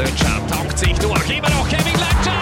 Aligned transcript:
Lötschau 0.00 0.40
taucht 0.50 0.78
sich 0.78 0.98
durch. 0.98 1.28
Immer 1.28 1.50
noch 1.50 1.68
Kevin 1.68 1.92
Lötschau. 1.92 2.40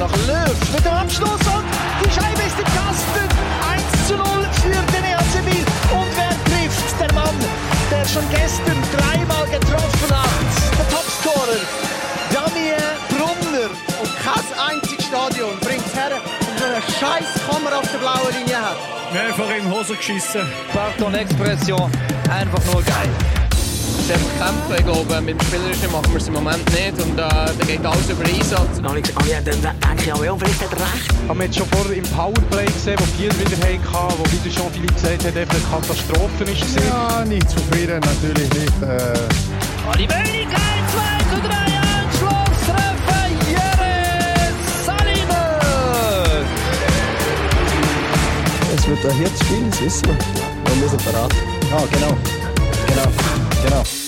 Nach 0.00 0.16
Löw 0.26 0.72
mit 0.72 0.84
dem 0.84 0.92
Abschluss 0.92 1.30
und 1.30 1.64
die 2.02 2.10
Scheibe 2.10 2.42
ist 2.42 2.58
im 2.58 2.64
Kasten. 2.64 3.24
1 3.70 4.08
zu 4.08 4.16
0 4.16 4.26
für 4.62 4.68
den 4.68 5.04
EAC 5.04 5.44
Biel. 5.44 5.64
Und 5.94 6.10
wer 6.16 6.34
trifft? 6.50 7.00
Der 7.00 7.12
Mann, 7.14 7.36
der 7.88 8.04
schon 8.04 8.28
gestern 8.30 8.82
dreimal 8.96 9.46
getroffen 9.46 10.10
hat. 10.10 10.50
Der 10.78 10.88
Topscorer, 10.88 11.62
Daniel 12.34 12.82
Brunner. 13.10 13.70
Und 14.02 14.10
kein 14.26 14.74
einziges 14.74 15.06
Stadion 15.06 15.56
bringt 15.60 15.86
es 15.86 15.94
her, 15.94 16.18
um 16.18 16.58
so 16.58 16.64
eine 16.64 16.82
scheiß 16.82 17.30
Kamera 17.48 17.78
auf 17.78 17.92
der 17.92 17.98
blauen 17.98 18.34
Linie 18.36 18.56
hat. 18.56 18.76
Mehrfach 19.12 19.54
in 19.56 19.70
die 19.70 19.70
Hose 19.70 19.94
geschissen. 19.94 20.42
Pardon 20.72 21.14
Expression, 21.14 21.92
einfach 22.28 22.64
nur 22.72 22.82
geil. 22.82 23.10
Sehr 24.06 24.16
kämpfen, 24.16 24.74
ich 24.76 24.84
glaube, 24.84 25.20
mit 25.20 25.40
dem 25.40 25.46
Spielerischen 25.46 25.92
machen 25.92 26.10
wir 26.10 26.16
es 26.16 26.26
im 26.26 26.34
Moment 26.34 26.64
nicht 26.72 27.00
und 27.00 27.16
äh, 27.16 27.22
da 27.22 27.64
geht 27.64 27.86
alles 27.86 28.10
über 28.10 28.24
Einsatz. 28.24 28.78
Und 28.78 28.86
ah 28.86 29.24
ja, 29.30 29.40
dann 29.40 29.62
denke 29.62 30.04
ich 30.04 30.12
auch, 30.12 30.24
ja, 30.24 30.36
vielleicht 30.36 30.60
hat 30.60 30.72
er 30.72 30.80
recht. 30.80 31.28
Haben 31.28 31.38
wir 31.38 31.46
jetzt 31.46 31.58
schon 31.58 31.68
vorher 31.68 31.96
im 31.96 32.04
Powerplay 32.04 32.66
gesehen, 32.66 32.98
wo 32.98 33.04
Biel 33.16 33.30
wieder 33.38 33.56
hatte, 33.62 34.18
wo 34.18 34.24
wieder 34.26 34.50
schon 34.52 34.72
viele 34.72 34.88
gesagt 34.88 35.24
hat, 35.24 35.36
einfach 35.36 35.54
eine 35.54 35.86
Katastrophe 35.86 36.44
ist. 36.50 36.80
Ja, 36.84 37.24
nicht 37.24 37.48
zufrieden, 37.48 38.00
natürlich 38.00 38.50
nicht. 38.50 38.82
Äh. 38.82 39.14
Oh, 39.86 39.94
die 39.96 40.08
Möglichkeit, 40.08 40.82
2 40.90 41.22
zu 41.30 41.38
3 41.46 41.54
Anschlusstreffer, 41.54 43.24
Jere 43.46 44.50
Saliner! 44.84 46.42
Es 48.76 48.88
wird 48.88 49.04
ein 49.06 49.16
Herzspiel, 49.18 49.70
das 49.70 49.80
wissen 49.80 50.06
wir. 50.08 50.18
Wir 50.74 50.82
müssen 50.82 50.98
parat. 50.98 51.32
Ja, 51.70 51.78
genau. 51.92 52.16
Genau. 52.88 53.08
Genau. 53.62 54.01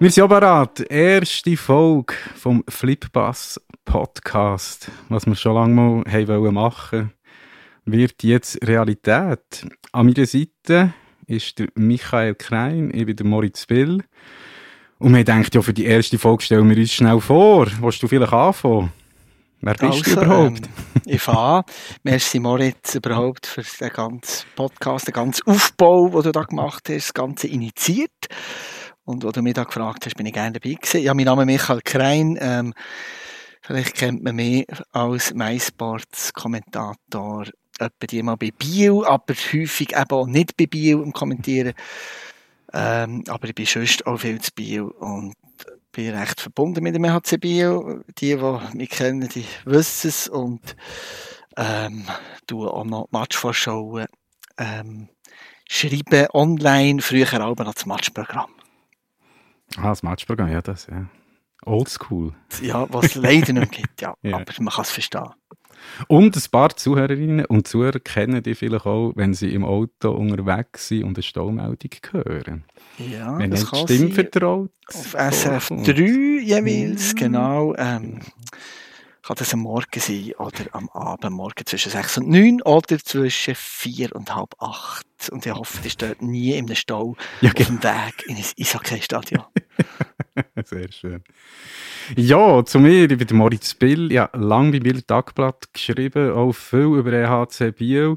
Wir 0.00 0.12
sind 0.12 0.28
bereit. 0.28 0.78
Erste 0.88 1.56
Folge 1.56 2.14
vom 2.36 2.62
Flippass 2.68 3.60
Podcast, 3.84 4.92
was 5.08 5.26
wir 5.26 5.34
schon 5.34 5.54
lange 5.56 5.74
mal 5.74 6.04
haben 6.08 6.28
wollen 6.28 6.54
machen, 6.54 7.12
wird 7.84 8.22
jetzt 8.22 8.64
Realität. 8.64 9.66
An 9.90 10.06
meiner 10.06 10.24
Seite 10.24 10.94
ist 11.26 11.58
der 11.58 11.66
Michael 11.74 12.36
Krein, 12.36 12.92
ich 12.94 13.06
bin 13.06 13.16
der 13.16 13.26
Moritz 13.26 13.66
Bill. 13.66 14.04
Und 14.98 15.16
wir 15.16 15.24
denken, 15.24 15.50
ja, 15.52 15.62
für 15.62 15.74
die 15.74 15.86
erste 15.86 16.16
Folge 16.16 16.44
stellen 16.44 16.70
wir 16.70 16.76
uns 16.76 16.92
schnell 16.92 17.20
vor. 17.20 17.66
Willst 17.80 18.00
du 18.00 18.06
vielleicht 18.06 18.32
anfangen? 18.32 18.92
Wer 19.62 19.74
bist 19.74 19.82
also, 19.82 20.02
du 20.04 20.10
überhaupt? 20.12 20.60
Ähm, 20.60 21.02
ich 21.06 21.20
fange 21.20 21.64
Merci 22.04 22.38
Moritz 22.38 22.94
überhaupt 22.94 23.48
für 23.48 23.64
den 23.80 23.90
ganzen 23.90 24.46
Podcast, 24.54 25.08
den 25.08 25.14
ganzen 25.14 25.44
Aufbau, 25.48 26.08
den 26.08 26.22
du 26.22 26.30
da 26.30 26.44
gemacht 26.44 26.84
hast, 26.88 27.08
das 27.08 27.14
Ganze 27.14 27.48
initiiert. 27.48 28.28
Und 29.08 29.24
wo 29.24 29.32
du 29.32 29.40
mich 29.40 29.54
da 29.54 29.64
gefragt 29.64 30.04
hast, 30.04 30.16
bin 30.16 30.26
ich 30.26 30.34
gerne 30.34 30.60
dabei 30.60 30.74
gewesen. 30.74 31.00
Ja, 31.00 31.14
mein 31.14 31.24
Name 31.24 31.40
ist 31.40 31.46
Michael 31.46 31.80
Krein. 31.82 32.36
Ähm, 32.42 32.74
vielleicht 33.62 33.94
kennt 33.94 34.22
man 34.22 34.36
mich 34.36 34.66
als 34.92 35.32
MySports-Kommentator 35.32 37.46
etwa 37.78 38.06
die 38.06 38.22
mal 38.22 38.36
bei 38.36 38.50
Bio, 38.50 39.06
aber 39.06 39.32
häufig 39.32 39.96
eben 39.96 40.10
auch 40.10 40.26
nicht 40.26 40.58
bei 40.58 40.66
Bio 40.66 41.02
im 41.02 41.14
Kommentieren. 41.14 41.72
Ähm, 42.74 43.24
aber 43.28 43.48
ich 43.48 43.54
bin 43.54 43.64
sonst 43.64 44.06
auch 44.06 44.18
viel 44.18 44.42
zu 44.42 44.50
Bio 44.54 44.88
und 44.98 45.32
bin 45.90 46.14
recht 46.14 46.42
verbunden 46.42 46.84
mit 46.84 46.94
dem 46.94 47.10
HC 47.10 47.38
Bio. 47.38 48.02
Die, 48.18 48.36
die 48.36 48.58
mich 48.74 48.90
kennen, 48.90 49.26
die 49.30 49.46
wissen 49.64 50.08
es 50.08 50.28
und 50.28 50.76
ähm, 51.56 52.04
tue 52.46 52.70
auch 52.70 52.84
noch 52.84 53.08
Matchvorschauen 53.10 54.04
ähm, 54.58 55.08
schreiben 55.66 56.26
online, 56.34 57.00
früher 57.00 57.42
auch 57.42 57.56
noch 57.56 57.72
das 57.72 57.86
Matchprogramm. 57.86 58.57
Ah, 59.76 59.88
das 59.90 60.02
Matchprogramm, 60.02 60.50
ja, 60.50 60.62
das, 60.62 60.86
ja. 60.86 61.06
Oldschool. 61.64 62.32
Ja, 62.62 62.86
was 62.92 63.06
es 63.06 63.14
leider 63.16 63.52
nicht 63.52 63.72
gibt, 63.72 64.00
ja. 64.00 64.14
Ja. 64.22 64.36
Aber 64.36 64.44
man 64.60 64.72
kann 64.72 64.82
es 64.82 64.90
verstehen. 64.90 65.30
Und 66.08 66.36
ein 66.36 66.42
paar 66.50 66.76
Zuhörerinnen 66.76 67.46
und 67.46 67.68
Zuhörer 67.68 68.00
kennen 68.00 68.42
die 68.42 68.54
vielleicht 68.54 68.86
auch, 68.86 69.12
wenn 69.14 69.34
sie 69.34 69.52
im 69.52 69.64
Auto 69.64 70.10
unterwegs 70.10 70.88
sind 70.88 71.04
und 71.04 71.16
eine 71.16 71.22
Staumeldung 71.22 71.90
hören. 72.10 72.64
Ja, 72.98 73.38
wenn 73.38 73.50
das 73.50 73.70
kann 73.70 73.80
Stimme 73.80 74.06
sein. 74.06 74.12
vertraut. 74.12 74.70
Auf 74.92 75.12
SRF 75.12 75.68
3 75.68 75.92
jeweils, 76.42 77.14
genau. 77.14 77.74
Ähm, 77.76 78.20
kann 79.28 79.36
das 79.36 79.52
am 79.52 79.60
Morgen 79.60 80.00
sein 80.00 80.32
oder 80.38 80.64
am 80.72 80.88
Abend, 80.88 81.34
morgen 81.34 81.66
zwischen 81.66 81.92
6 81.92 82.18
und 82.18 82.30
9 82.30 82.62
oder 82.62 82.98
zwischen 82.98 83.54
4 83.54 84.16
und 84.16 84.34
halb 84.34 84.54
8. 84.58 85.04
Und 85.30 85.44
ich 85.44 85.52
hoffe, 85.52 85.80
das 85.82 85.92
steht 85.92 86.22
nie 86.22 86.54
im 86.54 86.74
Stau 86.74 87.14
Ja, 87.42 87.50
auf 87.50 87.54
genau. 87.54 87.68
dem 87.68 87.82
Weg 87.82 88.24
in 88.26 88.36
ein 88.36 88.44
Eishockey-Stadion. 88.58 89.44
Sehr 90.64 90.90
schön. 90.90 91.22
Ja, 92.16 92.64
zu 92.64 92.78
mir, 92.78 93.10
ich 93.10 93.18
bin 93.18 93.36
Moritz 93.36 93.74
Bill. 93.74 94.10
Ja, 94.10 94.30
lange 94.32 94.72
bei 94.72 94.80
Bill 94.80 95.02
Tagblatt 95.02 95.74
geschrieben, 95.74 96.32
auch 96.32 96.52
viel 96.52 96.96
über 96.96 97.12
EHC 97.12 97.72
Biel. 97.72 98.16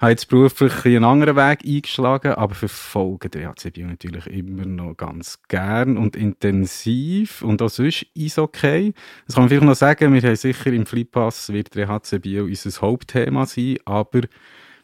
Habe 0.00 0.10
jetzt 0.10 0.28
beruflich 0.28 0.84
einen 0.84 1.04
anderen 1.04 1.36
Weg 1.36 1.64
eingeschlagen, 1.64 2.32
aber 2.32 2.54
verfolge 2.54 3.30
den 3.30 3.42
EHC 3.42 3.72
Biel 3.72 3.86
natürlich 3.86 4.26
immer 4.26 4.66
noch 4.66 4.96
ganz 4.96 5.40
gern 5.48 5.96
und 5.96 6.16
intensiv. 6.16 7.42
Und 7.42 7.62
auch 7.62 7.70
sonst 7.70 8.06
ist 8.14 8.38
okay. 8.38 8.92
Das 9.26 9.34
kann 9.34 9.44
man 9.44 9.48
vielleicht 9.48 9.64
noch 9.64 9.74
sagen, 9.74 10.12
wir 10.12 10.22
haben 10.22 10.36
sicher 10.36 10.72
im 10.72 10.86
Flippass 10.86 11.52
wird 11.52 11.74
der 11.74 11.88
EHC 11.88 12.20
Biel 12.20 12.42
unser 12.42 12.80
Hauptthema 12.80 13.46
sein, 13.46 13.78
aber 13.84 14.22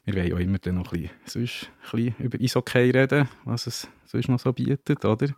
wir 0.04 0.14
wollen 0.14 0.32
auch 0.32 0.38
immer 0.38 0.58
dann 0.58 0.76
noch 0.76 0.92
ein 0.92 1.02
bisschen, 1.02 1.10
sonst 1.26 1.70
ein 1.92 2.12
bisschen 2.12 2.26
über 2.26 2.38
Eishockey 2.40 2.90
reden, 2.90 3.28
was 3.44 3.66
es 3.66 3.88
sonst 4.04 4.28
noch 4.28 4.40
so 4.40 4.52
bietet, 4.52 5.04
oder? 5.04 5.28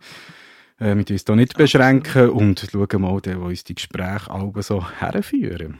Äh, 0.79 0.95
wir 0.95 1.05
uns 1.09 1.23
hier 1.25 1.35
nicht 1.35 1.55
beschränken 1.57 2.29
und 2.29 2.67
schauen 2.71 3.01
mal, 3.01 3.21
wo 3.23 3.45
uns 3.45 3.63
die 3.63 3.75
Gespräche 3.75 4.29
alle 4.29 4.63
so 4.63 4.85
herführen. 4.99 5.79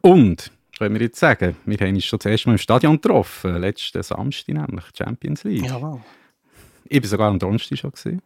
Und, 0.00 0.52
können 0.78 0.94
wir 0.94 1.02
jetzt 1.02 1.18
sagen, 1.18 1.56
wir 1.64 1.78
haben 1.78 1.94
uns 1.94 2.04
schon 2.04 2.18
das 2.18 2.30
erste 2.30 2.48
Mal 2.48 2.54
im 2.54 2.58
Stadion 2.58 3.00
getroffen, 3.00 3.56
letzten 3.60 4.02
Samstag 4.02 4.54
nämlich, 4.54 4.84
Champions 4.96 5.44
League. 5.44 5.64
Jawohl. 5.64 6.00
Ich 6.88 7.02
war 7.02 7.08
sogar 7.08 7.28
am 7.28 7.38
Donnerstag 7.38 7.78
schon 7.78 7.90
gesehen. 7.92 8.22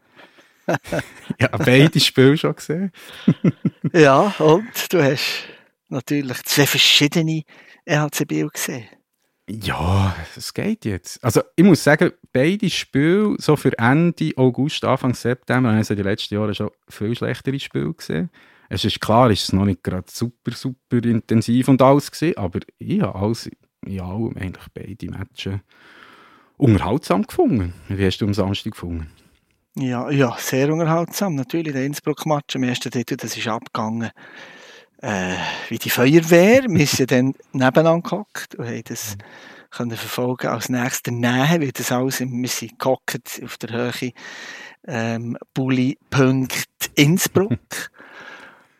ja, 1.40 1.48
beide 1.48 2.00
Spiele 2.00 2.36
schon 2.36 2.54
gesehen. 2.54 2.92
Ja, 3.92 4.32
und 4.38 4.92
du 4.92 5.02
hast 5.02 5.24
natürlich 5.88 6.44
zwei 6.44 6.64
verschiedene 6.66 7.42
EHC 7.84 8.24
Biel 8.24 8.48
gesehen. 8.48 8.86
Ja, 9.48 10.14
es 10.36 10.54
geht 10.54 10.84
jetzt. 10.84 11.22
Also 11.24 11.42
ich 11.56 11.64
muss 11.64 11.82
sagen, 11.82 12.12
beide 12.32 12.70
Spiele, 12.70 13.34
so 13.38 13.56
für 13.56 13.76
Ende 13.78 14.30
August, 14.36 14.84
Anfang 14.84 15.14
September, 15.14 15.70
haben 15.70 15.78
also 15.78 15.96
die 15.96 16.02
letzten 16.02 16.34
Jahre 16.34 16.54
schon 16.54 16.70
viel 16.88 17.16
schlechtere 17.16 17.58
Spiele 17.58 17.92
gesehen. 17.92 18.30
Es 18.72 18.84
ist 18.84 19.00
klar, 19.00 19.28
es 19.30 19.42
ist 19.42 19.52
noch 19.52 19.64
nicht 19.64 19.82
gerade 19.82 20.06
super, 20.08 20.52
super 20.52 21.04
intensiv 21.04 21.66
und 21.68 21.82
alles 21.82 22.08
gesehen, 22.10 22.36
aber 22.36 22.60
ich 22.78 23.00
habe 23.00 23.18
alles, 23.18 23.50
in 23.84 24.00
allem 24.00 24.36
eigentlich 24.36 24.66
beide 24.72 25.10
Matches 25.10 25.58
unterhaltsam 26.56 27.26
gefunden. 27.26 27.74
Wie 27.88 28.06
hast 28.06 28.18
du 28.18 28.26
am 28.26 28.34
Samstag 28.34 28.72
gefunden? 28.72 29.10
Ja, 29.74 30.08
ja, 30.10 30.36
sehr 30.38 30.72
unterhaltsam. 30.72 31.34
Natürlich, 31.34 31.72
der 31.72 31.84
Innsbruck-Match 31.84 32.54
am 32.54 32.62
ersten 32.62 32.90
Titel, 32.92 33.16
das 33.16 33.36
ist 33.36 33.48
abgegangen 33.48 34.10
äh, 35.02 35.34
wie 35.68 35.78
die 35.78 35.90
Feuerwehr. 35.90 36.64
Wir 36.68 36.86
sind 36.86 37.10
dann 37.10 37.34
nebeneinander 37.52 38.02
gehockt 38.08 38.54
und 38.54 38.66
haben 38.68 38.82
das 38.84 39.16
können 39.70 39.96
verfolgen 39.96 40.48
als 40.48 40.68
nächster 40.68 41.10
Nähe, 41.10 41.60
weil 41.60 41.72
das 41.72 41.90
alles, 41.90 42.20
im- 42.20 42.40
wir 42.40 42.48
sind 42.48 42.78
gehockt 42.78 43.40
auf 43.44 43.58
der 43.58 43.70
Höhe 43.70 44.12
ähm, 44.86 45.36
Bulli 45.54 45.98
Punkt 46.08 46.68
Innsbruck. 46.94 47.50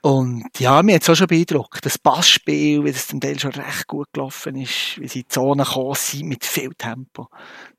Und 0.02 0.48
ja, 0.58 0.82
mir 0.82 0.94
hat 0.94 1.02
es 1.02 1.10
auch 1.10 1.14
schon 1.14 1.26
beeindruckt. 1.26 1.84
Das 1.84 1.98
Passspiel, 1.98 2.84
wie 2.84 2.92
das 2.92 3.08
zum 3.08 3.20
Teil 3.20 3.38
schon 3.38 3.52
recht 3.52 3.86
gut 3.86 4.08
gelaufen 4.12 4.56
ist, 4.56 4.98
wie 4.98 5.08
sie 5.08 5.20
in 5.20 5.24
die 5.24 5.28
Zone 5.28 5.64
gekommen 5.64 5.94
sind 5.94 6.28
mit 6.28 6.44
viel 6.44 6.72
Tempo. 6.74 7.28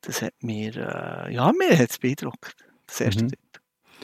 Das 0.01 0.21
hat 0.21 0.33
mir, 0.41 0.75
äh, 0.75 1.33
ja, 1.33 1.51
mir 1.51 1.77
hat 1.77 1.89
es 1.89 1.97
beeindruckt. 1.97 2.55
Das 2.85 3.01
erste 3.01 3.25
Mhm. 3.25 3.31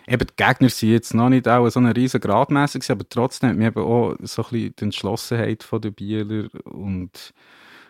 Eben, 0.07 0.27
die 0.27 0.35
Gegner 0.37 0.69
sind 0.69 0.91
jetzt 0.91 1.13
noch 1.13 1.27
nicht 1.29 1.47
auch 1.47 1.67
so 1.69 1.79
eine 1.79 1.95
riesen 1.95 2.21
Gradmesser 2.21 2.79
gewesen, 2.79 2.91
aber 2.93 3.09
trotzdem 3.09 3.49
hat 3.49 3.57
mir 3.57 3.67
eben 3.67 3.81
auch 3.81 4.15
so 4.21 4.43
ein 4.43 4.49
bisschen 4.51 4.75
die 4.77 4.83
Entschlossenheit 4.83 5.63
von 5.63 5.81
der 5.81 5.91
Bieler 5.91 6.47
und 6.63 7.33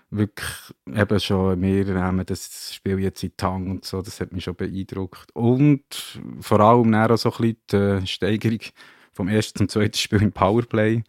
wirklich 0.09 0.50
eben 0.88 1.19
schon 1.19 1.59
mehr 1.59 1.83
nehmen 1.83 2.25
das 2.25 2.74
Spiel 2.74 3.00
jetzt 3.00 3.24
in 3.24 3.33
Hand 3.41 3.68
und 3.68 3.85
so, 3.85 4.01
das 4.01 4.19
hat 4.21 4.31
mich 4.31 4.45
schon 4.45 4.56
beeindruckt. 4.56 5.35
Und 5.35 5.83
vor 6.39 6.59
allem 6.59 6.94
auch 6.95 7.18
so 7.18 7.31
ein 7.31 7.56
bisschen 7.69 8.01
die 8.01 8.07
Steigerung 8.07 8.62
vom 9.17 9.27
ersten 9.27 9.57
zum 9.57 9.69
zweiten 9.69 9.97
Spiel 9.97 10.21
im 10.21 10.31
Powerplay 10.31 11.03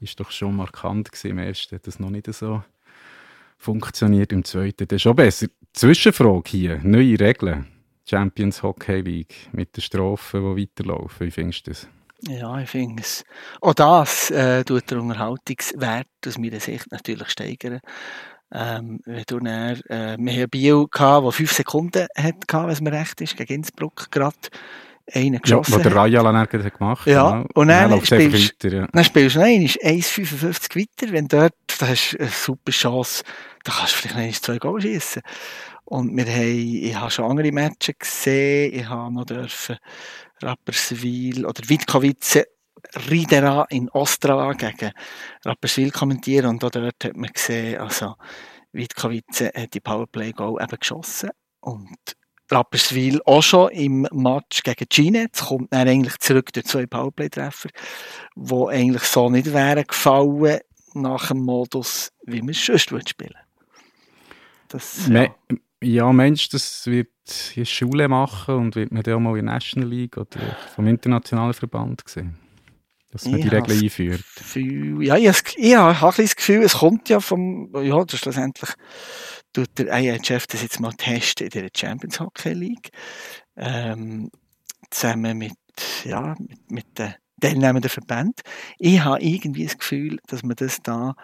ist 0.00 0.20
doch 0.20 0.30
schon 0.30 0.56
markant 0.56 1.10
gewesen 1.10 1.30
im 1.30 1.38
ersten, 1.38 1.76
hat 1.76 1.86
das 1.86 1.98
noch 1.98 2.10
nicht 2.10 2.32
so 2.32 2.62
funktioniert, 3.56 4.30
im 4.30 4.44
zweiten 4.44 4.86
dann 4.86 4.98
schon 4.98 5.16
besser. 5.16 5.46
Zwischenfrage 5.72 6.50
hier, 6.50 6.80
neue 6.82 7.18
Regeln. 7.18 7.66
Champions 8.08 8.62
Hockey 8.62 9.00
League 9.00 9.48
mit 9.52 9.76
den 9.76 9.80
Strafen, 9.80 10.54
die 10.54 10.62
weiterlaufen. 10.62 11.26
Wie 11.26 11.30
findest 11.30 11.66
du 11.66 11.70
das? 11.70 11.88
Ja, 12.28 12.60
ich 12.60 12.68
finde 12.68 13.02
es. 13.02 13.24
Auch 13.60 13.74
das 13.74 14.30
äh, 14.30 14.62
tut 14.62 14.90
den 14.90 14.98
Unterhaltungswert 15.00 16.06
aus 16.24 16.38
meiner 16.38 16.60
Sicht 16.60 16.92
natürlich 16.92 17.30
steigern. 17.30 17.80
Ähm, 18.52 19.00
wenn 19.06 19.24
du 19.26 19.40
dann, 19.40 19.80
äh, 19.88 20.16
wir 20.20 20.42
haben 20.42 20.50
Bio 20.50 20.88
der 20.92 21.32
fünf 21.32 21.52
Sekunden 21.52 22.06
hat, 22.16 22.34
wenn 22.48 22.68
es 22.68 22.80
mir 22.80 22.92
recht 22.92 23.20
ist, 23.20 23.36
gegen 23.36 23.54
Innsbruck 23.54 24.10
gerade 24.12 24.36
einen 25.12 25.40
geschossen 25.40 25.72
ja, 25.72 25.78
wo 25.78 25.82
der 25.82 25.94
Rajala 25.94 26.38
hat 26.38 26.50
gemacht 26.50 27.06
Ja, 27.06 27.30
genau. 27.30 27.46
und 27.54 27.68
dann, 27.68 27.90
dann 27.90 28.04
spielst, 28.04 28.64
weiter, 28.64 28.76
ja. 28.76 28.88
dann 28.92 29.04
spielst 29.04 29.36
du 29.36 29.40
noch 29.40 29.46
1,55 29.46 30.76
weiter, 30.76 31.12
wenn 31.12 31.28
dort, 31.28 31.54
da 31.78 31.88
hast 31.88 32.12
du 32.12 32.18
eine 32.18 32.28
super 32.28 32.72
Chance, 32.72 33.22
da 33.64 33.72
kannst 33.72 33.94
du 34.04 34.08
vielleicht 34.08 34.34
noch 34.34 34.40
zwei 34.42 34.58
Goal 34.58 34.80
schießen. 34.80 35.22
Und 35.84 36.16
wir 36.16 36.26
haben, 36.26 36.82
ich 36.82 36.94
habe 36.96 37.10
schon 37.10 37.30
andere 37.30 37.52
Matches 37.52 37.94
gesehen, 37.98 38.74
ich 38.74 38.88
habe 38.88 39.14
noch 39.14 39.24
dürfen 39.24 39.76
Rapperswil 40.42 41.46
oder 41.46 41.68
Witkowice 41.68 42.44
Ridera 43.08 43.66
in 43.70 43.88
Ostrava 43.90 44.52
gegen 44.52 44.92
Rapperswil 45.44 45.90
kommentieren 45.90 46.50
und 46.50 46.64
auch 46.64 46.70
dort 46.70 47.04
hat 47.04 47.16
man 47.16 47.30
gesehen, 47.32 47.80
also 47.80 48.14
Witkowice 48.72 49.52
hat 49.54 49.74
die 49.74 49.80
Powerplay-Goal 49.80 50.62
eben 50.62 50.78
geschossen 50.78 51.30
und 51.60 52.16
Rapperswil 52.50 53.20
auch 53.24 53.42
schon 53.42 53.70
im 53.70 54.06
Match 54.12 54.62
gegen 54.62 54.86
Ginetz, 54.88 55.46
kommt 55.46 55.72
dann 55.72 55.88
eigentlich 55.88 56.18
zurück 56.18 56.52
durch 56.52 56.66
zwei 56.66 56.86
Powerplay-Treffer, 56.86 57.70
die 58.34 58.64
eigentlich 58.68 59.02
so 59.02 59.28
nicht 59.28 59.52
wären 59.52 59.86
gefallen 59.86 60.60
nach 60.94 61.28
dem 61.28 61.38
Modus, 61.38 62.12
wie 62.24 62.40
man 62.40 62.50
es 62.50 62.64
sonst 62.64 63.08
spielen 63.08 63.34
das, 64.68 65.08
ja. 65.08 65.28
ja, 65.82 66.12
Mensch, 66.12 66.48
das 66.48 66.86
wird 66.86 67.08
die 67.54 67.66
Schule 67.66 68.08
machen 68.08 68.54
und 68.56 68.76
wird 68.76 68.92
man 68.92 69.02
dann 69.02 69.14
auch 69.14 69.20
mal 69.20 69.38
in 69.38 69.46
der 69.46 69.54
National 69.54 69.88
League 69.88 70.16
oder 70.16 70.56
vom 70.74 70.86
internationalen 70.86 71.54
Verband 71.54 72.02
sehen, 72.06 72.38
dass 73.10 73.24
man 73.24 73.36
ich 73.36 73.48
die 73.48 73.54
Regeln 73.54 73.82
einführt. 73.82 74.24
Gefühl, 74.36 75.02
ja, 75.04 75.16
ich, 75.16 75.42
ich 75.56 75.76
habe 75.76 76.06
ein 76.06 76.24
das 76.24 76.36
Gefühl, 76.36 76.62
es 76.62 76.74
kommt 76.74 77.08
ja 77.08 77.20
vom, 77.20 77.70
ja, 77.82 78.04
das 78.04 78.20
schlussendlich 78.20 78.70
tut 79.56 79.78
der 79.78 79.86
IHF 79.90 80.46
das 80.46 80.60
jetzt 80.60 80.80
mal 80.80 80.92
testen 80.92 81.46
in 81.46 81.50
der 81.50 81.68
Champions 81.74 82.20
Hockey 82.20 82.52
League. 82.52 82.90
Ähm, 83.56 84.30
zusammen 84.90 85.38
mit, 85.38 85.56
ja, 86.04 86.34
mit, 86.38 86.70
mit 86.70 86.98
den 86.98 87.14
teilnehmenden 87.40 87.88
Verbänden. 87.88 88.42
Ich 88.78 89.00
habe 89.00 89.22
irgendwie 89.22 89.64
das 89.64 89.78
Gefühl, 89.78 90.18
dass 90.26 90.42
man 90.42 90.56
das 90.56 90.82
da 90.82 91.14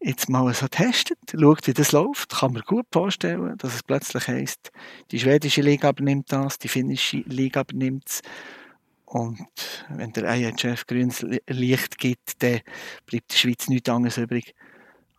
jetzt 0.00 0.30
mal 0.30 0.52
so 0.54 0.68
testet, 0.68 1.18
schaut, 1.38 1.66
wie 1.66 1.74
das 1.74 1.92
läuft, 1.92 2.30
kann 2.30 2.54
man 2.54 2.62
gut 2.62 2.86
vorstellen, 2.92 3.58
dass 3.58 3.74
es 3.74 3.82
plötzlich 3.82 4.26
heisst, 4.26 4.70
die 5.10 5.20
schwedische 5.20 5.60
Liga 5.60 5.90
übernimmt 5.90 6.32
das, 6.32 6.58
die 6.58 6.68
finnische 6.68 7.18
Liga 7.26 7.60
übernimmt 7.60 8.08
es. 8.08 8.22
Und 9.04 9.38
wenn 9.90 10.12
der 10.12 10.34
IHF 10.34 10.86
grünes 10.86 11.24
Licht 11.46 11.98
gibt, 11.98 12.42
dann 12.42 12.60
bleibt 13.04 13.32
der 13.32 13.36
Schweiz 13.36 13.68
nichts 13.68 13.88
anderes 13.88 14.16
übrig, 14.16 14.54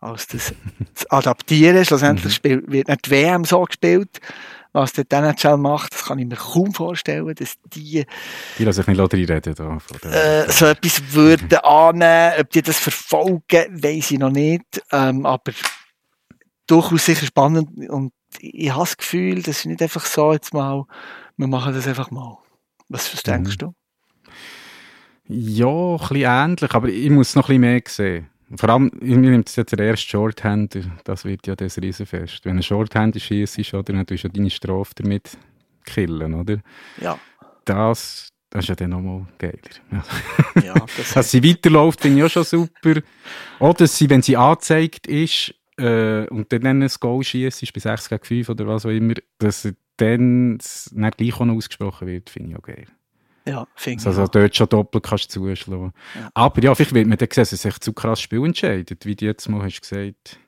als 0.00 0.26
das 0.28 0.54
zu 0.94 1.10
adaptieren. 1.10 1.84
Schlussendlich 1.84 2.42
mhm. 2.42 2.64
wird 2.66 2.88
nicht 2.88 3.06
die 3.06 3.10
WM 3.10 3.44
so 3.44 3.62
gespielt. 3.62 4.20
Was 4.72 4.92
der 4.92 5.06
NHL 5.10 5.56
macht, 5.56 5.94
das 5.94 6.04
kann 6.04 6.18
ich 6.18 6.26
mir 6.26 6.36
kaum 6.36 6.72
vorstellen, 6.72 7.34
dass 7.34 7.54
die... 7.64 8.04
Die 8.58 8.64
lassen 8.64 8.84
sich 8.84 8.86
nicht 8.86 9.14
reden 9.14 9.54
da. 9.54 9.78
Äh, 10.08 10.50
so 10.52 10.66
etwas 10.66 11.02
würden 11.12 11.58
annehmen, 11.58 12.34
ob 12.38 12.50
die 12.50 12.62
das 12.62 12.78
verfolgen, 12.78 13.42
weiß 13.50 14.10
ich 14.10 14.18
noch 14.18 14.30
nicht. 14.30 14.62
Ähm, 14.92 15.24
aber 15.24 15.52
durchaus 16.66 17.06
sicher 17.06 17.26
spannend 17.26 17.88
und 17.88 18.12
ich 18.40 18.70
habe 18.70 18.80
das 18.80 18.96
Gefühl, 18.96 19.42
das 19.42 19.60
ist 19.60 19.66
nicht 19.66 19.82
einfach 19.82 20.04
so, 20.04 20.32
jetzt 20.32 20.52
mal, 20.52 20.84
wir 21.36 21.46
machen 21.46 21.74
das 21.74 21.86
einfach 21.86 22.10
mal. 22.10 22.38
Was, 22.88 23.12
was 23.12 23.22
denkst 23.22 23.56
mhm. 23.56 23.58
du? 23.58 23.74
Ja, 25.28 25.66
ein 25.66 25.98
bisschen 25.98 26.16
ähnlich, 26.16 26.74
aber 26.74 26.88
ich 26.88 27.10
muss 27.10 27.34
noch 27.34 27.48
ein 27.48 27.60
bisschen 27.60 27.60
mehr 27.60 27.82
sehen. 27.86 28.30
Vor 28.56 28.68
allem, 28.70 28.90
mir 29.00 29.30
nimmt 29.30 29.48
es 29.48 29.56
jetzt 29.56 29.72
der 29.72 29.86
erste 29.86 30.08
Shorthander, 30.08 30.80
das 31.04 31.24
wird 31.24 31.46
ja 31.46 31.54
das 31.54 31.76
Riesenfest. 31.78 32.44
Wenn 32.44 32.56
ein 32.56 32.62
Shorthander 32.62 33.20
schießt, 33.20 33.74
oder, 33.74 33.92
dann 33.92 34.06
tust 34.06 34.24
du 34.24 34.28
ja 34.28 34.32
deine 34.32 34.50
Strafe 34.50 34.92
damit 34.96 35.36
killen, 35.84 36.34
oder? 36.34 36.58
Ja. 37.00 37.18
Das, 37.64 38.28
das 38.48 38.64
ist 38.64 38.68
ja 38.68 38.74
dann 38.74 38.90
nochmal 38.90 39.26
geiler. 39.38 40.02
Ja, 40.64 40.74
das 40.96 41.12
dass 41.14 41.30
sie 41.30 41.44
weiterläuft, 41.44 42.00
finde 42.00 42.18
ich 42.18 42.24
auch 42.24 42.30
schon 42.30 42.44
super. 42.44 43.02
Oder 43.58 43.74
dass 43.74 43.98
sie, 43.98 44.08
wenn 44.08 44.22
sie 44.22 44.36
angezeigt 44.36 45.06
ist, 45.06 45.54
äh, 45.78 46.26
und 46.28 46.52
dann 46.52 46.82
ein 46.82 46.88
Goal 47.00 47.22
schießt, 47.22 47.72
bei 47.72 47.80
6 47.80 48.08
gegen 48.08 48.24
5 48.24 48.48
oder 48.48 48.66
was 48.66 48.86
auch 48.86 48.90
immer, 48.90 49.14
dass 49.38 49.68
dann 49.98 50.52
nicht 50.52 51.16
gleich 51.16 51.34
auch 51.34 51.44
noch 51.44 51.54
ausgesprochen 51.54 52.08
wird, 52.08 52.30
finde 52.30 52.50
ich 52.50 52.56
auch 52.56 52.62
geil. 52.62 52.86
Ja, 53.48 53.66
finde 53.74 54.06
also, 54.06 54.20
also 54.20 54.30
dort 54.30 54.54
schon 54.54 54.68
doppelt 54.68 55.04
kannst 55.04 55.34
du 55.34 55.46
zuschlagen. 55.46 55.92
Ja. 56.14 56.30
Aber 56.34 56.62
ja, 56.62 56.74
vielleicht 56.74 56.94
wird 56.94 57.06
man 57.06 57.18
dann 57.18 57.28
sehen, 57.30 57.46
dass 57.50 57.62
sich 57.62 57.78
zu 57.80 57.92
krass 57.92 58.20
Spiel 58.20 58.44
entscheidet, 58.44 59.06
wie 59.06 59.16
du 59.16 59.24
jetzt 59.24 59.48
mal 59.48 59.62
hast 59.62 59.80
gesagt. 59.80 60.38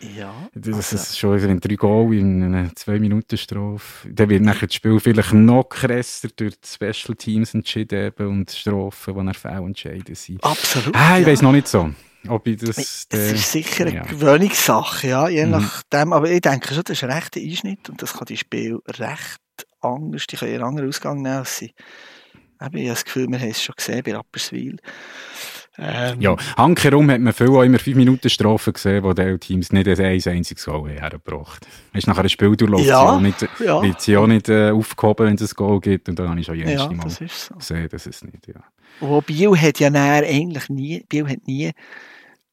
Ja. 0.00 0.34
Das 0.54 0.76
also. 0.76 0.96
ist 0.96 1.18
schon 1.18 1.38
in 1.38 1.60
drei 1.60 1.74
Goal 1.74 2.14
in 2.14 2.42
einer 2.42 2.74
zwei 2.74 2.98
Minuten 2.98 3.36
Strophe. 3.36 4.08
Dann 4.10 4.28
wird 4.28 4.42
nachher 4.42 4.66
das 4.66 4.74
Spiel 4.74 5.00
vielleicht 5.00 5.32
noch 5.32 5.64
krasser 5.64 6.28
durch 6.36 6.54
die 6.60 6.68
Special 6.68 7.16
Teams 7.16 7.54
entschieden 7.54 8.12
und 8.18 8.50
Strophen, 8.50 9.14
die 9.14 9.22
nach 9.22 9.36
Fehlentscheiden 9.36 10.14
sind. 10.14 10.44
Absolut. 10.44 10.94
Ah, 10.94 11.18
ich 11.18 11.26
ja. 11.26 11.32
weiß 11.32 11.42
noch 11.42 11.52
nicht 11.52 11.68
so. 11.68 11.90
Ob 12.28 12.46
ich 12.46 12.56
das, 12.56 12.76
es 12.78 13.06
äh, 13.12 13.34
ist 13.34 13.52
sicher 13.52 13.86
eine 13.86 13.94
ja. 13.94 14.02
Gewöhnungssache, 14.02 15.08
ja, 15.08 15.28
je 15.28 15.44
mhm. 15.44 15.52
nachdem. 15.52 16.12
Aber 16.12 16.30
ich 16.30 16.40
denke 16.40 16.74
schon, 16.74 16.82
das 16.82 16.96
ist 16.96 17.04
ein 17.04 17.10
rechter 17.10 17.40
Einschnitt 17.40 17.88
und 17.88 18.02
das 18.02 18.14
kann 18.14 18.26
die 18.26 18.36
Spiel 18.36 18.80
recht 18.86 19.40
anders, 19.80 20.26
die 20.26 20.36
können 20.36 20.54
einen 20.54 20.64
anderen 20.64 20.88
Ausgang 20.88 21.22
nehmen 21.22 21.36
als 21.36 21.58
sie 21.58 21.72
ich 22.58 22.64
habe 22.64 22.84
das 22.84 23.04
Gefühl, 23.04 23.28
wir 23.28 23.38
haben 23.38 23.50
es 23.50 23.62
schon 23.62 23.74
gesehen 23.76 24.02
bei 24.04 24.14
Rapperswil. 24.14 24.78
Ähm, 25.78 26.20
ja, 26.22 26.36
hankerum 26.56 27.10
hat 27.10 27.20
man 27.20 27.34
viel 27.34 27.50
auch 27.50 27.62
immer 27.62 27.78
5 27.78 27.96
Minuten 27.96 28.30
Strafe 28.30 28.72
gesehen, 28.72 29.04
wo 29.04 29.12
die 29.12 29.38
Teams 29.38 29.72
nicht 29.72 29.86
ein 29.86 30.00
einziges 30.00 30.64
Goal 30.64 30.88
hergebracht 30.88 31.66
haben. 31.66 31.98
Ist 31.98 32.06
nachher 32.06 32.22
ein 32.22 32.28
Spiel 32.30 32.56
durchläuft, 32.56 32.86
ja, 32.86 33.20
nicht, 33.20 33.46
ja. 33.62 33.82
wird 33.82 34.00
sie 34.00 34.16
auch 34.16 34.26
nicht 34.26 34.48
äh, 34.48 34.70
aufgehoben, 34.70 35.26
wenn 35.26 35.34
es 35.34 35.52
ein 35.52 35.54
Goal 35.54 35.80
gibt. 35.80 36.08
Und 36.08 36.18
dann 36.18 36.30
habe 36.30 36.40
ich 36.40 36.46
schon 36.46 36.54
jedes 36.54 36.72
ja, 36.72 36.88
Mal 36.88 37.04
das 37.04 37.20
ist 37.20 37.46
so. 37.46 37.54
gesehen, 37.56 37.88
dass 37.90 38.06
es 38.06 38.24
nicht, 38.24 38.46
ja. 38.46 38.62
Wo 39.00 39.20
Biel 39.20 39.54
hat 39.60 39.78
ja 39.78 39.90
näher 39.90 40.26
eigentlich 40.26 40.70
nie, 40.70 41.04
Biel 41.08 41.28
hat 41.28 41.46
nie 41.46 41.72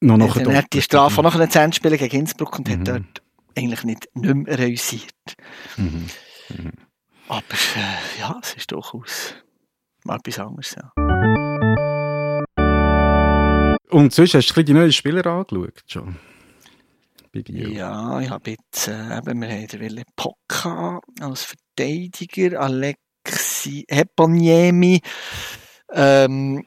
noch 0.01 0.17
noch 0.17 0.35
äh, 0.35 0.55
hat 0.55 0.73
die 0.73 0.81
Strafe 0.81 1.23
noch 1.23 1.35
einen 1.35 1.49
Zehn 1.49 1.71
spielen 1.71 1.97
gegen 1.97 2.19
Innsbruck 2.19 2.59
und 2.59 2.67
mhm. 2.67 2.73
hat 2.73 2.87
dort 2.87 3.21
eigentlich 3.57 3.83
nicht, 3.85 4.09
nicht 4.15 4.35
mehr 4.35 4.59
reüssiert. 4.59 5.37
Mhm. 5.77 6.07
Mhm. 6.49 6.71
Aber 7.29 7.41
äh, 7.41 8.19
ja, 8.19 8.37
es 8.43 8.53
ist 8.55 8.71
durchaus 8.71 9.35
mal 10.05 10.17
etwas 10.17 10.39
anderes. 10.39 10.75
Ja. 10.75 10.91
Und 13.89 14.11
sonst 14.13 14.33
hast 14.33 14.55
du 14.55 14.63
die 14.63 14.73
neuen 14.73 14.91
Spieler 14.91 15.25
angeschaut 15.25 15.83
schon? 15.87 16.15
Ja, 17.47 18.19
ich 18.19 18.29
habe 18.29 18.51
jetzt, 18.51 18.87
äh, 18.87 19.17
eben, 19.17 19.41
wir 19.41 19.49
haben 19.49 19.67
den 19.67 19.79
Wille 19.79 20.03
Pocca 20.15 20.99
als 21.19 21.43
Verteidiger, 21.43 22.59
Alexi 22.59 23.85
Heponiemi, 23.89 25.01
ähm, 25.91 26.63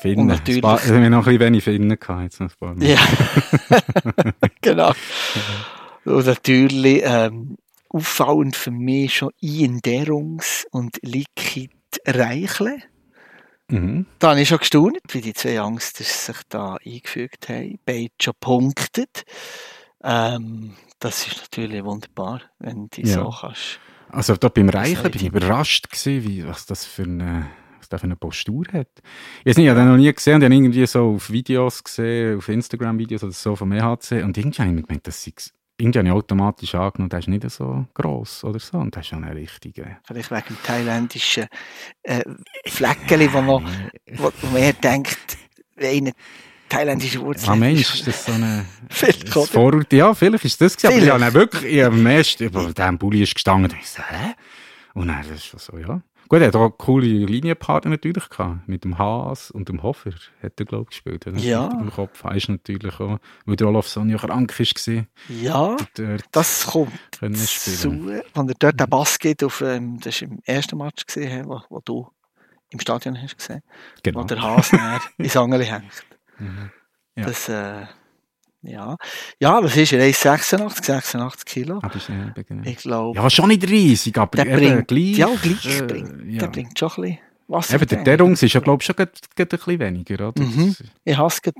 Finnen. 0.00 0.26
Natürlich. 0.26 0.62
Paar, 0.62 0.82
wir 0.82 0.94
haben 0.94 1.10
noch 1.10 1.18
ein 1.18 1.24
bisschen 1.24 1.40
wenig 1.40 1.64
Finnen 1.64 1.98
gehabt, 1.98 2.22
jetzt 2.22 2.40
noch 2.40 2.50
ein 2.62 2.80
Ja, 2.80 2.96
genau. 4.62 4.92
Und 6.06 6.26
natürlich, 6.26 7.02
ähm, 7.04 7.58
auffallend 7.90 8.56
für 8.56 8.70
mich 8.70 9.16
schon 9.16 9.30
Ian 9.40 9.80
Derungs 9.80 10.66
und 10.70 10.98
Likit 11.02 11.72
Reichle. 12.06 12.78
Mhm. 13.68 14.06
Da 14.18 14.30
habe 14.30 14.40
ich 14.40 14.48
schon 14.48 14.58
gestaunt, 14.58 14.98
wie 15.08 15.20
die 15.20 15.32
zwei 15.32 15.60
Youngsters 15.60 16.26
sich 16.26 16.36
da 16.48 16.76
eingefügt 16.84 17.48
haben. 17.48 17.78
Beide 17.84 18.10
schon 18.20 18.34
punktet. 18.40 19.24
Ähm, 20.02 20.74
das 20.98 21.26
ist 21.26 21.40
natürlich 21.40 21.84
wunderbar, 21.84 22.42
wenn 22.58 22.88
du 22.90 23.02
ja. 23.02 23.14
so 23.14 23.30
kannst. 23.30 23.78
Also 24.08 24.36
da 24.36 24.48
beim 24.48 24.68
Reichle 24.68 25.08
bin 25.08 25.20
ich 25.20 25.28
überrascht 25.28 25.88
gewesen, 25.88 26.24
wie, 26.24 26.46
was 26.46 26.66
das 26.66 26.84
für 26.84 27.04
eine, 27.04 27.46
was 27.78 27.88
das 27.88 28.00
für 28.00 28.06
eine 28.06 28.16
Postur 28.16 28.64
hat. 28.72 28.88
Ich 29.44 29.56
habe 29.56 29.74
den 29.74 29.88
noch 29.88 29.96
nie 29.96 30.12
gesehen, 30.12 30.40
ich 30.40 30.44
habe 30.44 30.54
irgendwie 30.54 30.86
so 30.86 31.14
auf 31.14 31.30
Videos 31.30 31.84
gesehen, 31.84 32.38
auf 32.38 32.48
Instagram-Videos 32.48 33.22
oder 33.22 33.32
so 33.32 33.54
vom 33.54 33.72
EHC 33.72 34.24
und 34.24 34.36
irgendwie 34.36 34.58
habe 34.62 34.70
ich 34.70 34.76
mir 34.76 34.82
gemeint, 34.82 35.06
das 35.06 35.22
sei 35.22 35.32
irgendwie 35.80 35.98
habe 35.98 36.08
ich 36.08 36.14
automatisch 36.14 36.74
angenommen, 36.74 37.08
der 37.08 37.18
ist 37.20 37.28
nicht 37.28 37.50
so 37.50 37.86
gross 37.94 38.44
oder 38.44 38.58
so. 38.58 38.78
Und 38.78 38.94
das 38.94 39.02
ist 39.02 39.08
schon 39.08 39.24
eine 39.24 39.34
richtige. 39.34 39.98
Vielleicht 40.04 40.30
wegen 40.30 40.44
dem 40.48 40.62
thailändischen 40.62 41.46
äh, 42.02 42.22
Fleckchen, 42.66 43.32
wo 43.32 43.40
man, 43.40 43.90
wo, 44.16 44.32
wo 44.42 44.46
man 44.48 44.72
denkt, 44.82 45.38
eine 45.78 46.12
thailändische 46.68 47.20
Wurzel. 47.20 47.50
Ah, 47.50 47.56
Mensch, 47.56 47.94
ist 47.94 48.06
das 48.06 48.24
so 48.24 48.32
eine. 48.32 48.64
Vorurteil? 49.50 49.98
Ja, 49.98 50.14
vielleicht 50.14 50.44
ist 50.44 50.60
das 50.60 50.76
gewesen. 50.76 51.10
Aber 51.10 51.18
ich 51.18 51.24
habe 51.24 51.34
wirklich, 51.34 51.72
ich 51.72 51.82
habe 51.82 51.96
am 51.96 52.06
ersten, 52.06 52.44
über 52.44 52.72
dem 52.72 52.98
Bulli 52.98 53.22
ist 53.22 53.34
gestanden, 53.34 53.70
und 53.70 53.78
ich 53.78 53.88
so, 53.88 54.02
hä? 54.02 54.34
Und 54.94 55.08
dann, 55.08 55.22
das 55.28 55.36
ist 55.36 55.46
schon 55.46 55.60
so, 55.60 55.78
ja. 55.78 56.02
Gut, 56.30 56.42
er 56.42 56.46
hat 56.46 56.54
auch 56.54 56.70
coole 56.78 57.08
Linienpartner 57.08 57.90
natürlich 57.90 58.28
gehabt. 58.28 58.68
Mit 58.68 58.84
dem 58.84 58.98
Haas 58.98 59.50
und 59.50 59.68
dem 59.68 59.82
Hofer 59.82 60.12
hat 60.40 60.60
er, 60.60 60.64
glaube 60.64 60.84
ich, 60.84 61.02
gespielt. 61.02 61.26
Ja. 61.42 61.66
Im 61.80 61.90
Kopf 61.90 62.24
ist 62.24 62.48
natürlich 62.48 63.00
auch, 63.00 63.18
weil 63.46 63.56
der 63.56 63.66
Olofsson 63.66 64.08
ja 64.08 64.16
krank 64.16 64.56
war. 64.56 65.04
Ja, 65.28 65.76
das 66.30 66.66
kommt 66.68 66.92
zu, 67.16 68.06
wenn 68.06 68.48
er 68.48 68.54
dort 68.60 68.78
den 68.78 68.88
Bass 68.88 69.18
geht, 69.18 69.42
auf, 69.42 69.60
ähm, 69.60 69.98
das 69.98 70.22
war 70.22 70.28
im 70.28 70.38
ersten 70.44 70.78
Match, 70.78 71.04
gesehen, 71.04 71.48
wo, 71.48 71.62
wo 71.68 71.80
du 71.84 72.08
im 72.70 72.78
Stadion 72.78 73.20
hast 73.20 73.36
gesehen, 73.36 73.62
genau. 74.04 74.20
wo 74.20 74.24
der 74.24 74.40
Haas 74.40 74.70
ins 75.18 75.36
Angeli 75.36 75.64
hängt. 75.64 76.04
Mhm. 76.38 76.70
Ja. 77.16 77.26
Das, 77.26 77.48
äh, 77.48 77.86
Ja, 78.62 78.96
ja 79.40 79.62
was 79.62 79.76
ist 79.76 79.92
er? 79.92 80.00
1,86, 80.04 80.84
86 80.84 81.44
Kilo. 81.46 81.78
Ah, 81.82 81.88
das 81.92 82.08
eben, 82.08 82.32
genau. 82.46 82.62
Ich 82.68 82.76
glaube, 82.78 83.16
Ja, 83.18 83.30
schon 83.30 83.48
nicht 83.48 83.68
riesig, 83.68 84.18
aber 84.18 84.42
der 84.44 84.56
bringt, 84.56 84.88
gleich. 84.88 85.16
ja, 85.16 85.28
gleich 85.42 85.66
äh, 85.66 86.04
ja. 86.28 86.40
der 86.40 86.46
bringt 86.48 86.78
schon 86.78 86.88
ein 86.90 87.02
bisschen 87.02 87.18
Wasser. 87.48 87.74
Eben, 87.76 87.86
der 87.88 88.04
Derungs 88.04 88.42
ist 88.42 88.52
ja, 88.52 88.60
glaube 88.60 88.82
ich, 88.82 88.86
schon 88.86 88.94
grad, 88.96 89.18
grad 89.34 89.52
ein 89.52 89.58
bisschen 89.58 89.78
weniger, 89.80 90.28
oder? 90.28 90.42
Mhm. 90.42 90.68
Das- 90.78 90.84
Ich 91.04 91.16
habe 91.16 91.28
es 91.28 91.40
hier 91.42 91.52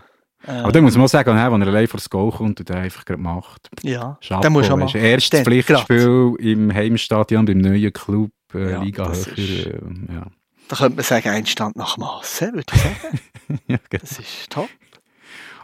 Ähm, 0.47 0.55
Aber 0.63 0.71
da 0.71 0.81
muss 0.81 0.95
man 0.95 1.05
auch 1.05 1.09
sagen, 1.09 1.29
wenn 1.35 1.61
er 1.61 1.67
allein 1.67 1.87
vor 1.87 1.97
das 1.97 2.09
Goal 2.09 2.31
kommt 2.31 2.59
und 2.61 2.69
er 2.69 2.77
einfach 2.77 3.03
gerade 3.05 3.21
macht. 3.21 3.69
Ja, 3.83 4.17
Chapeau, 4.25 4.49
du 4.49 4.59
auch 4.59 4.61
weisst 4.79 4.95
machen. 4.95 5.01
Erstes 5.01 5.29
Dann, 5.31 5.43
Pflichtspiel 5.45 6.33
im 6.39 6.73
Heimstadion 6.73 7.45
beim 7.45 7.57
neuen 7.57 7.91
Club, 7.91 8.31
äh, 8.53 8.71
Ja, 8.71 8.81
Liga 8.81 9.03
das 9.09 9.27
höher. 9.27 9.37
ist- 9.37 9.65
Äh, 9.67 9.79
ja. 10.13 10.27
Da 10.69 10.75
könnte 10.75 10.97
man 10.97 11.03
sagen, 11.03 11.29
ein 11.29 11.47
Stand 11.47 11.75
nach 11.75 11.97
Masse, 11.97 12.53
würde 12.53 12.71
ich 12.71 12.79
sagen. 12.79 13.19
ja, 13.67 13.79
genau. 13.89 14.01
Das 14.03 14.19
ist 14.19 14.51
top. 14.51 14.69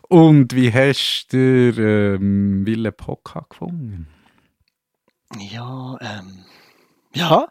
Und 0.09 0.55
wie 0.55 0.73
hast 0.73 1.27
du 1.31 1.37
ähm, 1.37 2.65
Wille 2.65 2.91
Pocca 2.91 3.45
gefunden? 3.47 4.07
Ja, 5.37 5.95
ähm, 6.01 6.45
ja, 7.13 7.47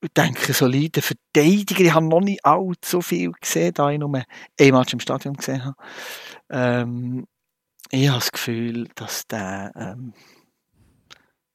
ich 0.00 0.12
denke, 0.16 0.52
solide 0.52 1.02
Verteidiger. 1.02 1.80
Ich 1.80 1.92
habe 1.92 2.06
noch 2.06 2.20
nicht 2.20 2.44
allzu 2.44 3.02
viel 3.02 3.32
gesehen, 3.32 3.74
da 3.74 3.90
ich 3.90 3.98
nur 3.98 4.14
ein 4.14 4.24
Match 4.70 4.92
im 4.92 5.00
Stadion 5.00 5.34
gesehen 5.34 5.64
habe. 5.64 5.76
Ähm, 6.50 7.26
ich 7.90 8.06
habe 8.08 8.20
das 8.20 8.30
Gefühl, 8.30 8.88
dass 8.94 9.26
der, 9.26 9.72
ähm, 9.74 10.14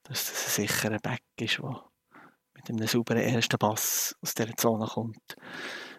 dass 0.04 0.26
das 0.26 0.60
ein 0.60 0.68
sicherer 0.68 1.00
Back 1.00 1.24
ist, 1.40 1.58
der 1.60 1.91
mit 2.70 2.70
einem 2.70 2.88
sauberen 2.88 3.22
ersten 3.22 3.58
Pass 3.58 4.16
aus 4.22 4.34
dieser 4.34 4.56
Zone 4.56 4.86
kommt, 4.86 5.36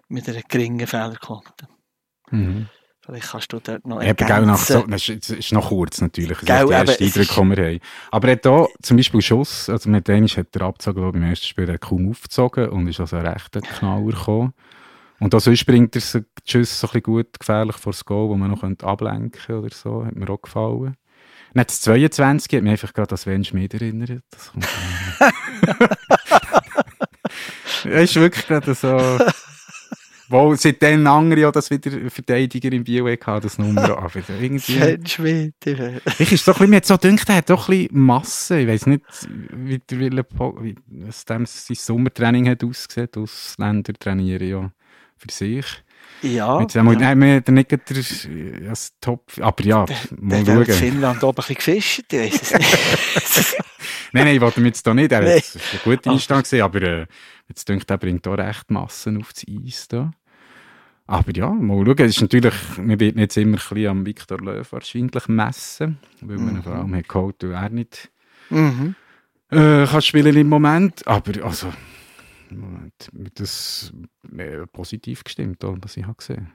mit 0.08 0.28
einer 0.28 0.42
geringen 0.42 0.86
Fehlerquote. 0.86 1.68
Mhm. 2.30 2.68
Vielleicht 3.04 3.30
kannst 3.30 3.52
du 3.52 3.58
dort 3.58 3.84
noch 3.84 4.00
Eben, 4.00 4.26
gell, 4.26 4.46
nach 4.46 4.58
so, 4.58 4.74
ergänzen. 4.74 5.18
das 5.18 5.30
ist, 5.30 5.52
noch 5.52 5.70
kurz 5.70 6.00
natürlich. 6.00 6.38
Das 6.38 6.46
Gell, 6.46 6.62
ist 6.62 6.68
der 6.68 6.78
erste 6.78 7.04
eben, 7.04 7.20
Eindruck, 7.20 7.36
den 7.36 7.56
wir 7.56 7.66
haben. 7.66 7.80
Aber 8.12 8.28
er 8.28 8.32
hat 8.34 8.42
hier 8.44 8.68
zum 8.80 8.96
Beispiel 8.96 9.22
Schuss, 9.22 9.68
also 9.68 9.90
mit 9.90 10.06
dem 10.06 10.26
hat 10.28 10.54
er 10.54 10.62
abgezogen, 10.62 11.02
glaube 11.02 11.18
ich, 11.18 11.24
im 11.24 11.28
ersten 11.28 11.46
Spiel 11.46 11.68
er 11.68 11.78
kaum 11.78 12.10
aufgezogen 12.10 12.68
und 12.68 12.86
ist 12.86 13.00
also 13.00 13.16
ein 13.16 13.26
rechter 13.26 13.60
Knaller 13.60 14.12
gekommen. 14.12 14.54
Und 15.18 15.34
auch 15.34 15.40
sonst 15.40 15.66
bringt 15.66 15.96
er 15.96 16.00
so 16.00 16.20
die 16.20 16.26
Schüsse 16.44 16.74
so 16.74 16.86
ein 16.86 16.90
bisschen 16.90 17.02
gut 17.02 17.40
gefährlich 17.40 17.76
vor 17.76 17.92
das 17.92 18.04
Goal, 18.04 18.28
wo 18.28 18.36
man 18.36 18.50
noch 18.52 18.62
ablenken 18.62 19.32
könnte 19.32 19.66
oder 19.66 19.74
so. 19.74 20.04
Hat 20.04 20.14
mir 20.14 20.30
auch 20.30 20.40
gefallen. 20.42 20.96
Nicht 21.54 21.70
das 21.70 21.80
22 21.82 22.56
hat 22.56 22.62
mich 22.62 22.70
einfach 22.70 22.94
gerade 22.94 23.10
an 23.10 23.16
Sven 23.18 23.44
Schmid 23.44 23.74
erinnert. 23.74 24.22
Das 24.30 24.52
kommt 24.52 24.66
Er 27.84 28.02
ist 28.02 28.14
wirklich 28.16 28.46
gerade 28.46 28.74
so... 28.74 29.18
Wo 30.28 30.54
seitdem 30.54 31.06
andere 31.06 31.46
auch 31.46 31.52
das 31.52 31.68
wieder 31.68 31.90
Verteidiger 32.10 32.72
im 32.72 32.84
Bio 32.84 33.06
hatten, 33.06 33.42
das 33.42 33.58
Nummer. 33.58 33.82
Aber 33.98 34.10
irgendwie... 34.40 34.78
Sven 34.78 35.06
Schmidt. 35.06 35.54
ich 36.18 36.32
ist 36.32 36.48
doch 36.48 36.58
ein 36.58 36.70
bisschen, 36.70 36.70
mir 36.70 36.80
so 36.82 36.96
gedacht, 36.96 37.28
er 37.28 37.34
hat 37.36 37.50
doch 37.50 37.68
ein 37.68 37.76
bisschen 37.88 38.00
Masse. 38.00 38.60
Ich 38.60 38.66
weiß 38.68 38.86
nicht, 38.86 39.04
wie 39.50 39.78
der 39.78 39.98
Wille 39.98 40.24
wie 40.62 40.74
was 40.88 41.26
dem 41.26 41.44
sein 41.44 41.76
Sommertraining 41.76 42.48
hat 42.48 42.64
ausgesehen. 42.64 43.10
Ausländer 43.14 43.92
trainieren 43.92 44.48
ja 44.48 44.72
für 45.18 45.30
sich. 45.30 45.66
Ja, 46.22 46.60
Jetzt 46.62 46.76
haben 46.76 46.86
wir, 46.86 46.94
ja. 46.94 47.14
nein, 47.14 47.20
wir 47.46 47.52
nicht 47.52 47.70
der- 47.70 47.78
das 48.68 48.92
Top, 49.00 49.24
aber 49.40 49.64
ja, 49.64 49.84
mal 50.18 50.42
Der 50.44 50.54
hat 50.56 50.60
in 50.60 50.64
schauen. 50.66 50.74
Finnland 50.74 51.24
oben 51.24 51.30
ein 51.42 51.54
bisschen 51.54 51.56
gefischt, 51.56 52.04
ich 52.12 52.18
weiß 52.20 52.42
es 52.42 52.52
nicht. 52.54 53.56
Nein, 54.14 54.26
nein, 54.26 54.34
ich 54.36 54.40
wollte 54.42 54.60
mir 54.60 54.66
jetzt 54.68 54.86
da 54.86 54.92
nicht, 54.92 55.10
er 55.10 55.22
es 55.22 55.56
ist 55.56 55.62
ein 55.72 55.80
guter 55.84 56.10
Ah. 56.10 56.12
Einstand 56.12 56.42
gesehen, 56.44 56.60
aber 56.62 56.82
äh, 56.82 57.06
jetzt 57.52 57.68
denke 57.68 57.84
ich, 57.84 57.90
er 57.90 57.98
bringt 57.98 58.26
auch 58.26 58.38
recht 58.38 58.70
Massen 58.70 59.18
aufs 59.18 59.44
Eis 59.46 59.86
da. 59.88 60.10
Aber 61.06 61.32
ja, 61.34 61.50
mal 61.50 61.84
schauen, 61.84 61.98
es 61.98 62.16
ist 62.16 62.22
natürlich, 62.22 62.54
wir 62.78 62.98
werden 62.98 63.18
jetzt 63.18 63.36
immer 63.36 63.58
ein 63.58 63.68
bisschen 63.68 63.86
am 63.88 64.06
Viktor 64.06 64.38
Löw 64.38 64.72
wahrscheinlich 64.72 65.28
messen, 65.28 65.98
weil 66.20 66.38
man 66.38 66.56
ihn 66.56 66.62
vor 66.62 66.74
allem 66.74 66.94
hat 66.94 67.08
geholt, 67.08 67.36
weil 67.42 67.52
er 67.52 67.68
nicht 67.68 68.10
mhm. 68.48 68.94
äh, 69.50 69.84
kann 69.84 70.02
spielen 70.02 70.36
im 70.36 70.48
Moment, 70.48 71.06
aber 71.06 71.44
also 71.44 71.72
im 72.50 72.60
Moment 72.60 73.10
das 73.34 73.92
äh, 74.36 74.66
positiv 74.66 75.24
gestimmt, 75.24 75.58
was 75.60 75.96
ich 75.96 76.04
habe 76.04 76.16
gesehen. 76.16 76.52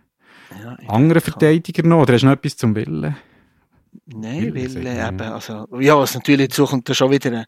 ja, 0.63 0.77
ich 0.81 0.89
Andere 0.89 1.21
Verteidiger 1.21 1.87
noch, 1.87 2.03
oder 2.03 2.13
hast 2.13 2.21
du 2.21 2.27
noch 2.27 2.33
etwas 2.33 2.57
zum 2.57 2.73
Willen? 2.73 3.15
Nein, 4.09 4.55
weil 4.55 4.87
äh, 4.87 5.07
eben, 5.07 5.21
also, 5.21 5.67
ja, 5.79 5.97
was 5.97 6.15
natürlich 6.15 6.55
kommt, 6.55 6.87
da 6.87 6.93
schon 6.93 7.11
wieder 7.11 7.45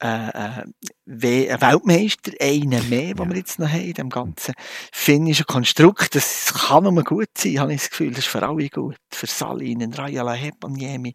ein, 0.00 0.30
äh, 0.30 0.64
äh, 0.64 1.60
Weltmeister, 1.60 2.32
einer 2.38 2.82
mehr, 2.82 3.14
den 3.14 3.16
Ja. 3.16 3.28
wir 3.30 3.36
jetzt 3.36 3.58
noch 3.58 3.70
haben, 3.70 3.80
in 3.80 3.94
dem 3.94 4.10
ganzen 4.10 4.52
finnischen 4.92 5.46
Konstrukt. 5.46 6.14
Das 6.14 6.52
kann 6.52 6.84
nur 6.84 7.04
gut 7.04 7.28
sein, 7.38 7.58
habe 7.58 7.72
ich 7.72 7.80
das 7.80 7.90
Gefühl. 7.90 8.10
Das 8.10 8.18
ist 8.18 8.26
für 8.26 8.46
alle 8.46 8.68
gut. 8.68 8.98
Für 9.10 9.26
Salinen, 9.26 9.94
Rajala, 9.94 10.34
Hepaniemi, 10.34 11.14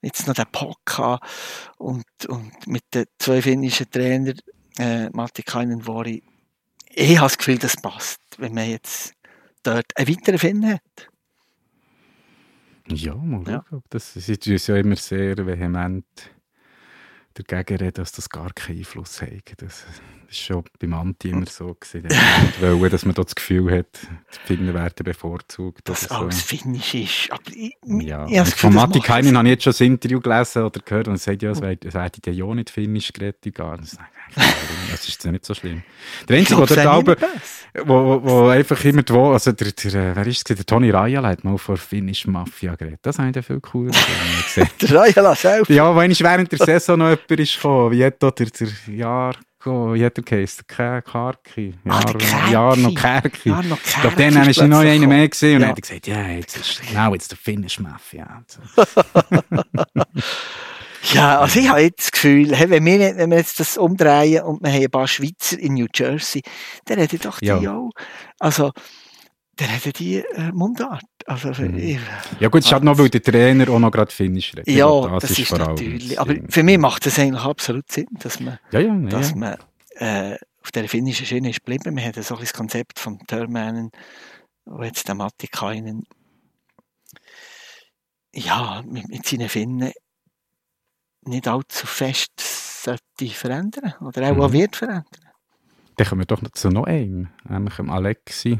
jetzt 0.00 0.26
noch 0.26 0.34
der 0.34 0.46
Pokka 0.46 1.20
und, 1.76 2.04
und 2.28 2.66
mit 2.66 2.84
den 2.94 3.04
zwei 3.18 3.42
finnischen 3.42 3.90
Trainern, 3.90 4.38
äh, 4.78 5.10
Matikainen, 5.10 5.86
Vori. 5.86 6.22
Ich 6.88 7.18
habe 7.18 7.26
das 7.26 7.36
Gefühl, 7.36 7.58
das 7.58 7.76
passt, 7.76 8.20
wenn 8.38 8.54
man 8.54 8.70
jetzt 8.70 9.12
dort 9.62 9.94
einen 9.96 10.08
weiteren 10.08 10.38
Finn 10.38 10.66
hat. 10.66 11.09
Ja, 12.88 13.14
mal 13.14 13.42
Ja. 13.48 13.64
schauen. 13.68 13.82
Das 13.90 14.16
ist 14.16 14.28
uns 14.46 14.66
ja 14.66 14.76
immer 14.76 14.96
sehr 14.96 15.36
vehement 15.46 16.04
dagegen 17.34 17.76
reden, 17.78 17.94
dass 17.94 18.12
das 18.12 18.28
gar 18.28 18.52
keinen 18.52 18.78
Einfluss 18.78 19.22
hat. 19.22 19.30
Das, 19.62 19.84
das 20.30 20.38
ist 20.38 20.44
schon 20.44 20.62
beim 20.78 20.94
Anti 20.94 21.30
immer 21.30 21.46
so 21.46 21.74
gewesen. 21.74 22.08
Wollen, 22.60 22.90
dass 22.92 23.04
man 23.04 23.16
da 23.16 23.24
das 23.24 23.34
Gefühl 23.34 23.76
hat, 23.78 23.86
die 24.04 24.46
Finnen 24.46 24.72
werden 24.72 25.02
bevorzugt. 25.02 25.88
dass 25.88 26.02
so. 26.02 26.14
alles 26.14 26.40
finnisch 26.42 26.94
ist. 26.94 27.32
Aber 27.32 27.42
ich, 27.52 27.76
Ja, 27.84 28.26
ich 28.26 28.34
Gefühl, 28.36 28.44
von 28.54 28.74
Matti 28.74 29.00
Kainin 29.00 29.36
habe 29.36 29.48
ich 29.48 29.54
jetzt 29.54 29.64
schon 29.64 29.72
das 29.72 29.80
Interview 29.80 30.20
gelesen 30.20 30.62
oder 30.62 30.80
gehört 30.84 31.08
und 31.08 31.14
er 31.14 31.18
sagt, 31.18 31.42
ja, 31.42 31.50
es 31.50 31.58
es 31.60 31.94
werde 31.94 32.18
ja 32.26 32.32
ja 32.32 32.54
nicht 32.54 32.70
finnisch 32.70 33.12
geredet. 33.12 33.38
Das 33.58 33.98
das 34.92 35.08
ist 35.08 35.24
ja 35.24 35.32
nicht 35.32 35.44
so 35.44 35.52
schlimm. 35.52 35.82
Der 36.28 36.38
Einzige, 36.38 36.64
der 36.64 36.76
sei 36.76 36.96
oben, 36.96 37.16
wo, 37.84 37.94
wo, 38.04 38.22
wo 38.22 38.48
einfach 38.48 38.84
immer 38.84 39.02
wo- 39.08 39.32
also 39.32 39.50
der, 39.50 39.72
der, 39.72 39.94
äh, 39.94 40.14
wer 40.16 40.26
ist 40.28 40.48
es, 40.48 40.56
der 40.56 40.64
Toni 40.64 40.90
Rajala 40.90 41.28
hat 41.28 41.42
mal 41.42 41.58
vor 41.58 41.76
finnisch 41.76 42.28
Mafia 42.28 42.76
geredet. 42.76 43.00
Das 43.02 43.18
habe 43.18 43.28
ich 43.28 43.34
dann 43.34 43.42
viel 43.42 43.60
cooler 43.60 43.90
gesehen. 43.90 44.68
Der 44.80 44.92
Rajala 44.92 45.34
selbst. 45.34 45.70
Ja, 45.70 45.94
wenn 45.96 46.12
ich 46.12 46.22
während 46.22 46.52
der 46.52 46.58
Saison 46.60 46.98
noch 47.00 47.08
jemand 47.10 47.30
ist 47.32 47.56
gekommen, 47.56 47.90
wie 47.90 48.04
hat 48.04 48.22
da 48.22 48.30
der, 48.30 48.46
der 48.46 48.68
Jahr, 48.94 49.34
wie 49.66 50.04
hat 50.04 50.16
der 50.16 50.24
geheißen? 50.24 50.64
Karki. 50.66 51.74
Ah, 51.88 52.00
der 52.00 52.14
Kärki. 52.14 52.52
Jahr 52.52 52.76
noch 52.76 52.94
Kärki. 52.94 53.48
Ja, 53.50 53.62
noch 53.62 53.78
Ich 53.84 54.00
glaube, 54.00 54.16
dann 54.16 54.28
ist 54.28 54.36
noch 54.60 54.66
plötzlich 54.68 54.90
einer 54.92 55.06
mehr 55.06 55.28
gesehen 55.28 55.56
und 55.56 55.62
Ja. 55.62 55.68
hat 55.68 55.82
gesagt, 55.82 56.06
ja, 56.06 56.26
jetzt 56.28 56.56
ist, 56.56 56.82
now 56.94 57.14
it's 57.14 57.28
the 57.28 57.36
Finnish 57.36 57.78
Mafia. 57.78 58.42
Ja, 61.14 61.40
also 61.40 61.58
ich 61.60 61.68
habe 61.70 61.80
jetzt 61.80 62.00
das 62.04 62.12
Gefühl, 62.12 62.54
hey, 62.54 62.68
wenn, 62.68 62.84
wir, 62.84 62.98
nicht- 62.98 63.16
wenn 63.16 63.30
wir 63.30 63.38
jetzt 63.38 63.58
das 63.58 63.78
umdrehen 63.78 64.42
und 64.44 64.62
wir 64.62 64.70
haben 64.70 64.82
ein 64.84 64.90
paar 64.90 65.08
Schweizer 65.08 65.58
in 65.58 65.72
New 65.74 65.86
Jersey, 65.94 66.42
dann 66.84 66.98
hätten 66.98 67.18
doch 67.20 67.38
die 67.38 67.46
Ja. 67.46 67.56
auch, 67.74 67.90
also, 68.38 68.70
dann 69.56 69.68
hätten 69.68 69.92
die 69.94 70.16
äh, 70.18 70.52
Mundart. 70.52 71.02
Also, 71.26 71.50
Mhm. 71.62 71.76
ich, 71.78 71.98
Ja 72.40 72.48
gut, 72.48 72.60
es 72.60 72.66
ist 72.66 72.72
halt 72.72 72.84
noch, 72.84 72.98
weil 72.98 73.08
der 73.08 73.22
Trainer 73.22 73.68
auch 73.70 73.78
noch 73.78 73.90
gerade 73.90 74.10
Finnisch 74.10 74.52
redet. 74.54 74.68
Ja, 74.68 74.86
glaube, 74.86 75.18
das, 75.20 75.30
ist, 75.30 75.48
vor 75.48 75.60
allem 75.60 75.68
natürlich. 75.70 76.08
das 76.08 76.18
Aber 76.18 76.34
für 76.48 76.62
mich 76.62 76.78
macht 76.78 77.06
das 77.06 77.18
eigentlich 77.18 77.42
absolut 77.42 77.90
Sinn, 77.90 78.08
dass 78.18 78.40
man, 78.40 78.58
Ja, 78.72 78.80
ja, 78.80 78.94
dass 79.08 79.30
ja. 79.30 79.36
man 79.36 79.56
äh, 79.96 80.36
auf 80.62 80.72
der 80.72 80.88
finnischen 80.88 81.26
Schiene 81.26 81.50
ist 81.50 81.64
geblieben. 81.64 81.96
Wir 81.96 82.04
haben 82.04 82.22
so 82.22 82.34
ein 82.34 82.40
das 82.40 82.52
Konzept 82.52 82.98
von 82.98 83.18
Törmänen, 83.26 83.90
wo 84.64 84.82
jetzt 84.82 85.06
der 85.08 85.14
Matti 85.14 85.46
Kainen 85.48 86.04
ja, 88.34 88.82
mit, 88.86 89.08
mit 89.08 89.26
seinen 89.26 89.48
Finnen 89.48 89.92
nicht 91.22 91.48
allzu 91.48 91.86
fest 91.86 92.32
sollte 92.84 93.26
verändern 93.34 93.94
oder 94.00 94.30
auch, 94.30 94.36
Mhm. 94.36 94.40
auch 94.42 94.52
wird 94.52 94.76
verändern. 94.76 95.04
Dann 95.96 96.06
kommen 96.06 96.22
wir 96.22 96.26
doch 96.26 96.40
noch 96.40 96.52
zu 96.52 96.70
noch 96.70 96.84
einem, 96.84 97.28
nämlich 97.48 97.78
Alexi 97.78 98.58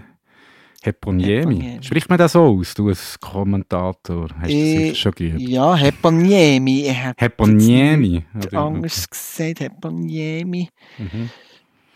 Heponiemi. 0.83 1.79
Spricht 1.83 2.09
man 2.09 2.19
das 2.19 2.33
so 2.33 2.43
aus, 2.43 2.73
du 2.75 2.89
als 2.89 3.19
Kommentator? 3.21 4.29
Hast 4.29 4.33
du 4.35 4.41
das 4.41 4.51
Äh, 4.51 4.77
sicher 4.89 4.95
schon 4.95 5.13
gehört? 5.13 5.41
Ja, 5.43 5.75
Heponiemi. 5.77 6.95
Heponiemi? 7.17 8.25
anders 8.53 9.09
gesagt, 9.11 9.61
Heponiemi. 9.61 10.69
Mhm. 10.99 11.31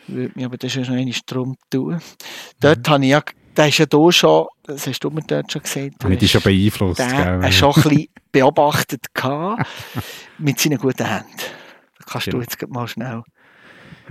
Würde 0.07 0.33
mich 0.35 0.45
aber 0.45 0.59
das 0.59 0.73
schon 0.73 0.83
noch 0.83 0.91
einmal 0.91 1.14
drum 1.26 1.57
tun. 1.71 1.99
Dort 2.61 2.87
habe 2.88 3.05
ich 3.05 3.11
ja, 3.11 3.23
der 3.57 3.69
ist 3.69 3.79
ja 3.79 3.87
da 3.87 4.12
schon, 4.12 4.47
das 4.64 4.87
hast 4.87 5.00
du 5.00 5.09
mir 5.11 5.23
dort 5.26 5.50
schon 5.50 5.62
gesagt, 5.62 5.95
ich 6.11 6.19
dich 6.19 6.31
schon 6.31 6.43
beeinflusst, 6.43 7.00
der 7.00 7.07
gell? 7.09 7.43
er 7.43 7.53
schon 7.53 7.73
ein 7.75 7.83
bisschen 7.83 8.07
beobachtet 8.31 9.07
gehabt, 9.14 9.67
mit 10.38 10.61
seinen 10.61 10.76
guten 10.79 11.07
Händen. 11.07 11.29
Da 11.99 12.05
kannst 12.07 12.26
du 12.26 12.33
Genau. 12.33 12.43
jetzt 12.43 12.69
mal 12.69 12.87
schnell. 12.87 13.23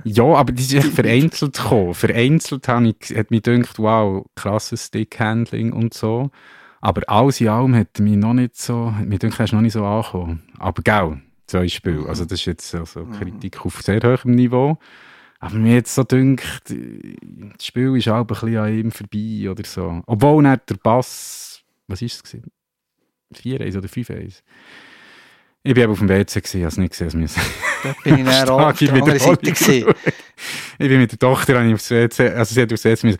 Ja, 0.04 0.24
aber 0.24 0.52
die 0.52 0.64
sind 0.64 0.86
vereinzelt 0.86 1.58
gekommen. 1.58 1.94
Vereinzelt 1.94 2.68
habe 2.68 2.88
ich, 3.00 3.16
hat 3.16 3.32
mich 3.32 3.44
gedacht, 3.44 3.80
wow, 3.80 4.26
krasses 4.36 4.88
Stickhandling 4.88 5.72
und 5.72 5.94
so. 5.94 6.32
Aber 6.82 7.02
alles 7.08 7.40
in 7.40 7.48
allem 7.48 7.76
hat 7.76 8.00
mich 8.00 8.18
noch 8.18 8.34
nicht 8.34 8.58
so, 8.58 8.94
hat 8.94 9.06
mich 9.06 9.20
gedacht, 9.20 9.40
er 9.40 9.46
ist 9.46 9.54
noch 9.54 9.62
nicht 9.62 9.74
so 9.74 9.86
angekommen. 9.86 10.44
Aber 10.60 10.82
gell, 10.82 11.22
zwei 11.48 11.68
Spiele. 11.68 12.08
Also 12.08 12.26
das 12.26 12.40
ist 12.40 12.46
jetzt 12.46 12.76
also 12.76 13.06
Kritik 13.06 13.66
auf 13.66 13.82
sehr 13.82 14.02
hohem 14.02 14.32
Niveau. 14.32 14.78
Aber 15.40 15.56
mir 15.56 15.76
jetzt 15.76 15.94
so 15.94 16.04
dünkt, 16.04 16.64
das 16.70 17.66
Spiel 17.66 17.98
ist 17.98 18.08
auch 18.08 18.22
ein 18.22 18.28
bisschen 18.28 18.58
an 18.58 18.74
ihm 18.74 18.92
vorbei 18.92 19.50
oder 19.50 19.64
so. 19.66 20.02
Obwohl 20.06 20.42
nicht 20.42 20.70
der 20.70 20.76
Pass, 20.76 21.62
was 21.88 22.02
war 22.02 22.06
es? 22.06 22.24
4-1 23.36 23.78
oder 23.78 23.88
5-1? 23.88 24.42
Ich 25.64 25.74
bin 25.74 25.84
eben 25.84 25.92
auf 25.92 26.00
dem 26.00 26.10
WC, 26.10 26.42
gewesen, 26.42 26.62
habe 26.62 26.68
es 26.68 26.78
nicht 26.78 26.98
gesehen. 26.98 27.24
Also 27.24 27.42
da 27.84 27.96
bin 28.04 28.18
ich 28.20 28.24
näher 28.24 28.52
auf 28.52 28.78
der 28.78 28.94
anderen 28.94 29.20
Seite 29.20 29.52
gewesen. 29.52 29.94
Ich 30.80 30.90
bin 30.90 31.00
mit 31.00 31.12
der 31.12 31.20
Tochter 31.20 31.64
ich 31.64 31.74
aufs 31.74 31.90
WC, 31.92 32.30
also 32.30 32.54
sie 32.54 32.62
hat 32.64 32.74
aufs 32.74 32.84
WC 32.84 33.06
müssen. 33.06 33.20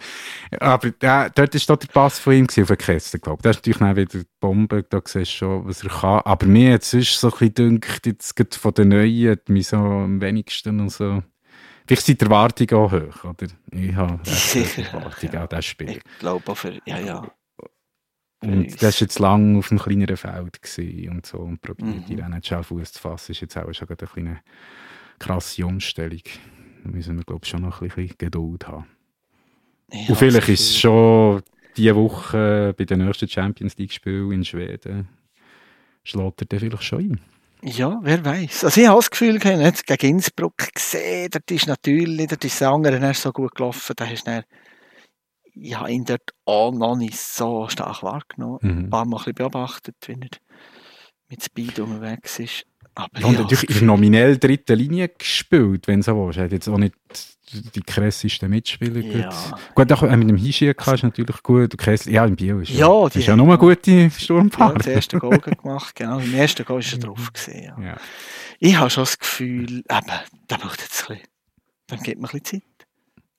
Aber 0.60 0.90
der, 0.90 1.30
dort 1.30 1.70
war 1.70 1.78
der 1.78 1.88
Pass 1.88 2.20
von 2.20 2.34
ihm 2.34 2.48
gewesen, 2.48 2.64
auf 2.64 2.68
der 2.68 2.78
Kiste, 2.78 3.20
glaube 3.20 3.38
ich. 3.40 3.44
Da 3.44 3.50
ist 3.52 3.58
natürlich 3.58 3.78
dann 3.78 3.96
wieder 3.96 4.20
die 4.20 4.26
Bombe, 4.40 4.84
da 4.84 5.00
siehst 5.06 5.32
du 5.34 5.38
schon, 5.38 5.68
was 5.68 5.84
er 5.84 5.90
kann. 5.90 6.22
Aber 6.26 6.46
mir 6.48 6.72
jetzt 6.72 6.94
ist 6.94 7.18
so 7.18 7.28
ein 7.28 7.32
bisschen 7.32 7.54
dünkt, 7.54 8.06
jetzt 8.06 8.36
gerade 8.36 8.58
von 8.58 8.74
den 8.74 8.90
Neuen, 8.90 9.40
mich 9.48 9.68
so 9.68 9.78
am 9.78 10.20
wenigsten 10.20 10.80
und 10.80 10.90
so. 10.90 11.22
Vielleicht 11.88 12.06
sind 12.06 12.22
die 12.22 12.26
Erwartungen 12.26 12.74
auch 12.74 12.92
hoch, 12.92 13.24
oder? 13.24 13.48
Ich 13.72 13.96
habe 13.96 14.20
Erwartungen 14.94 15.34
ja. 15.34 15.42
an 15.42 15.50
das 15.50 15.66
Spiel. 15.66 15.92
Ich 15.92 16.20
glaube 16.20 16.52
auch 16.52 16.58
für, 16.58 16.74
ja, 16.86 17.00
ja. 17.00 17.28
Und 18.44 18.82
das 18.82 19.00
war 19.00 19.02
jetzt 19.06 19.20
lange 19.20 19.60
auf 19.60 19.72
einem 19.72 19.80
kleineren 19.80 20.18
Feld 20.18 20.60
und 21.10 21.26
so 21.26 21.38
und 21.38 21.62
probiert, 21.62 21.90
mhm. 21.90 22.06
die 22.06 22.20
NHL 22.20 22.64
Fuß 22.64 22.94
zu 22.94 23.00
fassen, 23.00 23.32
ist 23.32 23.42
jetzt 23.42 23.58
auch 23.58 23.72
schon 23.74 23.88
eine 23.88 24.08
kleine 24.08 24.40
krasse 25.20 25.66
Umstellung. 25.66 26.22
Da 26.84 26.90
müssen 26.90 27.18
wir, 27.18 27.24
glaube 27.24 27.42
ich, 27.44 27.50
schon 27.50 27.62
noch 27.62 27.82
ein 27.82 27.88
bisschen 27.88 28.14
Geduld 28.18 28.68
haben. 28.68 28.86
Ja, 29.92 30.10
und 30.10 30.16
vielleicht 30.16 30.50
ist 30.50 30.62
es 30.62 30.80
schon 30.80 31.42
diese 31.78 31.96
Woche 31.96 32.74
bei 32.78 32.86
den 32.86 33.06
nächsten 33.06 33.28
Champions 33.28 33.78
League-Spielen 33.78 34.32
in 34.32 34.46
Schweden, 34.46 35.08
schlägt 36.04 36.54
er 36.54 36.60
vielleicht 36.60 36.84
schon 36.84 37.00
ein. 37.00 37.20
Ja, 37.66 37.98
wer 38.04 38.26
weiß. 38.26 38.66
Also 38.66 38.82
ich 38.82 38.88
habe 38.88 39.00
das 39.00 39.10
Gefühl, 39.10 39.38
ich 39.38 39.46
habe 39.46 39.74
gegen 39.86 40.16
Innsbruck 40.16 40.58
gesehen, 40.58 41.30
dort 41.32 41.50
ist 41.50 41.68
natürlich, 41.68 42.28
dort 42.28 42.44
ist 42.44 42.60
das 42.60 42.68
andere 42.68 43.14
so 43.14 43.32
gut 43.32 43.56
gelaufen, 43.56 43.94
da 43.96 44.06
hast 44.06 44.28
du 44.28 44.44
ich 45.56 45.78
habe 45.78 45.92
ihn 45.92 46.06
dort 46.06 46.34
auch 46.46 46.72
noch 46.72 46.96
nicht 46.96 47.18
so 47.18 47.68
stark 47.70 48.04
wahrgenommen. 48.04 48.60
Mhm. 48.62 48.70
Ein 48.70 48.90
paar 48.90 49.06
Mal 49.06 49.18
ein 49.18 49.20
bisschen 49.20 49.36
beobachtet, 49.36 49.96
wie 50.06 50.14
er 50.14 50.18
mit 51.30 51.44
Speed 51.44 51.80
unterwegs 51.80 52.40
ist. 52.40 52.66
Aber 52.96 53.20
ja, 53.20 53.26
und 53.26 53.40
natürlich 53.40 53.82
in 53.82 53.88
nominell 53.88 54.38
dritten 54.38 54.78
Linie 54.78 55.10
gespielt, 55.10 55.88
wenn 55.88 56.02
du 56.02 56.04
so 56.04 56.16
willst. 56.16 56.38
Er 56.38 56.46
hat 56.46 56.52
jetzt 56.52 56.68
auch 56.68 56.78
nicht 56.78 56.94
die 57.76 57.82
krassesten 57.82 58.50
Mitspieler. 58.50 59.02
Ja. 59.02 59.30
Gut, 59.74 59.92
auch 59.92 60.02
mit 60.02 60.30
dem 60.30 60.38
Hischieka 60.38 60.94
ist 60.94 61.04
natürlich 61.04 61.42
gut. 61.42 61.78
Kessel, 61.78 62.14
ja, 62.14 62.26
im 62.26 62.36
Bio 62.36 62.60
ist 62.60 62.70
ja, 62.70 63.10
die 63.10 63.20
ist 63.20 63.28
ja 63.28 63.36
nur 63.36 63.48
eine 63.48 63.58
gute 63.58 64.10
Sturmfahrt. 64.10 64.74
Ja, 64.74 64.78
das 64.78 64.88
erste 64.88 65.20
Goal 65.20 65.40
gemacht, 65.40 65.96
genau. 65.96 66.20
Im 66.20 66.34
ersten 66.34 66.66
Goal 66.66 66.80
ist 66.80 66.94
er 66.94 67.00
drauf 67.00 67.34
gesehen. 67.34 67.74
Ja. 67.80 67.84
ja. 67.84 67.98
Ich 68.60 68.76
habe 68.76 68.90
schon 68.90 69.04
das 69.04 69.18
Gefühl, 69.18 69.84
eben, 69.90 70.12
der 70.50 70.58
braucht 70.58 70.82
jetzt 70.82 71.10
ein 71.10 71.18
bisschen, 71.18 71.28
dann 71.88 72.00
gibt 72.00 72.22
man 72.22 72.30
ein 72.30 72.40
bisschen 72.40 72.62
Zeit. 72.62 72.73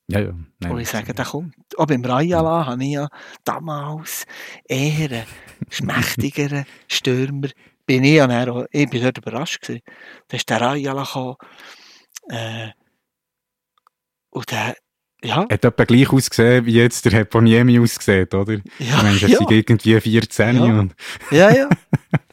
Ja, 0.09 0.21
ja. 0.21 0.33
Nein, 0.61 0.73
wo 0.73 0.79
ich 0.79 0.89
sage, 0.89 1.15
der 1.15 1.25
kommt. 1.25 1.55
Auch 1.79 1.87
beim 1.87 2.05
Rayala 2.05 2.67
habe 2.67 2.85
ich 2.85 2.93
ja 2.93 3.09
damals 3.45 4.27
eher 4.69 5.11
einen 5.11 5.27
schmächtigeren 5.71 6.67
Stürmer. 6.89 7.49
Bin 7.87 8.03
ich, 8.03 8.15
ja 8.15 8.27
dann, 8.27 8.67
ich 8.71 8.89
bin 8.89 9.03
dort 9.03 9.19
überrascht 9.19 9.61
gewesen. 9.61 9.83
Da 10.29 10.39
ist 10.39 10.49
der 10.49 10.59
Rayala 10.59 11.05
gekommen. 11.05 11.37
Äh, 12.31 12.71
und 14.31 14.51
der, 14.51 14.75
ja. 15.23 15.47
Hat 15.51 15.65
etwa 15.65 15.85
gleich 15.85 16.11
ausgesehen, 16.11 16.65
wie 16.65 16.75
jetzt 16.75 17.05
der 17.05 17.13
Heponiemi 17.13 17.79
aussieht, 17.79 18.35
oder? 18.35 18.55
Ja, 18.55 18.61
ich 18.79 19.03
meine, 19.03 19.19
das 19.19 19.31
ja. 19.31 19.39
sind 19.39 19.51
irgendwie 19.51 20.01
14 20.01 20.57
ja. 20.57 20.63
und... 20.63 20.95
ja, 21.31 21.51
ja. 21.51 21.69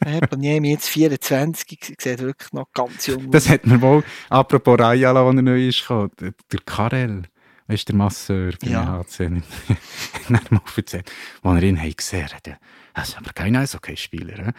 Der 0.03 0.13
Heponiemi 0.13 0.72
jetzt 0.72 0.89
24, 0.89 1.96
sieht 2.00 2.19
wirklich 2.19 2.51
noch 2.53 2.72
ganz 2.74 3.05
jung 3.05 3.29
Das 3.29 3.48
hat 3.48 3.67
mir 3.67 3.81
wohl, 3.81 4.03
apropos 4.29 4.79
Rayala, 4.79 5.25
als 5.25 5.35
er 5.35 5.41
neu 5.41 5.67
ist, 5.67 5.87
der 5.89 6.59
Karel 6.65 7.24
weißt 7.72 7.88
der 7.88 7.96
Masseur 7.96 8.53
bei 8.62 8.70
ja. 8.70 9.00
HC, 9.00 9.29
nicht 10.29 10.51
mal 10.51 10.62
erzählt, 10.75 11.12
als 11.42 11.55
er 11.55 11.64
ihn 11.64 11.96
gesehen 11.96 12.27
hat. 12.27 12.50
Das 12.94 13.10
ist 13.10 13.18
aber 13.18 13.31
kein 13.34 13.55
Eishockeyspieler. 13.55 14.53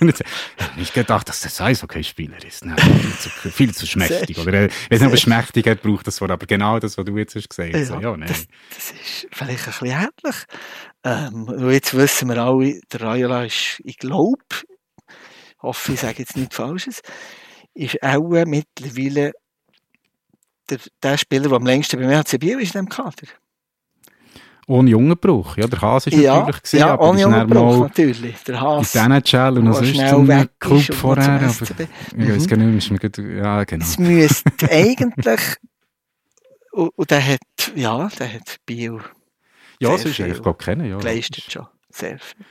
ich 0.76 0.92
gedacht, 0.92 1.26
dass 1.26 1.40
das 1.40 1.58
Eishockeyspieler 1.60 2.44
ist. 2.44 2.66
Nein, 2.66 2.76
viel, 2.76 3.12
zu, 3.18 3.30
viel 3.30 3.74
zu 3.74 3.86
schmächtig. 3.86 4.38
Oder, 4.38 4.66
ich 4.66 4.90
weiß 4.90 5.00
nicht, 5.00 5.12
ob 5.12 5.18
schmächtig 5.18 5.66
hat, 5.66 5.80
braucht 5.80 6.06
das 6.06 6.20
Wort, 6.20 6.32
aber 6.32 6.44
genau 6.44 6.78
das, 6.78 6.98
was 6.98 7.04
du 7.06 7.16
jetzt 7.16 7.34
hast 7.34 7.48
gesagt 7.48 7.74
hast. 7.74 7.88
Ja, 7.88 8.00
ja, 8.00 8.16
nein. 8.16 8.28
Das, 8.28 8.46
das, 8.74 8.90
ist 8.90 9.28
vielleicht 9.32 9.66
ein 9.66 9.72
bisschen 9.72 9.86
ähnlich. 9.88 10.44
Ähm, 11.04 11.70
jetzt 11.70 11.94
wissen 11.94 12.28
wir 12.28 12.36
alle, 12.36 12.78
der 12.92 13.00
Rayola 13.00 13.44
ist, 13.44 13.80
ich 13.84 13.96
glaube, 13.96 14.44
hoffe, 15.62 15.92
ich 15.94 16.00
sage 16.00 16.18
jetzt 16.18 16.36
nichts 16.36 16.56
Falsches, 16.56 17.00
ist 17.74 18.02
auch 18.02 18.44
mittlerweile 18.44 19.32
der, 20.72 20.78
der 21.02 21.18
Spieler, 21.18 21.48
der 21.48 21.52
am 21.52 21.66
längsten 21.66 22.00
beim 22.00 22.10
HC 22.10 22.38
Biel 22.38 22.60
ist 22.60 22.74
in 22.74 22.84
diesem 22.84 22.88
Kader. 22.88 23.28
Ohne 24.68 24.90
Jungenbruch, 24.90 25.56
ja, 25.56 25.66
der 25.66 25.80
Hase 25.80 26.10
ist 26.10 26.16
ja, 26.16 26.38
natürlich 26.38 26.62
gesehen, 26.62 26.80
ja, 26.80 26.92
aber 26.92 27.08
ohne 27.08 27.20
Jungenbruch, 27.20 27.80
natürlich. 27.80 28.42
Der 28.44 28.60
Hase. 28.60 28.98
In 28.98 29.10
NHL 29.10 29.58
und 29.58 29.72
sonst 29.72 29.98
ein 29.98 30.48
Club 30.60 30.94
vorher, 30.94 31.32
aber 31.32 31.46
ich 31.46 31.60
weiß 31.60 32.46
gar 32.46 32.56
nicht, 32.56 32.90
mehr, 32.90 33.36
ja, 33.36 33.64
genau. 33.64 33.84
Es 33.84 33.98
müsste 33.98 34.70
eigentlich, 34.70 35.40
und, 36.70 36.88
und 36.90 37.10
der 37.10 37.26
hat, 37.26 37.40
ja, 37.74 38.08
der 38.18 38.34
hat 38.34 38.56
Biel 38.64 39.00
Ja, 39.80 39.98
sonst, 39.98 40.18
ich 40.18 40.42
glaube, 40.42 40.54
kennen, 40.54 40.88
ja. 40.88 40.98
Geleistet 40.98 41.50
schon, 41.50 41.66
sehr 41.90 42.18
viel. 42.18 42.46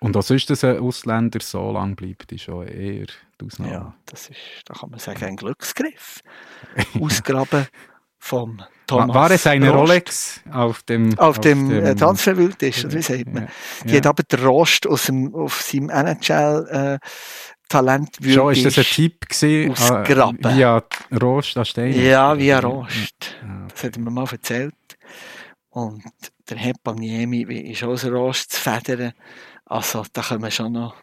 Und 0.00 0.14
was 0.14 0.30
ist, 0.30 0.50
dass 0.50 0.64
ein 0.64 0.78
Ausländer 0.78 1.40
so 1.40 1.72
lange 1.72 1.94
bleibt, 1.94 2.30
ist 2.32 2.42
schon 2.42 2.66
eher 2.66 3.06
die 3.40 3.46
Ausnahme. 3.46 3.72
Ja, 3.72 3.94
das 4.06 4.28
ist, 4.28 4.38
da 4.66 4.74
kann 4.74 4.90
man 4.90 4.98
sagen, 4.98 5.24
ein 5.24 5.36
Glücksgriff. 5.36 6.20
Ausgraben 7.00 7.66
vom 8.18 8.62
Thomas 8.86 9.14
War 9.14 9.30
es 9.30 9.46
eine 9.46 9.70
Rost. 9.70 9.80
Rolex 9.80 10.40
auf 10.50 10.82
dem, 10.82 11.18
auf, 11.18 11.38
auf 11.38 11.40
dem, 11.40 11.68
dem 11.68 11.84
äh, 11.84 11.94
Transferwildtisch, 11.94 12.84
oder 12.84 12.94
wie 12.94 13.02
sagt 13.02 13.26
man? 13.26 13.44
Ja, 13.44 13.48
Die 13.84 13.90
ja. 13.90 13.96
hat 13.96 14.06
aber 14.06 14.22
den 14.22 14.40
Rost 14.40 14.86
aus 14.86 15.06
dem, 15.06 15.34
auf 15.34 15.62
seinem 15.62 15.90
NHL 15.90 16.98
äh, 17.02 17.08
Talent 17.68 18.18
Schon, 18.22 18.52
ist 18.52 18.64
das 18.64 18.78
ein 18.78 18.84
Tipp 18.84 19.28
gewesen? 19.28 19.70
Ausgraben. 19.72 20.44
Äh, 20.44 20.56
via 20.56 20.82
Rost 21.20 21.56
an 21.56 21.64
Stein? 21.64 21.92
Ja, 21.98 22.36
via 22.36 22.60
Rost. 22.60 23.36
Ja. 23.42 23.66
Das 23.72 23.84
hat 23.84 23.96
er 23.96 24.02
mir 24.02 24.10
mal 24.10 24.26
erzählt. 24.30 24.74
Und 25.70 26.04
der 26.48 26.58
Hepaniemi 26.58 27.42
ist 27.42 27.82
auch 27.84 27.96
so 27.96 28.08
Rost 28.08 28.52
zu 28.52 28.60
federn. 28.60 29.12
Also, 29.66 30.04
da 30.12 30.22
können 30.22 30.42
wir 30.42 30.50
schon 30.50 30.72
noch. 30.72 30.94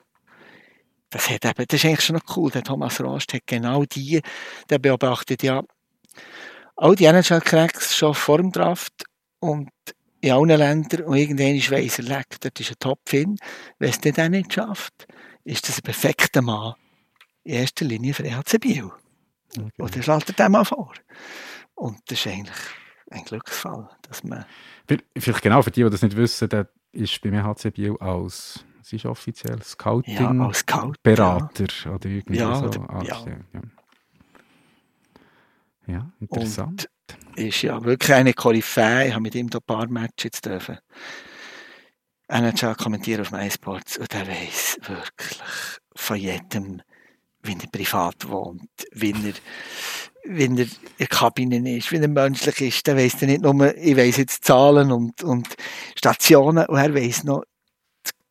Das, 1.09 1.29
hat 1.29 1.45
eben, 1.45 1.65
das 1.67 1.79
ist 1.79 1.85
eigentlich 1.85 2.05
schon 2.05 2.15
noch 2.15 2.37
cool. 2.37 2.51
Der 2.51 2.63
Thomas 2.63 3.01
Rost 3.01 3.33
hat 3.33 3.45
genau 3.45 3.83
die, 3.83 4.21
der 4.69 4.79
beobachtet 4.79 5.43
ja 5.43 5.61
all 6.75 6.95
die 6.95 7.05
NHL-Cracks 7.05 7.95
schon 7.95 8.13
vor 8.13 8.37
dem 8.37 8.51
Draft 8.51 9.05
und 9.39 9.69
in 10.21 10.31
allen 10.31 10.49
Ländern 10.49 11.03
und 11.03 11.15
irgendwann 11.15 11.55
ist 11.55 11.71
weiss 11.71 11.99
er, 11.99 12.05
leck, 12.05 12.39
dort 12.39 12.59
ist 12.59 12.71
ein 12.71 12.79
Top-Fin. 12.79 13.37
Wenn 13.79 13.89
es 13.89 13.99
den 13.99 14.31
nicht 14.31 14.53
schafft, 14.53 15.07
ist 15.43 15.67
das 15.67 15.79
ein 15.79 15.83
perfekter 15.83 16.41
Mann 16.41 16.75
in 17.43 17.55
erster 17.55 17.85
Linie 17.85 18.13
für 18.13 18.23
EHC 18.23 18.59
Biel. 18.59 18.91
Okay. 19.57 19.71
Oder 19.79 20.03
schlägt 20.03 20.29
er 20.29 20.35
den 20.35 20.51
mal 20.51 20.63
vor. 20.63 20.93
Und 21.75 21.99
das 22.07 22.19
ist 22.19 22.27
eigentlich 22.27 22.57
ein 23.09 23.23
Glücksfall, 23.25 23.89
dass 24.03 24.23
man... 24.23 24.45
Vielleicht 25.17 25.41
genau 25.41 25.61
für 25.61 25.71
die, 25.71 25.83
die 25.83 25.89
das 25.89 26.03
nicht 26.03 26.15
wissen, 26.15 26.49
der 26.49 26.69
ist 26.91 27.21
beim 27.21 27.43
HC 27.43 27.71
Biel 27.71 27.97
als, 27.99 28.65
es 28.81 28.93
ist 28.93 29.05
offiziell, 29.05 29.61
Scouting, 29.63 30.15
ja, 30.15 30.31
als 30.45 30.59
Scout, 30.59 30.93
Berater 31.03 31.65
ja. 31.85 31.91
oder 31.91 32.09
irgendwie 32.09 32.39
ja, 32.39 32.55
so. 32.55 32.65
Oder, 32.65 33.03
ja. 33.03 33.25
ja. 33.53 33.61
ja. 35.87 36.11
interessant. 36.19 36.87
Und 36.87 37.37
ist 37.37 37.61
ja 37.61 37.83
wirklich 37.83 38.13
eine 38.13 38.33
Koryphäe. 38.33 39.07
Ich 39.07 39.13
habe 39.13 39.21
mit 39.21 39.35
ihm 39.35 39.49
da 39.49 39.59
ein 39.59 39.65
paar 39.65 39.87
Matches 39.87 40.23
jetzt 40.23 40.45
dürfen. 40.45 40.77
NHL 42.27 42.75
kommentieren 42.75 43.21
auf 43.21 43.31
MySports 43.31 43.97
und 43.97 44.13
er 44.13 44.27
weiß 44.27 44.79
wirklich 44.83 45.41
von 45.95 46.17
jedem, 46.17 46.81
wie 47.43 47.53
er 47.53 47.67
privat 47.69 48.29
wohnt, 48.29 48.69
wie 48.93 49.11
er 49.11 49.33
wenn 50.23 50.57
er 50.57 50.65
in 50.65 50.71
der 50.99 51.07
Kabine 51.07 51.77
ist, 51.77 51.91
wenn 51.91 52.01
er 52.01 52.07
menschlich 52.07 52.61
ist, 52.61 52.87
dann 52.87 52.97
weiss 52.97 53.21
er 53.21 53.27
nicht 53.27 53.41
nur, 53.41 53.75
ich 53.77 53.97
weiss 53.97 54.17
jetzt 54.17 54.43
Zahlen 54.43 54.91
und, 54.91 55.23
und 55.23 55.47
Stationen, 55.95 56.65
und 56.65 56.77
er 56.77 56.93
weiss 56.93 57.23
noch 57.23 57.43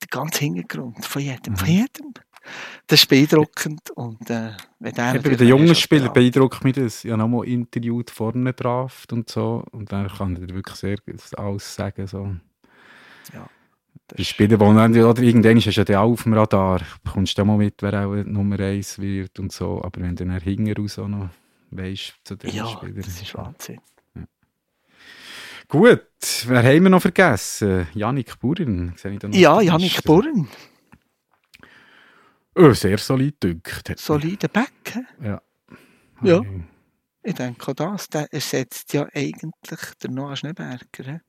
den 0.03 0.09
ganzen 0.11 0.55
Hintergrund 0.55 1.05
von 1.05 1.23
jedem, 1.23 1.53
mhm. 1.53 1.57
von 1.57 1.69
jedem. 1.69 2.15
Das 2.87 3.01
ist 3.01 3.09
beeindruckend. 3.09 3.91
Und, 3.91 4.31
äh, 4.31 4.53
wenn 4.79 4.95
der 4.95 5.15
Eben, 5.15 5.23
bei 5.23 5.37
den 5.37 5.49
jungen 5.49 5.75
Spielern 5.75 6.13
beeindruckt 6.13 6.65
mich 6.65 6.75
das. 6.75 7.05
Ich 7.05 7.11
habe 7.11 7.23
nochmal 7.23 7.47
interviewt 7.47 8.11
vorne 8.11 8.53
drauf 8.53 9.07
und 9.13 9.29
so. 9.29 9.65
Und 9.71 9.93
dann 9.93 10.09
kann 10.09 10.37
er 10.37 10.55
wirklich 10.55 10.77
sehr 10.77 10.99
alles 11.37 11.75
sagen. 11.75 12.07
So. 12.07 12.35
Ja. 13.35 13.47
Die 14.17 14.25
Spieler, 14.25 14.57
die 14.57 14.65
dann, 14.65 14.97
oder 14.97 15.23
irgendwann 15.23 15.59
ist 15.59 15.67
ja 15.67 15.85
der 15.85 16.01
auf 16.01 16.25
dem 16.25 16.33
Radar, 16.33 16.81
bekommst 17.05 17.39
du 17.39 17.45
mal 17.45 17.57
mit, 17.57 17.75
wer 17.81 18.07
auch 18.07 18.15
Nummer 18.25 18.59
1 18.59 18.99
wird 18.99 19.39
und 19.39 19.53
so. 19.53 19.83
Aber 19.85 20.01
wenn 20.01 20.17
dann 20.17 20.41
hinten 20.41 20.73
raus 20.73 20.99
auch 20.99 21.09
noch 21.09 21.29
weißt 21.71 22.15
zu 22.25 22.37
den 22.37 22.55
ja, 22.55 22.67
Spielern. 22.67 23.03
das 23.03 23.23
ist 23.23 23.35
Wahnsinn. 23.35 23.81
Ja. 24.15 24.23
Gut, 25.69 26.07
wer 26.47 26.63
haben 26.63 26.83
wir 26.83 26.91
noch 26.91 27.03
vergessen? 27.03 27.87
Janik 27.95 28.39
Buren. 28.39 28.95
Ja, 29.33 29.61
Janik 29.61 30.03
Buren. 30.05 30.49
Oh, 32.57 32.73
sehr 32.73 32.99
solid 32.99 33.43
dünkt. 33.43 33.93
Solide 33.97 34.49
Back, 34.49 34.99
Ja. 35.23 35.41
Ja. 36.23 36.43
Ich 37.23 37.35
denke 37.35 37.71
auch 37.71 37.75
das. 37.75 38.09
Der 38.09 38.33
ersetzt 38.33 38.93
ja 38.93 39.07
eigentlich 39.15 39.95
der 40.03 40.11
Noah 40.11 40.37
Schneeberger. 40.37 41.21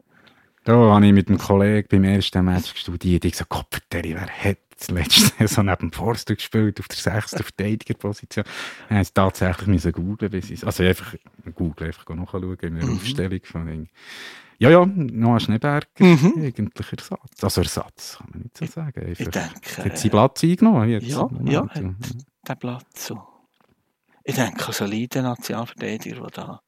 Da 0.63 0.73
habe 0.73 1.05
ich 1.05 1.13
mit 1.13 1.27
einem 1.27 1.37
Kollegen 1.37 1.87
beim 1.89 2.03
ersten 2.03 2.45
Match 2.45 2.73
studiert. 2.75 3.25
Ich 3.25 3.31
gesagt, 3.33 3.49
Gott, 3.49 3.81
wer 3.89 4.27
hat 4.27 4.57
letzte 4.89 5.31
Saison 5.47 5.65
neben 5.65 5.91
Forster 5.91 6.35
gespielt, 6.35 6.79
auf 6.79 6.87
der 6.87 6.97
sechsten 6.97 7.43
Verteidigerposition. 7.43 8.45
Er 8.89 9.01
es 9.01 9.13
tatsächlich 9.13 9.67
müssen 9.67 9.91
googlen, 9.91 10.31
bis 10.31 10.49
ich 10.49 10.65
Also 10.65 10.83
einfach 10.83 11.15
googeln, 11.55 11.87
einfach 11.87 12.07
nachschauen 12.15 12.57
in 12.61 12.75
der 12.75 12.85
Mhm. 12.85 12.95
Aufstellung 12.95 13.39
von 13.43 13.65
Ding. 13.67 13.89
Ja, 14.59 14.69
ja, 14.69 14.85
Noah 14.85 15.39
Schneeberger, 15.39 15.87
Mhm. 15.99 16.33
eigentlich 16.37 16.91
Ersatz. 16.91 17.43
Also 17.43 17.61
Ersatz, 17.61 18.17
kann 18.17 18.27
man 18.31 18.41
nicht 18.43 18.57
so 18.57 18.65
sagen. 18.67 18.99
Einfach, 19.05 19.19
Ich 19.25 19.29
denke. 19.29 19.83
hat 19.89 19.97
seinen 19.97 20.11
Platz 20.11 20.43
eingenommen 20.43 20.89
jetzt. 20.89 21.07
Ja, 21.07 21.29
ja, 21.45 21.67
hat 21.67 21.83
der 22.47 22.55
Platz 22.55 23.07
so. 23.07 23.21
Ich 24.23 24.35
denke, 24.35 24.67
ein 24.67 24.73
solider 24.73 25.21
Nationalverteidiger, 25.23 26.21
der 26.21 26.29
da 26.29 26.61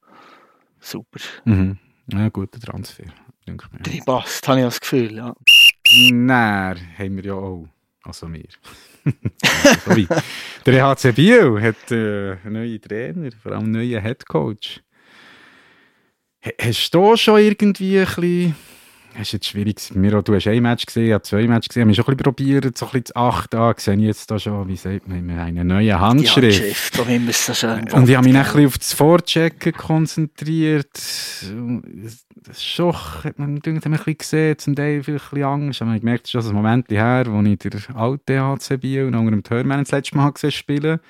super 0.80 1.20
Mhm. 1.44 1.78
Ja, 2.08 2.28
guter 2.30 2.58
Transfer, 2.58 3.04
denke 3.46 3.66
ich 3.72 3.78
mir. 3.78 3.92
reinpasst, 3.98 4.46
habe 4.48 4.58
ich 4.58 4.64
das 4.66 4.80
Gefühl. 4.80 5.14
Ja. 5.16 5.34
Nein, 6.10 6.78
haben 6.98 7.16
wir 7.16 7.24
ja 7.24 7.34
auch. 7.34 7.68
Also 8.04 8.28
wie. 8.32 8.46
Der 10.66 10.74
EHC 10.74 11.12
Biel 11.14 11.60
hat 11.60 11.90
äh, 11.90 12.36
neuen 12.48 12.80
Trainer, 12.80 13.30
vor 13.42 13.52
allem 13.52 13.64
einen 13.64 13.72
neuen 13.72 14.00
Headcoach. 14.02 14.82
Ha- 16.44 16.52
Hast 16.60 16.94
du 16.94 17.16
schon 17.16 17.40
irgendwie 17.40 17.98
ein 17.98 18.04
bisschen... 18.06 18.54
Es 19.14 19.28
ist 19.28 19.32
jetzt 19.32 19.46
schwierig. 19.46 19.76
Mir 19.94 20.18
auch, 20.18 20.22
du 20.22 20.34
hast 20.34 20.46
ein 20.48 20.62
Match 20.62 20.86
gesehen, 20.86 21.06
ich 21.06 21.12
habe 21.12 21.22
zwei 21.22 21.46
Matches 21.46 21.68
gesehen. 21.68 21.82
Wir 21.82 21.86
haben 21.86 21.94
schon 21.94 22.04
ein 22.04 22.16
bisschen 22.16 22.22
probiert, 22.24 22.76
so 22.76 22.86
ein 22.86 22.92
bisschen 22.92 23.06
zu 23.06 23.16
achten. 23.16 23.56
Ah, 23.56 23.74
sehe 23.76 23.94
ich 23.94 24.00
jetzt 24.02 24.30
da 24.30 24.38
schon, 24.38 24.66
wie 24.66 24.76
sagt 24.76 25.06
man, 25.08 25.18
immer, 25.18 25.40
eine 25.42 25.64
neue 25.64 25.84
Die 25.84 25.94
Handschrift. 25.94 26.60
Handschrift, 26.60 26.98
da 26.98 27.08
wie 27.08 27.18
man 27.18 27.28
es 27.28 27.46
so 27.46 27.54
schön 27.54 27.92
Und 27.92 28.08
ich 28.08 28.16
habe 28.16 28.26
mich 28.26 28.36
ein 28.36 28.42
bisschen 28.42 28.66
auf 28.66 28.78
das 28.78 28.92
Vorchecken 28.92 29.72
konzentriert. 29.72 30.90
Das 30.92 32.24
das 32.46 32.58
ist 32.58 32.64
schon, 32.64 32.92
hat 32.92 33.38
man 33.38 33.60
gedacht, 33.60 33.86
ein 33.86 33.92
bisschen 33.92 34.18
gesehen, 34.18 34.58
zum 34.58 34.76
Teil 34.76 35.02
vielleicht 35.02 35.24
ein 35.24 35.30
bisschen 35.30 35.44
Angst. 35.44 35.82
Aber 35.82 35.94
ich 35.94 36.02
ist 36.02 36.30
schon 36.30 36.46
ein 36.46 36.54
Moment 36.54 36.90
her, 36.90 37.24
wo 37.28 37.40
ich 37.40 37.58
den 37.58 37.72
alten 37.94 38.40
HC 38.40 38.76
Biel 38.76 39.04
und 39.06 39.14
unter 39.14 39.30
dem 39.30 39.42
Törmann 39.42 39.80
das 39.80 39.92
letzte 39.92 40.16
Mal 40.16 40.30
gesehen 40.30 40.50
spielen. 40.50 41.00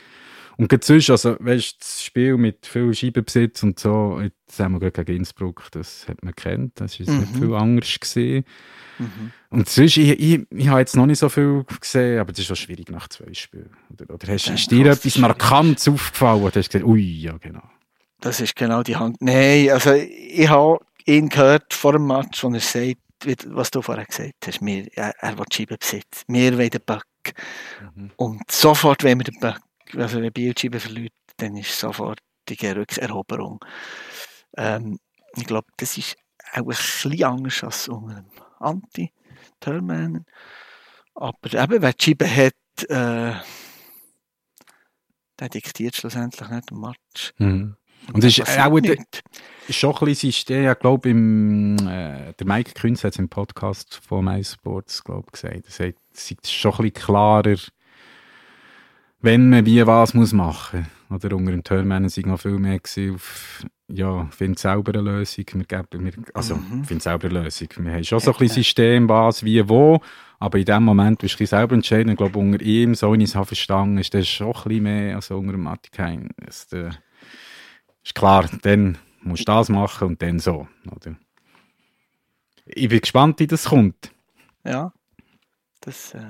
Und 0.57 0.69
gerade 0.69 0.85
sonst, 0.85 1.11
also, 1.11 1.37
weißt 1.41 1.77
das 1.81 2.03
Spiel 2.03 2.37
mit 2.37 2.67
viel 2.67 2.95
Scheibenbesitz 2.95 3.63
und 3.63 3.79
so, 3.79 4.21
jetzt 4.21 4.59
haben 4.61 4.73
wir 4.75 4.81
gerade 4.81 5.05
gegen 5.05 5.19
Innsbruck, 5.19 5.67
das 5.73 6.07
hat 6.09 6.23
man 6.23 6.35
kennt, 6.35 6.81
das 6.81 6.99
war 7.01 7.15
nicht 7.15 7.35
Mhm. 7.35 7.39
viel 7.41 7.55
anders. 7.55 7.99
Gewesen. 8.01 8.45
Mhm. 8.99 9.33
Und 9.51 9.69
sonst, 9.69 9.97
ich, 9.97 10.11
ich, 10.11 10.41
ich 10.51 10.69
habe 10.69 10.81
jetzt 10.81 10.97
noch 10.97 11.07
nicht 11.07 11.19
so 11.19 11.29
viel 11.29 11.65
gesehen, 11.81 12.21
aber 12.21 12.33
das 12.33 12.41
ist 12.41 12.47
schon 12.47 12.57
schwierig 12.57 12.91
nach 12.91 13.09
zwei 13.09 13.33
Spielen. 13.35 13.71
Oder, 13.93 14.15
oder 14.15 14.29
hast, 14.33 14.49
ist 14.49 14.71
dir 14.71 14.87
etwas 14.87 15.05
ist 15.07 15.19
Markantes 15.19 15.89
aufgefallen, 15.89 16.43
wo 16.43 16.49
du 16.49 16.59
hast 16.59 16.71
gesagt, 16.71 16.85
ui, 16.85 17.03
ja 17.03 17.37
genau. 17.39 17.63
Das 18.21 18.41
ist 18.41 18.55
genau 18.57 18.83
die 18.83 18.97
Hand. 18.97 19.17
Nein, 19.21 19.71
also 19.71 19.93
ich 19.93 20.49
habe 20.49 20.79
ihn 21.05 21.29
gehört 21.29 21.75
vor 21.75 21.93
dem 21.93 22.07
Match, 22.07 22.43
wo 22.43 22.49
er 22.51 22.61
sagt, 22.61 22.97
was 23.49 23.71
du 23.71 23.83
vorher 23.83 24.05
gesagt 24.05 24.35
hast, 24.47 24.61
wir, 24.65 24.87
er, 24.95 25.13
er 25.19 25.39
will 25.39 25.45
die 25.51 25.57
Scheibe 25.57 25.77
besitzen. 25.79 26.23
Wir 26.29 26.57
wollen 26.57 26.71
den 26.71 26.81
Böck. 26.85 27.05
Mhm. 27.95 28.11
Und 28.17 28.51
sofort, 28.51 29.03
wenn 29.03 29.19
wir 29.19 29.25
den 29.25 29.41
Böck, 29.41 29.61
also 29.97 30.21
wenn 30.21 30.33
Biel 30.33 30.55
die 30.55 30.61
Scheibe 30.61 30.81
verliert, 30.81 31.13
dann 31.37 31.57
ist 31.57 31.79
sofort 31.79 32.21
die 32.49 32.67
Rückeroberung. 32.67 33.65
Ähm, 34.57 34.99
ich 35.37 35.47
glaube, 35.47 35.69
das 35.77 35.99
ist 35.99 36.17
auch 36.53 36.59
ein 36.59 36.65
bisschen 36.67 37.25
anders 37.25 37.65
als 37.65 37.89
unter 37.89 38.15
dem 38.17 38.27
Anti-Törmänen. 38.59 40.27
Aber 41.15 41.53
eben, 41.53 41.83
wer 41.83 41.93
die 41.93 42.05
Scheibe 42.05 42.29
hat, 42.29 42.55
äh, 42.89 43.35
der 45.39 45.49
diktiert 45.49 45.97
schlussendlich 45.97 46.49
nicht 46.49 46.71
den 46.71 46.81
Match. 46.81 47.33
Mhm. 47.39 47.77
Und 48.13 48.23
es 48.23 48.39
ist 48.39 48.59
auch 48.59 48.79
schon 49.71 49.95
ein 49.95 50.05
bisschen 50.05 50.31
System, 50.31 50.71
ich 50.71 50.79
glaube, 50.79 51.09
im, 51.09 51.79
äh, 51.89 52.35
der 52.35 52.47
Mike 52.47 52.73
Künz 52.75 53.03
hat 53.03 53.15
es 53.15 53.19
im 53.19 53.29
Podcast 53.31 54.01
von 54.07 54.25
MySports, 54.27 55.03
glaube 55.05 55.25
ich, 55.27 55.33
gesagt. 55.33 55.65
Er 55.65 55.71
sagt, 55.71 55.99
es 56.13 56.31
ist 56.31 56.53
schon 56.53 56.73
ein 56.73 56.77
bisschen 56.77 56.93
klarer, 56.93 57.57
wenn 59.25 59.49
man 59.51 59.67
wie 59.67 59.87
was 59.87 60.15
muss 60.15 60.33
machen 60.33 60.87
muss. 61.09 61.25
Oder 61.25 61.37
unter 61.37 61.51
dem 61.53 61.63
Turnman 61.65 62.09
sind 62.09 62.27
noch 62.27 62.41
viel 62.41 62.59
mehr 62.59 62.81
auf, 63.15 63.65
ja, 63.89 64.27
find 64.31 64.59
selber 64.59 64.93
eine 64.99 65.03
Lösung. 65.03 65.45
Wir 65.53 65.65
geben, 65.65 66.05
wir, 66.05 66.13
also, 66.33 66.57
Mhm. 66.57 66.85
find 66.85 67.03
selber 67.03 67.29
eine 67.29 67.43
Lösung. 67.45 67.69
Wir 67.79 67.93
haben 67.93 68.05
schon 68.05 68.21
so 68.21 68.33
ein 68.33 68.39
bisschen 68.39 68.63
System, 68.63 69.09
was, 69.09 69.45
wie, 69.45 69.69
wo. 69.69 70.01
Aber 70.41 70.59
in 70.59 70.65
dem 70.65 70.83
Moment 70.83 71.23
willst 71.23 71.39
du 71.39 71.47
selber 71.47 71.75
entscheiden. 71.75 72.11
Ich 72.13 72.17
glaube, 72.19 72.39
unter 72.39 72.61
ihm, 72.61 72.95
so 72.95 73.13
wie 73.13 73.19
ich 73.19 73.31
es 73.31 73.35
habe 73.35 73.47
verstanden, 73.47 73.99
ist 73.99 74.13
das 74.13 74.27
schon 74.29 74.49
ein 74.49 74.63
bisschen 74.65 74.83
mehr 74.83 75.17
als 75.17 75.31
unter 75.31 75.53
dem 75.53 75.63
Matikain. 75.63 76.31
Es, 76.47 76.71
äh, 76.73 76.91
ist 78.03 78.15
klar, 78.15 78.49
dann 78.63 78.99
musst 79.23 79.43
du 79.49 79.53
das 79.53 79.69
machen 79.69 80.09
und 80.09 80.23
dann 80.23 80.39
so. 80.39 80.67
Oder? 80.91 81.17
Ich 82.67 82.89
bin 82.89 83.01
gespannt, 83.01 83.41
wie 83.41 83.47
das 83.47 83.67
kommt. 83.67 84.11
Ja, 84.65 84.93
das, 85.81 86.15
äh, 86.15 86.21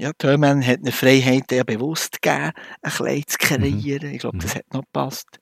ja, 0.00 0.12
Thurman 0.16 0.66
hat 0.66 0.78
eine 0.78 0.92
Freiheit 0.92 1.52
ja 1.52 1.62
bewusst 1.62 2.22
gegeben, 2.22 2.52
ein 2.80 2.90
Kleid 2.90 3.28
zu 3.28 3.38
kreieren. 3.38 4.10
Ich 4.12 4.20
glaube, 4.20 4.38
das 4.38 4.54
hat 4.54 4.72
noch 4.72 4.80
gepasst. 4.80 5.38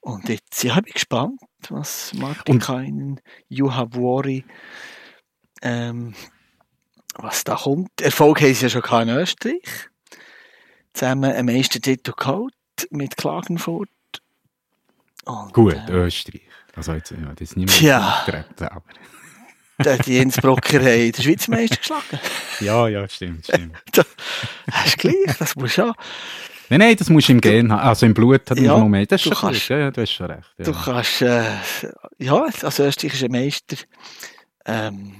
Und 0.00 0.28
jetzt 0.28 0.62
ja, 0.62 0.74
bin 0.74 0.84
ich 0.88 0.94
gespannt, 0.94 1.40
was 1.70 2.12
Martin 2.14 2.58
Kainen, 2.58 3.20
Juha 3.48 3.86
Vuori, 3.90 4.44
ähm, 5.62 6.14
was 7.14 7.44
da 7.44 7.56
kommt. 7.56 8.00
Erfolg 8.00 8.42
haben 8.42 8.52
sie 8.52 8.66
ja 8.66 8.68
schon 8.68 9.08
in 9.08 9.16
Österreich. 9.16 9.88
Zusammen 10.92 11.32
einen 11.32 11.46
Meistertitel 11.46 12.12
geholt 12.12 12.54
mit 12.90 13.16
Klagenfurt. 13.16 13.88
Und, 15.24 15.54
Gut, 15.54 15.74
äh, 15.88 15.92
Österreich. 15.92 16.42
Also 16.74 16.92
jetzt, 16.92 17.10
ja, 17.12 17.32
das 17.34 17.40
ist 17.40 17.56
nicht 17.56 17.70
Tja. 17.70 17.98
mehr 17.98 18.08
auftreten, 18.08 18.64
aber. 19.78 19.90
äh, 19.90 19.98
die 19.98 20.18
Innsbrucker 20.18 20.78
haben 20.78 21.12
den 21.12 21.22
Schweizer 21.22 21.50
Meister 21.50 21.76
geschlagen. 21.76 22.20
Ja, 22.60 22.88
ja, 22.88 23.08
stimmt, 23.08 23.44
stimmt. 23.46 23.76
Das 23.94 24.86
ist 24.86 24.98
gleich, 24.98 25.36
das 25.38 25.56
muss 25.56 25.72
schon. 25.72 25.92
nein, 26.68 26.78
nein, 26.80 26.96
das 26.96 27.08
musst 27.10 27.28
du 27.28 27.32
im 27.32 27.40
Gen 27.40 27.72
haben. 27.72 27.80
Also 27.88 28.06
im 28.06 28.14
Blut 28.14 28.48
hat 28.50 28.56
man 28.56 28.64
Ja, 28.64 28.78
noch 28.78 28.88
mehr. 28.88 29.06
Das 29.06 29.20
ist 29.20 29.26
du 29.26 29.34
schon 29.34 29.48
kannst-. 29.48 29.68
Ja, 29.68 29.78
ja, 29.78 29.90
du 29.90 30.00
hast 30.00 30.12
schon 30.12 30.26
recht. 30.30 30.54
Ja. 30.58 30.64
Du 30.64 30.72
kannst, 30.72 31.22
äh, 31.22 31.44
ja, 32.18 32.42
als 32.42 32.78
österreichischer 32.78 33.28
Meister, 33.28 33.76
ähm, 34.64 35.16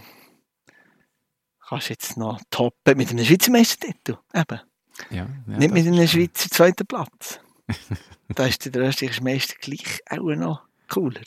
kannst 1.69 1.89
jetzt 1.89 2.17
noch 2.17 2.41
toppen 2.51 2.97
mit 2.97 3.11
einem 3.11 3.25
Schweizer 3.25 3.51
Meistertitel. 3.51 4.19
Eben. 4.35 4.61
ja, 5.11 5.27
ja, 5.47 5.59
Nicht 5.59 5.73
mit 5.73 5.87
einem 5.87 6.07
Schweizer 6.07 6.49
zweiten 6.51 6.87
Platz. 6.87 7.41
da 8.29 8.47
ist 8.47 8.65
der 8.75 8.83
österreichische 8.83 9.23
Meister 9.23 9.55
gleich 9.61 10.01
auch 10.11 10.35
noch 10.35 10.63
cooler. 10.89 11.21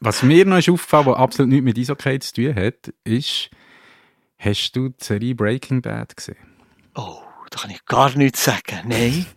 Was 0.00 0.22
mir 0.22 0.44
noch 0.46 0.58
ist 0.58 0.68
aufgefallen, 0.68 1.06
was 1.06 1.16
absolut 1.16 1.50
nichts 1.50 1.64
mit 1.64 1.78
Eishockey 1.78 2.18
zu 2.20 2.34
tun 2.34 2.54
hat, 2.54 2.92
ist, 3.04 3.50
hast 4.38 4.72
du 4.72 4.88
die 4.88 5.04
Serie 5.04 5.34
Breaking 5.34 5.82
Bad 5.82 6.16
gesehen? 6.16 6.36
Oh, 6.94 7.20
da 7.50 7.60
kann 7.60 7.70
ich 7.70 7.84
gar 7.86 8.16
nichts 8.16 8.44
sagen. 8.44 8.80
Nein. 8.86 9.26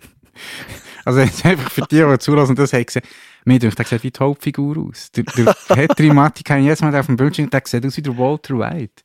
Also 1.05 1.19
jetzt 1.19 1.45
einfach 1.45 1.69
für 1.69 1.81
die, 1.81 1.97
die 1.97 2.19
zulassen, 2.19 2.55
das 2.55 2.71
haben 2.71 2.85
gesehen, 2.85 3.03
mir 3.43 3.59
denkt, 3.59 3.77
der 3.77 3.85
sieht 3.85 4.03
wie 4.03 4.11
die 4.11 4.19
Hauptfigur 4.19 4.77
aus. 4.77 5.11
Der, 5.11 5.25
der 5.25 5.53
Petri 5.67 6.13
Matti 6.13 6.43
kann 6.43 6.63
jetzt 6.63 6.81
mal 6.81 6.95
auf 6.95 7.07
dem 7.07 7.17
Bildschirm, 7.17 7.49
der 7.49 7.61
sieht 7.65 7.85
aus 7.85 7.97
wie 7.97 8.01
der 8.01 8.17
Walter 8.17 8.57
White. 8.57 9.03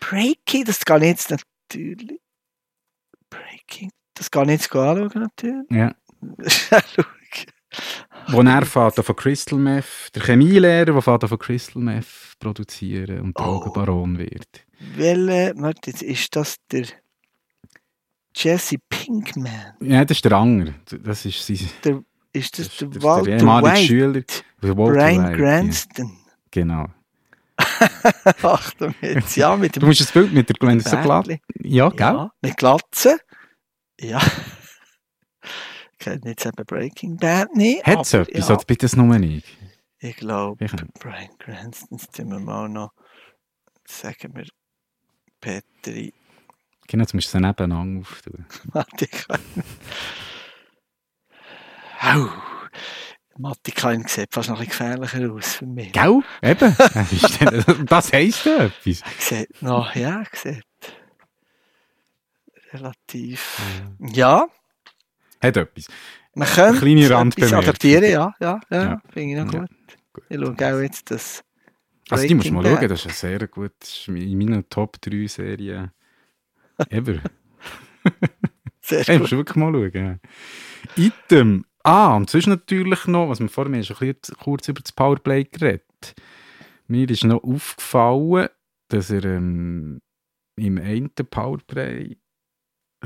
Breaking, 0.00 0.64
das 0.64 0.84
kann 0.84 1.02
ich 1.02 1.08
jetzt 1.08 1.30
natürlich. 1.30 2.18
Breaking, 3.28 3.90
das 4.14 4.30
kann 4.30 4.48
ich 4.48 4.62
jetzt 4.62 4.74
anschauen, 4.74 5.10
natürlich. 5.14 5.70
Ja. 5.70 5.94
Wo 8.28 8.40
er 8.42 8.64
fährt 8.66 8.94
von 9.04 9.16
Crystal 9.16 9.58
Meth, 9.58 10.10
der 10.14 10.22
Chemielehrer, 10.22 10.84
der 10.86 11.02
fährt 11.02 11.28
von 11.28 11.38
Crystal 11.38 11.82
Meth 11.82 12.06
produzieren 12.38 13.20
und 13.20 13.38
Oh. 13.38 13.42
Drogenbaron 13.42 14.18
wird. 14.18 14.64
Welche, 14.96 15.54
warte, 15.56 15.90
ist 15.90 16.34
das 16.36 16.56
der 16.70 16.86
Jesse 18.36 18.76
Pinkman? 18.88 19.74
Ja, 19.80 20.04
das 20.04 20.18
ist 20.18 20.24
der 20.24 20.32
Anger. 20.32 20.74
Das 21.02 21.24
ist 21.24 21.46
sein, 21.46 21.58
Der, 21.84 22.02
ist 22.32 22.58
das, 22.58 22.68
das, 22.68 22.78
der 22.78 22.88
ist 22.90 23.02
Walter 23.02 23.36
der 23.36 23.46
White? 23.46 23.76
Schüler. 23.76 24.22
Der 24.62 24.76
Walter 24.76 24.92
Brian 24.92 25.26
White, 25.28 25.36
Cranston. 25.36 26.06
Ja, 26.06 26.32
genau. 26.50 26.86
Achtung 28.42 28.94
jetzt, 29.00 29.36
ja, 29.36 29.54
mit 29.56 29.76
Du 29.76 29.80
dem 29.80 29.86
musst 29.88 30.00
das 30.00 30.10
Bild 30.10 30.32
mit 30.32 30.48
der 30.48 30.68
es 30.76 30.84
so 30.84 30.96
glatt. 30.96 31.28
Ja, 31.62 31.88
gell? 31.90 31.98
Ja, 31.98 32.32
mit 32.42 32.56
Glatze. 32.56 33.18
Ja. 34.00 34.20
Ich 36.04 36.10
kenne 36.10 36.20
jetzt 36.26 36.44
eben 36.44 36.66
Breaking 36.66 37.16
Bad 37.16 37.54
nicht. 37.56 37.82
Hat 37.86 38.02
es 38.02 38.12
etwas? 38.12 38.48
Ja, 38.48 38.54
Oder 38.54 38.64
bitte 38.66 38.84
das 38.84 38.94
nur 38.94 39.18
nicht? 39.18 39.46
ich 40.00 40.16
glaube, 40.16 40.66
Brian 41.00 41.38
Cranston, 41.38 41.96
jetzt 41.96 42.14
tun 42.14 42.30
wir 42.30 42.40
mal 42.40 42.68
noch, 42.68 42.92
sagen 43.86 44.34
wir, 44.36 44.44
Petri, 45.40 46.12
Genau, 46.88 47.04
jetzt 47.04 47.14
musst 47.14 47.28
du 47.28 47.38
sie 47.38 47.40
nebeneinander 47.40 48.02
auftun. 48.02 48.44
Matti 48.74 49.06
Kain. 49.06 49.40
Au. 52.02 52.28
Matti 53.38 53.72
Kain 53.72 54.04
sieht 54.06 54.34
fast 54.34 54.50
noch 54.50 54.60
ein 54.60 54.66
bisschen 54.66 54.98
gefährlicher 55.00 55.32
aus 55.32 55.54
für 55.54 55.66
mich. 55.66 55.92
Gell? 55.92 56.20
Eben. 56.42 56.76
das 57.86 58.12
heisst 58.12 58.44
ja 58.44 58.64
etwas. 58.64 59.00
Sieht 59.18 59.62
noch, 59.62 59.94
ja, 59.94 60.22
sieht 60.34 60.64
relativ, 62.74 63.58
ja, 64.00 64.46
Hat 65.44 65.56
etwas. 65.56 65.86
Man 66.34 66.48
könnte 66.48 66.80
kleine 66.80 67.10
Randbemerkung. 67.10 67.58
adaptieren, 67.58 68.04
ja, 68.10 68.34
ja, 68.40 68.60
ja, 68.70 68.82
Ja. 68.84 69.02
finde 69.12 69.30
ich 69.30 69.44
noch 69.46 69.52
Ja, 69.52 69.60
gut. 69.60 69.70
Ich 70.28 70.36
schaue 70.38 70.74
auch 70.76 70.80
jetzt 70.80 71.10
das 71.10 71.44
Also 72.10 72.26
die 72.26 72.34
musst 72.34 72.48
du 72.48 72.54
mal 72.54 72.64
schauen, 72.64 72.88
das 72.88 73.00
ist 73.00 73.06
ein 73.06 73.12
sehr 73.38 73.48
gut, 73.48 73.72
in 74.08 74.38
meinen 74.38 74.68
Top 74.68 75.00
3 75.00 75.26
Serien 75.26 75.90
ever. 76.90 77.20
Sehr 78.82 79.04
Hey, 79.06 79.14
gut. 79.14 79.20
musst 79.22 79.32
du 79.32 79.36
wirklich 79.38 79.56
mal 79.56 79.72
schauen. 79.72 80.20
Item. 80.96 81.64
Ah, 81.82 82.16
und 82.16 82.30
sonst 82.30 82.46
natürlich 82.46 83.06
noch, 83.06 83.28
was 83.28 83.40
wir 83.40 83.48
vorhin 83.48 83.72
wir 83.74 83.78
haben 83.80 83.84
schon 83.84 83.96
bisschen 83.98 84.36
kurz 84.38 84.68
über 84.68 84.80
das 84.80 84.92
Powerplay 84.92 85.44
geredet. 85.44 86.14
Mir 86.86 87.08
ist 87.10 87.24
noch 87.24 87.42
aufgefallen, 87.42 88.48
dass 88.88 89.10
er 89.10 89.24
ähm, 89.24 90.00
im 90.56 90.78
einen 90.78 91.10
Powerplay, 91.14 92.16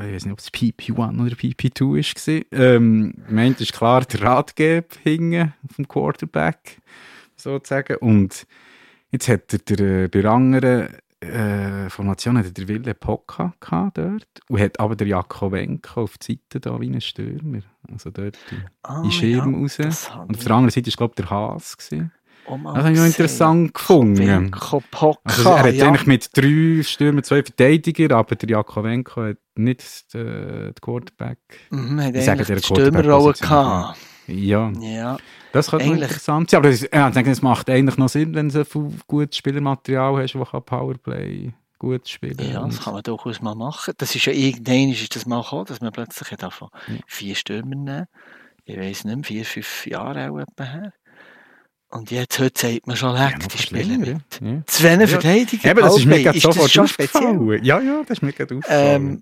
ich 0.07 0.15
weiß 0.15 0.25
nicht, 0.25 0.33
ob 0.33 0.39
es 0.39 0.53
PP1 0.53 1.21
oder 1.21 1.35
PP2 1.35 2.43
war, 2.53 2.59
ähm, 2.59 3.15
meint 3.29 3.61
ist 3.61 3.73
klar 3.73 4.05
der 4.05 4.23
Ratgeber 4.23 4.87
hingen 5.03 5.55
vom 5.75 5.89
Quarterback, 5.89 6.81
sozusagen. 7.37 7.97
Und 7.97 8.47
jetzt 9.11 9.29
hat 9.29 9.53
er 9.53 9.59
der, 9.59 10.05
äh, 10.05 10.09
bei 10.09 10.23
der 10.23 10.31
anderen 10.31 10.89
äh, 11.21 11.91
Formation 11.91 12.39
hat 12.39 12.45
er 12.45 12.53
der 12.53 12.69
Wille 12.69 12.95
Pocca 12.95 13.53
gehabt 13.61 13.99
dort 13.99 14.29
und 14.49 14.61
hat 14.61 14.79
aber 14.79 14.95
der 14.95 15.09
Jakowenko 15.09 16.03
auf 16.03 16.19
die 16.19 16.35
Seite 16.35 16.61
da 16.61 16.81
wie 16.81 16.91
ein 16.91 17.01
Stürmer. 17.01 17.63
Also 17.91 18.11
dort 18.11 18.39
in 18.51 18.65
Ah, 18.83 19.03
in 19.03 19.11
Schirm 19.11 19.55
ja, 19.55 19.61
raus. 19.61 19.79
Und 19.79 20.37
auf 20.37 20.45
der 20.45 20.53
anderen 20.53 20.71
Seite 20.71 20.91
war, 20.91 20.97
glaube 20.97 21.15
ich, 21.17 21.17
der 21.17 21.31
Haas. 21.31 21.77
Gewesen. 21.77 22.13
Mal 22.57 22.75
Das 22.75 22.85
habe 22.85 22.93
ich 22.95 22.99
noch 22.99 23.07
interessant 23.07 23.75
gefunden. 23.75 24.51
Pocca, 24.91 25.19
Also 25.25 25.49
er 25.51 25.59
hat 25.65 25.75
ja. 25.75 25.87
eigentlich 25.89 26.07
mit 26.07 26.31
drei 26.37 26.83
Stürmern 26.83 27.23
zwei 27.25 27.43
Verteidiger, 27.43 28.17
aber 28.17 28.35
der 28.37 28.49
Jakowenko 28.49 29.23
hat 29.23 29.37
nicht 29.57 30.15
äh, 30.15 30.73
den 30.73 30.75
Quarterback. 30.81 31.39
Mhm, 31.71 32.01
hat 32.01 32.15
Ich 32.17 32.25
sage 32.25 32.45
die 32.45 32.63
Stürmerrolle 32.63 33.33
gehabt. 33.35 33.99
Ja, 34.29 34.71
Ja, 34.79 35.17
das 35.53 35.71
könnte 35.71 35.87
Eigentlich- 35.87 36.03
interessant 36.03 36.51
sein. 36.51 36.59
Aber 36.59 36.71
das, 36.71 36.83
ja, 36.93 37.09
ich 37.09 37.15
denke, 37.15 37.31
es 37.31 37.41
macht 37.43 37.71
eigentlich 37.71 37.97
noch 37.97 38.09
Sinn, 38.11 38.35
wenn 38.35 38.49
du 38.51 38.55
so 38.55 38.65
viel 38.65 38.91
gutes 39.07 39.39
Spielermaterial 39.39 40.17
hast, 40.23 40.35
das 40.35 40.51
kann 40.51 40.63
Powerplay 40.63 41.53
gut 41.79 42.09
spielen 42.09 42.37
ja, 42.53 42.61
Und- 42.61 42.73
das 42.75 42.83
kann 42.83 42.93
man 42.93 43.03
durchaus 43.03 43.41
mal 43.41 43.55
machen. 43.55 43.95
Das 43.99 44.15
ist 44.15 44.27
ja 44.27 44.33
irgendwann 44.33 44.91
ist 44.91 45.15
das 45.17 45.25
mal 45.27 45.41
gekommen, 45.43 45.65
dass 45.67 45.81
man 45.81 45.93
plötzlich 45.93 46.29
davon 46.37 46.69
vier 47.07 47.35
Stürmer 47.37 47.75
nehmen. 47.77 48.07
Ich 48.65 48.77
weiß 48.77 49.05
nicht 49.05 49.27
vier, 49.27 49.45
fünf 49.47 49.87
Jahre 49.87 50.31
auch 50.31 50.39
etwa 50.41 50.65
her. 50.65 50.93
Und 51.91 52.11
jetzt, 52.11 52.39
heute 52.39 52.61
sagt 52.61 52.87
man 52.87 52.97
schon, 52.97 53.15
leck, 53.15 53.37
Ja, 53.41 53.47
die 53.49 53.59
spielen 53.59 54.01
mit. 54.01 54.41
ja. 54.43 54.63
Zwei 54.67 54.95
Ja. 54.95 55.07
Verteidiger. 55.07 55.71
Eben, 55.71 55.81
das 55.81 55.97
ist 55.99 56.05
mir 56.05 56.23
gerade 56.23 56.37
ist 56.37 56.45
das 56.47 56.55
sofort 56.55 56.71
schon 56.71 56.89
speziell. 56.89 57.61
Ja, 57.65 57.81
ja, 57.81 58.01
das 58.07 58.19
ist 58.19 58.23
mir 58.23 58.33
gerade 58.33 58.57
aufgefallen. 58.57 59.21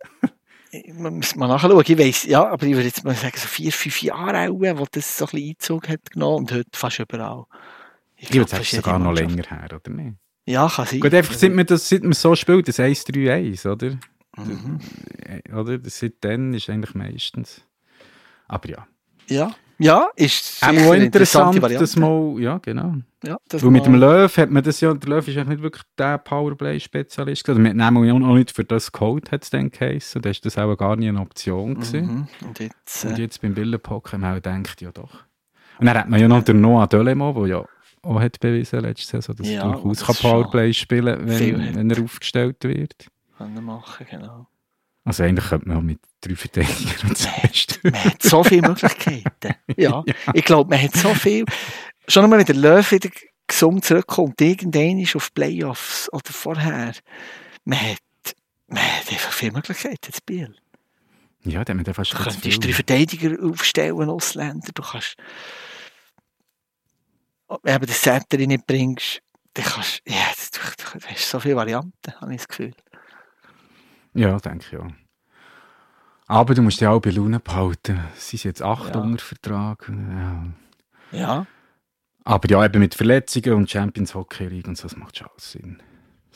Ähm, 0.72 0.94
man 1.00 1.16
muss 1.16 1.36
mal 1.36 1.46
nachschauen. 1.46 1.80
Ich 1.86 1.98
weiss, 1.98 2.24
ja, 2.24 2.44
aber 2.46 2.66
ich 2.66 2.72
würde 2.74 2.86
jetzt 2.88 3.04
mal 3.04 3.14
sagen, 3.14 3.36
so 3.36 3.46
vier, 3.46 3.72
fünf 3.72 4.02
Jahre 4.02 4.50
auch, 4.50 4.54
wo 4.78 4.86
das 4.90 5.16
so 5.16 5.26
ein 5.26 5.30
bisschen 5.30 5.48
Einzug 5.50 5.88
hat 5.88 6.10
genommen 6.10 6.36
und 6.38 6.52
heute 6.52 6.68
fast 6.72 6.98
überall. 6.98 7.44
ich 8.16 8.28
würde 8.30 8.38
glaub, 8.38 8.48
sagen, 8.48 8.64
fast 8.64 8.72
sogar 8.76 8.98
noch 8.98 9.12
länger 9.12 9.44
her, 9.48 9.68
oder 9.72 9.90
nicht? 9.94 10.16
Ja, 10.44 10.68
kann 10.68 10.86
sein. 10.86 11.00
Gut, 11.00 11.14
einfach 11.14 11.34
seit 11.34 11.52
man, 11.52 11.66
das, 11.66 11.88
seit 11.88 12.02
man 12.02 12.12
so 12.14 12.34
spielt, 12.34 12.66
das 12.68 12.78
1-3-1, 12.78 13.68
oder? 13.70 13.96
Mhm. 14.36 14.80
Äh, 15.24 15.52
Oder? 15.52 15.78
Das 15.78 15.98
Seitdem 15.98 16.52
ist 16.52 16.68
eigentlich 16.68 16.94
meistens. 16.94 17.62
Aber 18.48 18.68
ja. 18.68 18.86
Ja, 19.28 19.54
ja, 19.78 20.08
ist 20.16 20.62
Auch 20.62 20.70
sicher 20.70 20.94
interessante 20.94 21.56
interessant, 21.58 21.62
Variante. 21.62 22.00
mal, 22.00 22.40
ja, 22.40 22.58
genau. 22.58 22.94
ja, 23.24 23.36
das 23.48 23.62
Weil 23.62 23.70
mit 23.70 23.86
dem 23.86 23.94
Löw 23.94 24.36
hat 24.36 24.50
man 24.50 24.62
das 24.62 24.80
ja, 24.80 24.92
der 24.94 25.08
Löw 25.10 25.26
ist 25.28 25.36
eigentlich 25.36 25.48
nicht 25.48 25.62
wirklich 25.62 25.82
der 25.98 26.18
Powerplay-Spezialist 26.18 27.44
gewesen. 27.44 27.64
Wir 27.64 27.74
nehmen 27.74 28.24
auch 28.24 28.34
nicht 28.34 28.52
für 28.52 28.64
das 28.64 28.92
Code, 28.92 29.30
hat 29.30 29.44
es 29.44 29.50
dann 29.50 29.70
geheißen. 29.70 30.22
Da 30.22 30.30
ist 30.30 30.44
das 30.46 30.56
auch 30.58 30.74
gar 30.76 30.96
nie 30.96 31.08
eine 31.08 31.20
Option 31.20 31.74
gewesen. 31.74 32.28
Mhm. 32.40 32.48
Und 32.48 32.58
jetzt, 32.60 33.04
Und 33.04 33.18
äh, 33.18 33.22
jetzt 33.22 33.40
beim 33.42 33.54
Billenpock 33.54 34.12
haben 34.12 34.22
wir 34.22 34.30
auch 34.30 34.34
gedacht, 34.36 34.80
ja 34.80 34.92
doch. 34.92 35.24
Und 35.78 35.86
dann 35.86 35.98
hat 35.98 36.08
man 36.08 36.20
ja 36.20 36.28
noch 36.28 36.42
den 36.42 36.60
Noah 36.60 36.86
Dölemo, 36.86 37.32
der 37.32 37.46
ja 37.46 37.64
auch 38.02 38.20
hat 38.20 38.38
bewiesen 38.40 38.80
letzte 38.80 39.06
Saison, 39.20 39.36
dass 39.36 39.48
Ja, 39.48 39.62
er 39.64 39.72
durchaus 39.72 39.98
das 39.98 40.06
kann 40.06 40.16
Powerplay 40.30 40.72
spielen 40.72 41.28
viel 41.28 41.58
wenn, 41.58 41.74
wenn 41.74 41.90
er 41.90 42.02
aufgestellt 42.02 42.62
wird. 42.64 43.08
können 43.36 43.54
wir 43.54 43.62
machen, 43.62 44.06
genau. 44.10 44.46
Also 45.06 45.22
eigentlich 45.22 45.48
könnte 45.48 45.68
man 45.68 45.76
auch 45.78 45.82
mit 45.82 46.00
drei 46.20 46.34
Verteidigern 46.34 47.10
und 47.10 47.18
Stürmern. 47.52 47.92
Man 47.92 48.04
hat 48.04 48.22
so 48.22 48.42
viele 48.42 48.68
Möglichkeiten. 48.68 49.54
Ja, 49.76 50.02
ich 50.34 50.44
glaube, 50.44 50.70
man 50.70 50.82
hat 50.82 50.94
so 50.94 51.14
viel. 51.14 51.44
Schon 52.08 52.24
einmal, 52.24 52.40
wenn 52.40 52.46
der 52.46 52.56
Löw 52.56 52.90
wieder 52.90 53.10
gesund 53.46 53.84
zurückkommt, 53.84 54.40
irgendein 54.40 54.98
ist 54.98 55.14
auf 55.14 55.32
Playoffs 55.32 56.12
oder 56.12 56.32
vorher, 56.32 56.92
man 57.64 57.80
hat, 57.80 57.98
man 58.66 58.82
hat 58.82 59.12
einfach 59.12 59.32
viele 59.32 59.52
Möglichkeiten, 59.52 60.08
das 60.10 60.20
Biel. 60.20 60.56
Ja, 61.44 61.64
der 61.64 61.76
hat 61.76 61.86
man 61.86 61.94
fast 61.94 62.12
Du 62.12 62.16
könntest 62.16 62.64
drei 62.64 62.72
Verteidiger 62.72 63.36
aufstellen, 63.44 64.10
Ausländer. 64.10 64.72
Du 64.74 64.82
kannst, 64.82 65.14
wenn 67.62 67.80
du 67.80 67.86
den 67.86 67.94
Setter 67.94 68.38
nicht 68.38 68.66
bringst, 68.66 69.20
dann 69.54 69.64
kannst 69.64 70.02
ja, 70.04 70.32
du, 70.52 70.58
du, 70.58 70.98
du 70.98 71.06
hast 71.06 71.30
so 71.30 71.38
viele 71.38 71.54
Varianten, 71.54 72.20
habe 72.20 72.32
ich 72.32 72.38
das 72.38 72.48
Gefühl. 72.48 72.74
Ja, 74.16 74.38
denke 74.38 74.64
ich 74.66 74.72
ja. 74.72 74.86
Aber 76.26 76.54
du 76.54 76.62
musst 76.62 76.80
dich 76.80 76.88
auch 76.88 77.00
bei 77.00 77.10
Laune 77.10 77.38
behalten. 77.38 78.00
Sie 78.16 78.36
sind 78.36 78.50
jetzt 78.50 78.62
acht 78.62 78.94
Ja. 78.94 79.00
unter 79.00 79.24
Vertrag. 79.24 79.88
Ja. 79.90 80.44
Ja, 81.12 81.46
Aber 82.24 82.50
ja, 82.50 82.64
eben 82.64 82.80
mit 82.80 82.94
Verletzungen 82.96 83.52
und 83.54 83.70
Champions 83.70 84.14
Hockey 84.14 84.46
League 84.48 84.66
und 84.66 84.76
so, 84.76 84.88
das 84.88 84.96
macht 84.96 85.16
schon 85.18 85.28
alles 85.28 85.52
Sinn. 85.52 85.80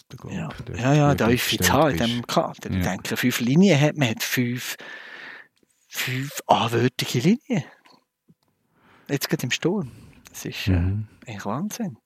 Glaub, 0.08 0.32
ja, 0.32 0.48
dort 0.64 0.78
ja, 0.78 0.94
ja 0.94 1.14
da 1.14 1.28
ist 1.28 1.42
viel 1.42 1.60
in 1.60 1.96
diesem 1.96 2.26
Kader. 2.26 2.70
Ich 2.70 2.76
Ja. 2.76 2.82
denke, 2.92 3.16
fünf 3.16 3.40
Linien 3.40 3.80
hat, 3.80 3.96
man 3.96 4.08
hat 4.10 4.22
fünf, 4.22 4.76
fünf 5.88 6.40
anwürdige 6.46 7.18
Linien. 7.20 7.64
Jetzt 9.08 9.28
gerade 9.28 9.42
im 9.44 9.50
Sturm. 9.50 9.90
Das 10.28 10.44
ist 10.44 10.68
äh, 10.68 10.72
Mhm. 10.72 11.08
eigentlich 11.26 11.44
Wahnsinn. 11.44 11.96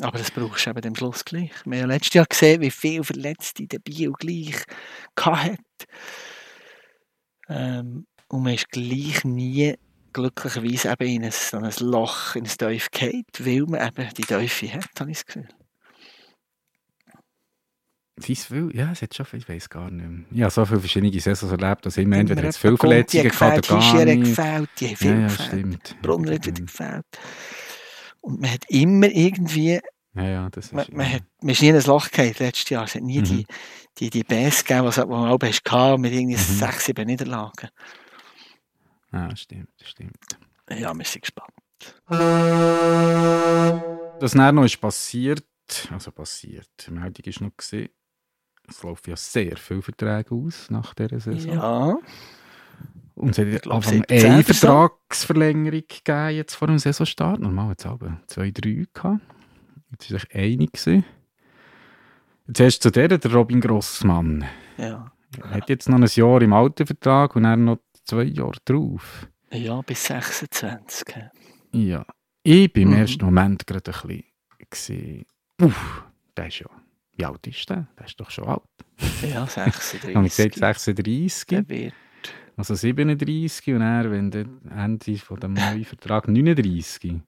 Aber 0.00 0.18
das 0.18 0.30
brauchst 0.30 0.66
du 0.66 0.70
eben 0.70 0.86
am 0.86 0.94
Schluss 0.94 1.24
gleich. 1.24 1.50
Wir 1.64 1.82
haben 1.82 1.88
letztes 1.90 2.14
Jahr 2.14 2.26
gesehen, 2.26 2.60
wie 2.60 2.70
viele 2.70 3.04
Verletzte 3.04 3.66
der 3.66 3.80
Bio 3.80 4.12
gleich 4.12 4.62
hatte. 5.18 5.56
Ähm, 7.48 8.06
und 8.28 8.42
man 8.42 8.54
ist 8.54 8.70
gleich 8.70 9.24
nie 9.24 9.74
glücklicherweise 10.12 10.90
eben 10.92 11.08
in 11.08 11.24
ein, 11.24 11.32
so 11.32 11.58
ein 11.58 11.72
Loch, 11.80 12.34
in 12.36 12.44
ein 12.44 12.50
Teufel 12.56 12.88
gefallen, 12.92 13.24
weil 13.38 13.62
man 13.62 13.88
eben 13.88 14.14
die 14.14 14.22
Teufel 14.22 14.72
hat, 14.74 14.88
habe 15.00 15.10
ich 15.10 15.18
das 15.18 15.26
Gefühl. 15.26 15.48
Wie 18.20 18.34
viel? 18.34 18.70
Ja, 18.74 18.90
es 18.92 19.02
hat 19.02 19.14
schon 19.14 19.26
viel, 19.26 19.38
ich 19.38 19.48
weiß 19.48 19.68
gar 19.68 19.90
nicht 19.90 20.08
mehr. 20.08 20.26
Ich 20.32 20.42
habe 20.42 20.50
so 20.50 20.64
viele 20.64 20.80
verschiedene 20.80 21.20
Saisons 21.20 21.52
erlebt, 21.52 21.86
dass 21.86 21.96
immer 21.98 22.16
entweder 22.16 22.40
Immer 22.40 22.48
hat 22.48 22.54
es 22.54 22.58
viele 22.58 22.76
Verletzungen 22.76 23.28
gehabt 23.28 23.70
oder 23.70 23.80
gar 23.80 24.04
nicht. 24.04 24.24
gefällt, 24.24 24.70
die 24.80 24.88
haben 24.88 24.96
viel 24.96 25.10
Ja, 25.10 25.20
ja, 25.20 25.26
gefällt. 25.28 25.96
Brunner 26.02 26.34
hat 26.34 26.46
wieder 26.46 26.62
gefällt. 26.62 27.06
Und 28.20 28.40
man 28.40 28.50
hat 28.50 28.64
immer 28.68 29.08
irgendwie, 29.08 29.80
Ja, 30.14 30.22
ja, 30.24 30.50
das 30.50 30.66
ist... 30.66 30.72
man, 30.72 30.86
man, 30.92 31.12
hat, 31.12 31.22
man 31.40 31.50
ist 31.50 31.62
nie 31.62 31.68
in 31.68 31.76
ein 31.76 31.82
Loch 31.84 32.10
gefallen 32.10 32.34
letztes 32.38 32.68
Jahr. 32.70 32.84
Es 32.84 32.94
hat 32.94 33.02
nie 33.02 33.20
Mhm. 33.20 33.24
die, 33.24 33.46
die, 33.98 34.10
die 34.10 34.24
Bass 34.24 34.64
gegeben, 34.64 34.90
die 34.90 34.94
du 35.00 35.14
auch 35.14 35.38
hast 35.40 35.64
gehabt, 35.64 36.00
mit 36.00 36.12
irgendwie 36.12 36.36
Mhm. 36.36 36.40
sechs, 36.40 36.84
sieben 36.86 37.06
Niederlagen. 37.06 37.68
Ja, 39.12 39.34
stimmt, 39.36 39.70
stimmt. 39.82 40.16
Ja, 40.70 40.92
wir 40.94 41.04
sind 41.04 41.22
gespannt. 41.22 41.54
Das 44.20 44.32
dann 44.32 44.54
noch 44.54 44.64
ist 44.64 44.80
passiert, 44.80 45.44
also 45.90 46.10
passiert, 46.10 46.68
die 46.86 46.90
Meldung 46.90 47.24
ist 47.24 47.40
noch 47.40 47.56
gesehen, 47.56 47.88
es 48.68 48.82
laufen 48.82 49.10
ja 49.10 49.16
sehr 49.16 49.56
viele 49.56 49.80
Verträge 49.82 50.34
aus 50.34 50.68
nach 50.70 50.92
dieser 50.94 51.20
Saison. 51.20 51.52
Ja, 51.54 51.96
Und 53.18 53.36
es 53.36 53.38
hat 53.54 53.62
glaub, 53.62 53.76
Anfang 53.76 54.04
17 54.08 54.32
eine. 54.32 54.44
Vertragsverlängerung 54.44 55.82
gegeben 55.88 56.30
jetzt 56.36 56.54
vor 56.54 56.68
dem 56.68 56.78
Saisonstart. 56.78 57.40
Normal 57.40 57.70
hat 57.70 57.80
es 57.80 57.86
aber 57.86 58.20
zwei, 58.26 58.50
drei 58.50 58.86
gehabt. 58.92 59.20
Jetzt 59.90 60.10
war 60.12 60.18
sich 60.20 60.34
einig. 60.34 60.72
gewesen. 60.72 61.04
Jetzt 62.46 62.60
hast 62.60 62.78
du 62.84 62.88
zu 62.88 62.92
der, 62.92 63.18
der 63.18 63.32
Robin 63.32 63.60
Grossmann. 63.60 64.44
ja. 64.76 65.10
Er 65.42 65.50
hat 65.50 65.68
jetzt 65.68 65.90
noch 65.90 65.98
ein 65.98 66.06
Jahr 66.06 66.40
im 66.40 66.54
alten 66.54 66.86
Vertrag 66.86 67.36
und 67.36 67.42
dann 67.42 67.66
noch 67.66 67.80
zwei 68.04 68.22
Jahre 68.22 68.56
drauf. 68.64 69.28
Ja, 69.52 69.82
bis 69.82 70.04
26. 70.06 71.14
ja. 71.72 72.06
Ich 72.42 72.72
bin 72.72 72.84
im 72.84 72.88
Mhm. 72.92 72.96
ersten 72.96 73.24
Moment 73.26 73.66
gerade 73.66 73.92
ein 73.92 74.22
bisschen. 74.70 75.26
Uff, 75.60 76.04
der 76.34 76.46
ist 76.46 76.60
ja. 76.60 76.66
Wie 77.14 77.24
alt 77.26 77.46
ist 77.46 77.68
der? 77.68 77.88
Der 77.98 78.06
ist 78.06 78.18
doch 78.18 78.30
schon 78.30 78.44
alt. 78.46 78.62
Ja, 79.20 79.46
36. 79.46 80.14
Habe 80.16 80.26
ich 80.26 80.34
gesagt, 80.34 80.54
36. 80.54 81.46
Der 81.48 81.68
wird, 81.68 81.92
Also 82.58 82.74
37 82.74 83.72
und 83.74 83.80
er, 83.82 84.10
wenn 84.10 84.30
der 84.30 84.46
Ende 84.76 85.16
von 85.18 85.38
dem 85.40 85.52
neuen 85.54 85.84
Vertrag 85.84 86.26
39. 86.28 87.20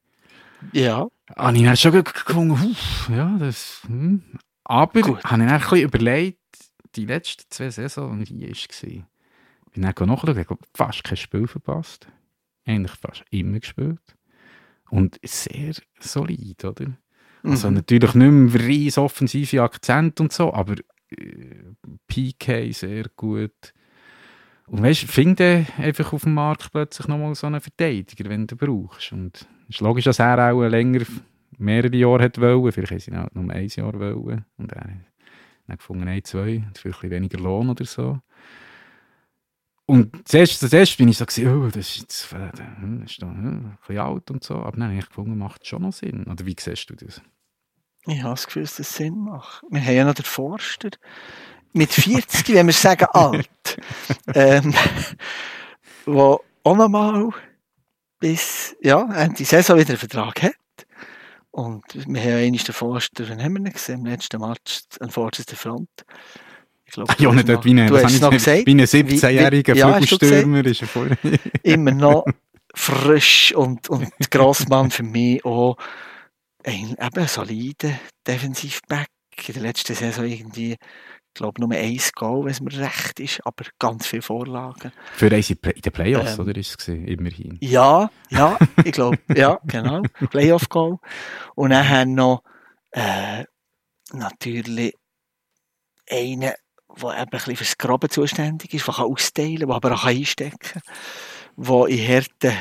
ja, 0.73 1.07
Habe 1.37 1.57
ich 1.57 1.63
dann 1.63 1.77
schon 1.77 1.93
ge- 1.93 2.03
gefunden, 2.03 2.51
uff, 2.53 3.09
ja, 3.09 3.37
das. 3.39 3.81
Hm. 3.87 4.23
Aber 4.65 5.01
Gut. 5.01 5.09
habe 5.09 5.19
ich 5.19 5.31
dann 5.31 5.43
ein 5.43 5.61
bisschen 5.61 5.83
überlegt, 5.83 6.39
die 6.97 7.07
letzten 7.07 7.45
zwei 7.49 7.71
Saisons, 7.71 8.29
wie 8.29 8.45
ich 8.45 8.69
war. 8.69 8.91
Bin 9.73 9.83
dann 9.83 10.09
nachgeschaut, 10.09 10.37
ich 10.37 10.51
habe 10.51 10.61
fast 10.75 11.05
kein 11.05 11.17
Spiel 11.17 11.47
verpasst. 11.47 12.09
Eigentlich 12.67 12.93
fast 12.99 13.23
immer 13.31 13.61
gespielt. 13.61 14.17
Und 14.91 15.21
sehr 15.25 15.75
solid, 16.01 16.65
oder? 16.65 16.87
Also 17.45 17.69
Mhm. 17.69 17.75
natürlich 17.77 18.15
nicht 18.15 18.31
mehr 18.33 18.67
riesen 18.67 19.05
offensive 19.05 19.63
Akzent 19.63 20.21
und 20.21 20.33
so, 20.33 20.53
aber 20.53 20.75
äh, 21.17 21.63
PK 22.09 22.73
sehr 22.73 23.05
gut. 23.17 23.73
Und 24.71 24.83
weißt, 24.83 25.03
finde 25.03 25.67
einfach 25.79 26.13
auf 26.13 26.23
dem 26.23 26.35
Markt 26.35 26.71
plötzlich 26.71 27.09
nochmal 27.09 27.35
so 27.35 27.49
einen 27.49 27.61
Verteidiger, 27.61 28.31
wenn 28.31 28.47
du 28.47 28.55
brauchst. 28.55 29.13
Und 29.13 29.49
es 29.69 29.77
ist 29.77 29.81
logisch, 29.81 30.05
dass 30.05 30.21
er 30.21 30.53
auch 30.53 30.63
länger, 30.63 31.05
mehrere 31.59 31.97
Jahre 31.97 32.23
hat 32.23 32.41
wollen. 32.41 32.71
Vielleicht 32.71 32.93
haben 32.93 33.01
sie 33.01 33.13
auch 33.13 33.35
nur 33.35 33.53
ein 33.53 33.67
Jahr 33.67 33.99
wollen. 33.99 34.45
Und 34.59 34.73
er 34.73 34.85
hat 35.69 35.79
gefunden, 35.79 36.07
ein, 36.07 36.23
zwei, 36.23 36.63
vielleicht 36.77 37.03
ein 37.03 37.11
weniger 37.11 37.39
Lohn 37.39 37.69
oder 37.69 37.85
so. 37.85 38.21
Und 39.87 40.29
zuerst, 40.29 40.61
zuerst 40.61 40.99
bin 40.99 41.09
ich 41.09 41.19
so, 41.19 41.27
gewesen, 41.27 41.49
oh, 41.49 41.67
das 41.67 41.89
ist 41.89 41.99
jetzt 41.99 42.33
äh, 42.33 42.53
das 42.53 43.11
ist 43.11 43.21
da, 43.21 43.27
ein 43.27 43.77
bisschen 43.81 43.99
alt 43.99 44.31
und 44.31 44.45
so. 44.45 44.55
Aber 44.55 44.77
dann 44.77 44.91
habe 44.91 44.99
ich 44.99 45.09
gefunden, 45.09 45.37
macht 45.37 45.67
schon 45.67 45.83
noch 45.83 45.93
Sinn. 45.93 46.27
Oder 46.29 46.47
wie 46.47 46.55
siehst 46.57 46.89
du 46.91 46.95
das? 46.95 47.21
Ich 48.07 48.23
habe 48.23 48.31
das 48.31 48.47
Gefühl, 48.47 48.63
dass 48.63 48.77
das 48.77 48.95
Sinn 48.95 49.19
macht. 49.19 49.65
Wir 49.69 49.81
haben 49.81 49.95
ja 49.97 50.05
noch 50.05 50.15
den 50.15 50.25
Forster. 50.25 50.91
Mit 51.73 51.93
40, 51.93 52.55
wenn 52.55 52.67
wir 52.67 52.73
sagen 52.73 53.07
alt, 53.13 53.49
ähm, 54.35 54.75
wo 56.05 56.41
auch 56.65 56.77
noch 56.77 56.89
mal 56.89 57.31
bis, 58.19 58.77
ja, 58.83 59.09
Ende 59.15 59.45
Saison 59.45 59.79
wieder 59.79 59.91
einen 59.91 59.99
Vertrag 59.99 60.43
hat. 60.43 60.55
Und 61.53 61.83
wir 61.95 62.21
haben 62.21 62.29
ja 62.29 62.37
einmal 62.37 62.61
den 62.61 62.75
Forster, 62.75 63.29
wann 63.29 63.43
haben 63.43 63.55
wir 63.55 63.61
ihn 63.61 63.73
gesehen? 63.73 64.01
Im 64.01 64.07
letzten 64.07 64.41
Match 64.41 64.81
an 65.01 65.11
vorderster 65.11 65.57
Front. 65.57 65.89
Ich 66.85 66.93
glaube, 66.93 67.15
ja, 67.19 67.33
nicht 67.33 67.49
dort 67.49 67.65
wie 67.65 67.81
ein, 67.81 67.87
du 67.87 68.03
hast 68.03 68.21
noch 68.21 68.31
gesagt, 68.31 68.67
wie 68.67 68.73
ein 68.73 68.81
17-jähriger 68.81 69.75
ja, 69.75 69.93
Flügelstürmer 69.95 70.65
ist 70.67 70.83
er 70.83 70.89
vorher. 70.89 71.17
Immer 71.63 71.93
noch 71.93 72.25
frisch 72.75 73.55
und, 73.55 73.89
und 73.89 74.31
Grossmann 74.31 74.91
für 74.91 75.03
mich 75.03 75.45
auch 75.45 75.77
ein 76.65 76.97
eben 77.01 77.29
solider 77.29 77.93
Defensivback. 78.27 79.09
In 79.47 79.55
der 79.55 79.63
letzten 79.63 79.95
Saison 79.95 80.27
irgendwie, 80.27 80.77
ich 81.31 81.35
glaube, 81.35 81.61
nur 81.61 81.71
ein 81.71 82.01
Goal, 82.17 82.45
wenn 82.45 82.51
es 82.51 82.61
mir 82.61 82.77
recht 82.77 83.21
ist, 83.21 83.41
aber 83.47 83.65
ganz 83.79 84.07
viele 84.07 84.21
Vorlagen. 84.21 84.93
Für 85.13 85.31
eins 85.31 85.49
in 85.49 85.59
den 85.63 85.93
Playoffs, 85.93 86.35
ähm, 86.35 86.41
oder 86.41 86.57
ist 86.57 86.81
es 86.81 86.89
immerhin? 86.89 87.57
Ja, 87.61 88.11
ja, 88.31 88.59
ich 88.85 88.93
glaube, 88.93 89.19
ja, 89.35 89.59
genau. 89.65 90.03
Playoff-Goal. 90.31 90.99
Und 91.55 91.71
dann 91.71 91.89
haben 91.89 92.15
noch 92.15 92.43
äh, 92.91 93.45
natürlich 94.13 94.95
einen, 96.11 96.41
der 96.41 96.57
eben 96.97 97.11
ein 97.11 97.29
bisschen 97.29 97.57
fürs 97.57 97.79
Graben 97.79 98.11
zuständig 98.11 98.75
ist, 98.75 98.89
der 98.89 98.95
kann 98.95 99.05
austeilen, 99.05 99.69
der 99.69 99.71
aber 99.71 99.95
auch 99.95 100.05
einstecken 100.05 100.59
kann, 100.59 100.83
der 101.57 101.87
in 101.87 102.09
harten 102.09 102.59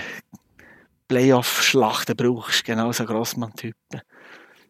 Playoff-Schlachten 1.08 2.16
brauchst, 2.16 2.64
genau 2.64 2.92
so 2.92 3.04
Grossmann-Typen. 3.04 4.02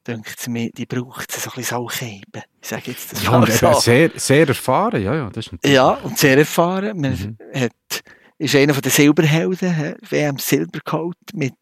Denkt 0.06 0.48
mir, 0.48 0.72
die 0.72 0.86
braucht 0.86 1.30
es 1.36 1.44
so 1.44 1.50
ein 1.50 1.56
bisschen 1.56 1.78
Sauchheben. 1.78 2.44
Ich 2.62 2.68
sage 2.68 2.92
jetzt 2.92 3.12
das 3.12 3.24
ja, 3.24 3.32
und 3.32 3.52
so. 3.52 3.74
sehr, 3.74 4.12
sehr 4.16 4.48
erfahren, 4.48 5.02
ja, 5.02 5.14
ja. 5.14 5.30
Das 5.30 5.48
ist 5.48 5.66
ja, 5.66 5.92
und 5.92 6.18
sehr 6.18 6.38
erfahren. 6.38 7.00
Man 7.00 7.12
mhm. 7.12 7.62
hat, 7.62 8.02
ist 8.38 8.56
einer 8.56 8.74
der 8.74 8.92
Silberhelden, 8.92 9.96
WM 10.10 10.38
Silbercoat 10.38 11.18
mit 11.34 11.56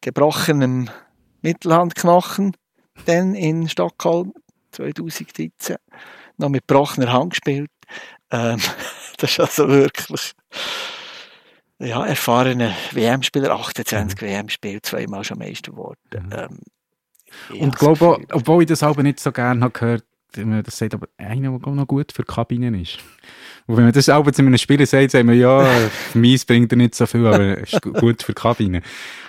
gebrochenem 0.00 0.88
Mittelhandknochen, 1.42 2.56
dann 3.06 3.34
in 3.34 3.68
Stockholm 3.68 4.32
2013 4.72 5.76
noch 6.36 6.48
mit 6.48 6.66
gebrochener 6.66 7.12
Hand 7.12 7.30
gespielt. 7.30 7.70
Ähm, 8.30 8.60
das 9.18 9.30
ist 9.30 9.40
also 9.40 9.68
wirklich 9.68 10.32
ja, 11.80 12.04
erfahrener 12.04 12.74
WM-Spieler, 12.92 13.52
28 13.52 14.20
mhm. 14.20 14.26
WM-Spiel, 14.26 14.82
zweimal 14.82 15.24
schon 15.24 15.38
Meister 15.38 15.72
geworden. 15.72 15.96
Mhm. 16.12 16.32
Ähm, 16.32 16.58
und 17.58 17.76
glaube, 17.76 18.18
obwohl 18.32 18.62
ich 18.62 18.68
das 18.68 18.82
aber 18.82 19.02
nicht 19.02 19.20
so 19.20 19.32
gerne 19.32 19.60
habe 19.62 19.72
gehört, 19.72 20.04
man 20.36 20.62
das 20.62 20.78
sagt, 20.78 20.94
aber 20.94 21.08
einer, 21.16 21.58
der 21.58 21.72
noch 21.72 21.86
gut 21.86 22.12
für 22.12 22.22
Kabinen 22.22 22.74
ist. 22.74 22.98
Und 23.66 23.76
wenn 23.76 23.84
man 23.84 23.92
das 23.92 24.08
auch 24.08 24.28
zu 24.30 24.42
einem 24.42 24.56
Spieler 24.58 24.86
sagt, 24.86 25.10
sagen 25.10 25.28
wir, 25.28 25.34
ja, 25.34 25.66
meins 26.14 26.44
bringt 26.44 26.72
er 26.72 26.76
nicht 26.76 26.94
so 26.94 27.06
viel, 27.06 27.26
aber 27.26 27.58
ist 27.58 27.80
gut 27.82 28.22
für 28.22 28.34
Kabinen. 28.34 28.82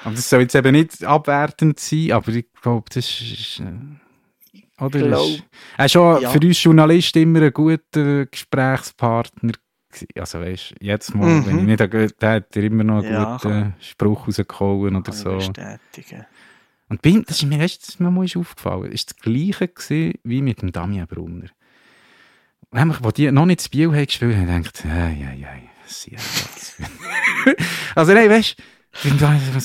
Aber 0.04 0.16
das 0.16 0.30
soll 0.30 0.42
jetzt 0.42 0.56
eben 0.56 0.74
nicht 0.74 1.04
abwertend 1.04 1.80
sein, 1.80 2.12
aber 2.12 2.32
ich 2.32 2.46
glaube, 2.62 2.86
das 2.94 3.06
ist, 3.06 3.62
äh, 3.62 4.84
oder? 4.84 5.00
Glaub, 5.00 5.28
ist, 5.28 5.44
er 5.78 5.86
ist 5.86 5.92
schon 5.92 6.22
ja. 6.22 6.30
für 6.30 6.40
uns 6.40 6.64
Journalisten 6.64 7.22
immer 7.22 7.42
ein 7.42 7.54
guter 7.54 8.26
Gesprächspartner 8.26 9.54
also 10.16 10.40
weißt 10.40 10.76
jetzt 10.80 11.14
mal, 11.16 11.28
mhm. 11.28 11.46
wenn 11.46 11.60
ich 11.60 11.80
nicht 11.80 12.22
der 12.22 12.32
hat 12.32 12.56
er 12.56 12.64
immer 12.64 12.84
noch 12.84 13.04
einen 13.04 13.12
ja, 13.12 13.38
guten 13.38 13.74
Spruch 13.82 14.28
rausgehauen 14.28 14.96
oder 14.96 15.12
so. 15.12 15.36
Bestätigen. 15.36 16.26
Und 16.92 17.02
bin, 17.02 17.24
das 17.26 17.38
ist 17.38 17.46
mir 17.46 17.58
erst 17.58 18.02
mal 18.02 18.12
aufgefallen. 18.14 18.92
ist 18.92 19.12
das 19.12 19.16
Gleiche 19.16 19.70
gewesen, 19.70 20.20
wie 20.26 20.42
mit 20.42 20.62
dem 20.62 20.74
Damian 20.74 21.08
Brunner. 21.08 21.48
Nämlich, 22.70 22.98
wo 23.02 23.12
die 23.12 23.32
noch 23.32 23.46
nicht 23.46 23.62
das 23.62 23.68
Spiel 23.68 23.88
haben 23.94 24.06
gespielt 24.06 24.36
haben, 24.36 24.62
gedacht, 24.62 24.84
ja, 24.84 25.08
ja, 25.08 25.32
ja, 25.32 25.48
also 27.96 28.14
nein, 28.14 28.30
weißt 28.30 28.60
du, 28.60 28.64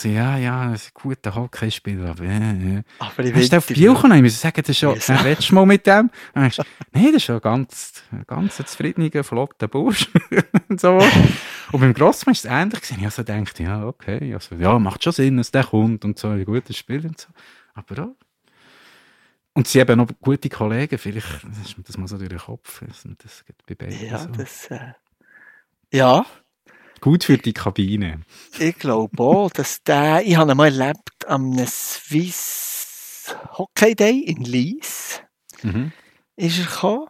ja, 0.05 0.37
ja, 0.39 0.61
ein 0.63 0.79
guter 0.95 1.35
Hockeyspieler, 1.35 2.11
aber, 2.11 2.25
äh, 2.25 2.83
aber 2.99 3.25
ich 3.25 3.35
Hast 3.35 3.53
du 3.53 3.57
auf 3.57 3.67
Biel 3.67 3.95
kommen? 3.95 4.23
Muss 4.23 4.41
sagen, 4.41 4.63
das 4.63 4.69
ist 4.71 4.79
schon, 4.79 4.95
yes. 4.95 5.09
letztes 5.25 5.53
Mal 5.53 5.67
mit 5.67 5.87
dem. 5.87 6.11
Nein, 6.35 6.53
das 6.57 6.65
ist 7.03 7.25
schon 7.25 7.37
ein 7.37 7.41
ganz, 7.41 8.03
ganz 8.27 8.57
zufriedener, 8.57 9.25
flotter 9.25 9.69
Bursch. 9.69 10.09
und 10.69 10.81
so. 10.81 10.99
Und 11.73 11.81
beim 11.81 11.93
Grossmann 11.93 12.33
ist 12.33 12.45
es 12.45 12.51
ähnlich 12.51 12.81
gewesen. 12.81 12.99
Ich 12.99 13.05
habe 13.05 13.11
so 13.11 13.25
gedacht, 13.25 13.59
ja, 13.59 13.85
okay, 13.85 14.33
also, 14.33 14.55
ja, 14.55 14.79
macht 14.79 15.03
schon 15.03 15.13
Sinn, 15.13 15.37
dass 15.37 15.51
der 15.51 15.65
kommt 15.65 16.05
und 16.05 16.19
so, 16.19 16.29
ein 16.29 16.45
guter 16.45 16.73
Spieler 16.73 17.09
und 17.09 17.21
so. 17.21 17.29
Aber 17.75 17.97
ja. 17.97 18.09
Und 19.55 19.67
sie 19.67 19.81
haben 19.81 19.97
noch 19.97 20.09
gute 20.21 20.51
Kollegen, 20.51 20.99
vielleicht 20.99 21.43
ist 21.65 21.79
mir 21.79 21.85
das 21.85 21.97
mal 21.97 22.07
so 22.07 22.19
durch 22.19 22.29
den 22.29 22.39
Kopf, 22.39 22.81
dass 22.87 23.07
das 23.23 23.45
bei 23.67 23.75
beiden 23.75 24.07
Ja, 24.07 24.19
so. 24.19 24.29
das, 24.29 24.67
äh, 24.71 24.93
ja. 25.93 26.27
Gut 27.01 27.25
für 27.25 27.39
die 27.39 27.53
Kabine. 27.53 28.21
Ich 28.59 28.79
glaube 28.79 29.23
auch, 29.23 29.51
dass 29.51 29.83
der, 29.83 30.23
ich 30.25 30.37
habe 30.37 30.53
ihn 30.53 30.57
mal 30.57 30.67
erlebt 30.67 31.27
am 31.27 31.55
Swiss 31.67 33.35
Hockey 33.59 33.95
Day 33.95 34.21
in 34.21 34.43
Lies. 34.43 35.23
Mhm. 35.63 35.93
Ist 36.37 36.59
er 36.59 36.65
gekommen 36.67 37.09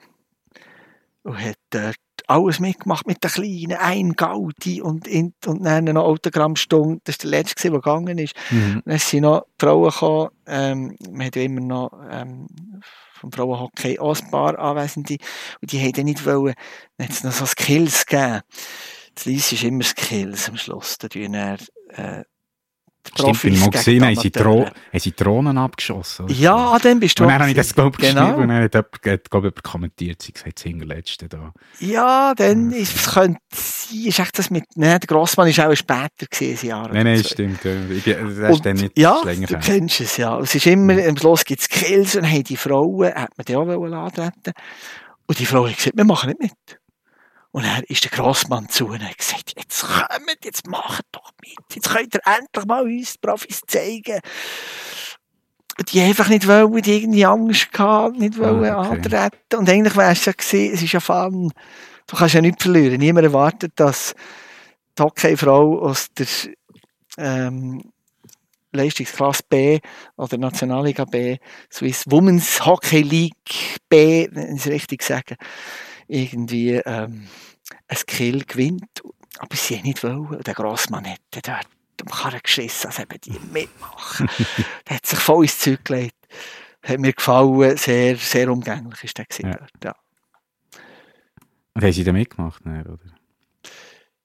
und 1.22 1.40
hat 1.40 1.58
dort 1.70 1.96
alles 2.28 2.60
mitgemacht 2.60 3.06
mit 3.06 3.22
den 3.22 3.30
Kleinen, 3.30 3.78
ein 3.78 4.12
Gaudi 4.14 4.80
und, 4.80 5.08
und 5.08 5.64
dann 5.64 5.84
noch 5.84 6.04
Autogrammstunde. 6.04 7.00
Das 7.04 7.18
war 7.18 7.22
der 7.22 7.30
letzte, 7.30 7.70
der 7.70 7.80
gegangen 7.80 8.18
ist. 8.18 8.34
Mhm. 8.50 8.82
Dann 8.84 8.98
sind 8.98 9.22
noch 9.22 9.46
Frauen 9.60 9.90
gekommen, 9.90 10.30
ähm, 10.46 10.96
wir 11.10 11.26
haben 11.26 11.40
immer 11.40 11.60
noch 11.60 11.90
ähm, 12.10 12.48
vom 13.14 13.32
Frauenhockey 13.32 13.98
auch 13.98 14.18
ein 14.20 14.30
paar 14.30 14.58
Anwesende 14.58 15.16
und 15.60 15.72
die 15.72 15.82
wollten 15.82 16.04
nicht 16.04 16.24
wollen, 16.26 16.54
dann 16.96 17.08
hat 17.08 17.14
es 17.14 17.24
noch 17.24 17.32
so 17.32 17.46
Skills 17.46 18.06
gegeben. 18.06 18.42
Das 19.16 19.24
Lies 19.24 19.50
ist 19.50 19.64
immer 19.64 19.82
Skills 19.82 20.48
am 20.48 20.56
Schluss. 20.56 20.98
Da 20.98 21.08
tun 21.08 21.34
er, 21.34 21.58
äh, 21.88 22.22
Stimmt, 23.14 23.44
ich 23.44 23.60
mal 23.60 23.70
gesehen, 23.70 24.04
haben 24.04 24.16
sie, 24.16 24.30
Dro 24.30 24.66
haben 24.66 24.98
sie 24.98 25.12
Drohnen 25.12 25.56
abgeschossen. 25.58 26.26
Ja, 26.28 26.76
dann 26.82 27.00
bist 27.00 27.18
du. 27.18 27.22
Und 27.22 27.30
dann 27.30 27.40
habe 27.40 27.50
ich 27.50 27.56
das, 27.56 27.74
glaube 27.74 27.96
ich, 28.00 28.08
genau. 28.08 28.36
und 28.36 28.48
dann 28.48 28.64
hat 28.64 28.74
jemand, 28.74 29.30
glaube 29.30 29.52
ich, 29.54 29.62
kommentiert, 29.62 30.22
sie 30.22 30.32
gesagt, 30.32 30.58
das 30.58 30.64
Hinterletzte 30.64 31.28
da. 31.28 31.52
Ja, 31.78 32.34
dann 32.34 32.70
ja. 32.70 32.78
ist, 32.78 33.08
könnte 33.08 33.38
sein, 33.54 34.04
ist 34.04 34.18
echt 34.18 34.38
das 34.38 34.50
mit, 34.50 34.64
ne, 34.76 34.98
der 34.98 35.06
Grossmann 35.06 35.48
ist 35.48 35.60
auch 35.60 35.74
später 35.74 36.26
gewesen, 36.28 36.66
Jahre. 36.66 36.92
Nein, 36.92 37.04
nein, 37.04 37.24
stimmt, 37.24 37.64
ich, 37.64 38.04
das 38.04 38.56
ist 38.56 38.66
dann 38.66 38.76
nicht 38.76 38.98
ja, 38.98 39.22
länger 39.24 39.46
du 39.46 39.58
kennst 39.60 40.00
es, 40.00 40.16
ja. 40.16 40.38
Es 40.40 40.54
ist 40.54 40.66
immer, 40.66 40.94
am 41.06 41.16
Schluss 41.16 41.44
gibt 41.44 41.60
es 41.60 41.68
Kills 41.68 42.16
und 42.16 42.28
haben 42.28 42.44
die 42.44 42.56
Frauen, 42.56 43.14
hat 43.14 43.30
man 43.36 43.44
die 43.46 43.56
auch 43.56 43.68
antreten 43.68 44.52
Und 45.26 45.38
die 45.38 45.46
Frau 45.46 45.66
hat 45.66 45.76
gesagt, 45.76 45.96
wir 45.96 46.04
machen 46.04 46.28
nicht 46.30 46.40
mit. 46.40 46.80
Und 47.56 47.64
er 47.64 47.88
ist 47.88 48.04
der 48.04 48.10
Grossmann 48.10 48.68
zu 48.68 48.88
und 48.88 49.02
hat 49.02 49.16
gesagt, 49.16 49.54
jetzt 49.56 49.80
kommt, 49.80 50.44
jetzt 50.44 50.66
macht 50.66 51.06
doch 51.10 51.32
mit, 51.40 51.56
jetzt 51.74 51.88
könnt 51.88 52.14
ihr 52.14 52.20
endlich 52.26 52.66
mal 52.66 52.82
uns 52.82 53.16
Profis 53.16 53.62
zeigen. 53.66 54.20
Und 55.78 55.90
die 55.90 56.02
einfach 56.02 56.28
nicht 56.28 56.46
wollen, 56.46 56.82
die 56.82 56.98
irgendwie 56.98 57.24
Angst 57.24 57.72
gehabt, 57.72 58.18
nicht 58.18 58.36
wollen 58.36 58.62
ah, 58.66 58.80
okay. 58.80 58.96
antreten. 58.96 59.56
Und 59.58 59.70
eigentlich 59.70 59.96
wär's 59.96 60.26
ja 60.26 60.32
gesehen, 60.32 60.74
es 60.74 60.82
ist 60.82 60.92
ja 60.92 61.00
Fun. 61.00 61.50
Du 62.06 62.16
kannst 62.16 62.34
ja 62.34 62.42
nichts 62.42 62.62
verlieren. 62.62 62.98
Niemand 63.00 63.24
erwartet, 63.24 63.72
dass 63.76 64.14
die 64.98 65.02
Hockeyfrau 65.02 65.78
aus 65.80 66.08
der, 66.12 66.26
ähm, 67.16 67.90
Leistungsklasse 68.72 69.44
B 69.48 69.80
oder 70.18 70.36
Nationalliga 70.36 71.06
B, 71.06 71.38
Swiss 71.72 72.04
Women's 72.04 72.66
Hockey 72.66 73.00
League 73.00 73.78
B, 73.88 74.28
wenn 74.30 74.56
ich 74.56 74.66
es 74.66 74.70
richtig 74.70 75.02
sage, 75.02 75.36
irgendwie 76.08 76.74
ähm, 76.74 77.28
ein 77.88 77.98
Kill 78.06 78.44
gewinnt. 78.44 79.02
Aber 79.38 79.56
sie 79.56 79.82
nicht 79.82 80.02
wollen. 80.02 80.42
Der 80.42 80.54
Grossmann 80.54 81.04
hätte 81.04 81.42
dort 81.42 81.66
am 82.00 82.08
Karren 82.08 82.40
geschissen, 82.42 82.88
als 82.88 82.98
eben 82.98 83.20
die 83.20 83.38
mitmachen. 83.52 84.28
der 84.88 84.96
hat 84.96 85.06
sich 85.06 85.18
voll 85.18 85.44
ins 85.44 85.58
Zeug 85.58 85.84
gelegt. 85.84 86.16
Hat 86.82 87.00
mir 87.00 87.12
gefallen, 87.12 87.76
sehr, 87.76 88.16
sehr 88.16 88.50
umgänglich 88.50 89.04
ist 89.04 89.18
der 89.18 89.26
ja. 89.40 89.50
dort. 89.50 89.84
Ja. 89.84 89.94
Und 91.74 91.84
haben 91.84 91.92
sie 91.92 92.04
da 92.04 92.12
mitgemacht, 92.12 92.64
ne, 92.64 92.84
oder? 92.84 92.98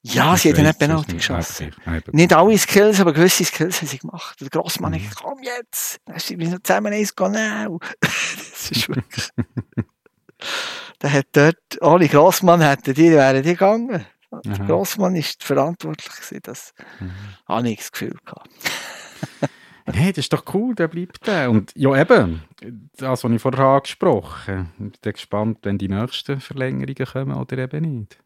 Ja, 0.03 0.35
sie 0.35 0.51
haben 0.51 0.63
nicht 0.63 0.79
Penalty 0.79 1.13
geschossen. 1.13 1.75
Nicht 2.11 2.33
alle 2.33 2.57
Skills, 2.57 2.99
aber 2.99 3.13
gewisse 3.13 3.45
Skills 3.45 3.81
haben 3.81 3.87
sie 3.87 3.99
gemacht. 3.99 4.39
Der 4.41 4.49
Grossmann 4.49 4.91
mhm. 4.93 4.95
hat 4.95 5.01
gesagt, 5.01 5.23
komm 5.23 5.43
jetzt, 5.43 5.99
dann 6.05 6.39
wir 6.39 6.49
noch 6.49 6.63
zusammen 6.63 6.93
eins 6.93 7.15
gehen. 7.15 7.33
das 7.99 8.71
ist 8.71 8.89
wirklich... 8.89 9.29
der 11.01 11.13
hat 11.13 11.27
dort, 11.33 11.57
ohne 11.81 12.07
Grossmann 12.07 12.61
hätten 12.61 12.93
die, 12.93 13.11
wären 13.11 13.43
die 13.43 13.49
gegangen. 13.51 14.05
Der 14.45 14.53
Aha. 14.53 14.65
Grossmann 14.65 15.15
war 15.15 15.23
verantwortlich, 15.39 16.07
gewesen, 16.15 16.39
das 16.43 16.73
Mhm. 16.99 17.11
habe 17.47 17.69
ich 17.69 17.77
das 17.79 17.91
Gefühl 17.91 18.17
gehabt. 18.25 18.49
Hey, 19.93 20.13
das 20.13 20.25
ist 20.25 20.31
doch 20.31 20.45
cool, 20.53 20.73
der 20.75 20.87
bleibt 20.87 21.25
der. 21.27 21.49
Und 21.49 21.73
ja, 21.75 21.99
eben, 21.99 22.43
das, 22.95 23.23
was 23.23 23.31
ich 23.31 23.41
vorher 23.41 23.65
angesprochen 23.65 24.69
habe. 24.79 24.91
Ich 24.93 25.01
bin 25.01 25.13
gespannt, 25.13 25.57
wenn 25.63 25.77
die 25.79 25.89
nächsten 25.89 26.39
Verlängerungen 26.39 27.05
kommen 27.11 27.35
oder 27.35 27.57
eben 27.57 27.97
nicht. 27.99 28.17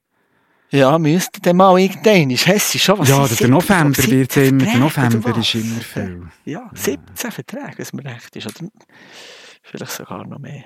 Ja, 0.69 0.99
müsste 0.99 1.39
dann 1.41 1.55
mal 1.55 1.80
irgendein. 1.80 2.30
Ist 2.30 2.45
Hessi 2.45 2.78
schon 2.78 2.99
was? 2.99 3.09
ja, 3.09 3.19
der 3.19 3.28
17 3.28 3.49
November 3.49 3.97
wird 3.97 4.32
17 4.34 4.59
immer, 4.59 4.65
der 4.71 4.80
November 4.80 5.30
ist 5.38 5.38
was? 5.38 5.55
immer 5.55 5.82
viel. 5.82 6.28
Ja, 6.43 6.69
17 6.73 7.32
Verträge, 7.32 7.78
wenn 7.78 8.03
mir 8.03 8.09
recht 8.13 8.36
ist. 8.36 8.45
Oder 8.47 8.69
vielleicht 9.63 9.91
sogar 9.93 10.28
noch 10.28 10.38
mehr. 10.39 10.65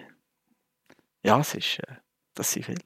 Ja, 1.24 1.40
es 1.40 1.54
ist, 1.56 1.80
äh, 1.80 1.96
das 2.34 2.52
sind 2.52 2.66
viele. 2.66 2.80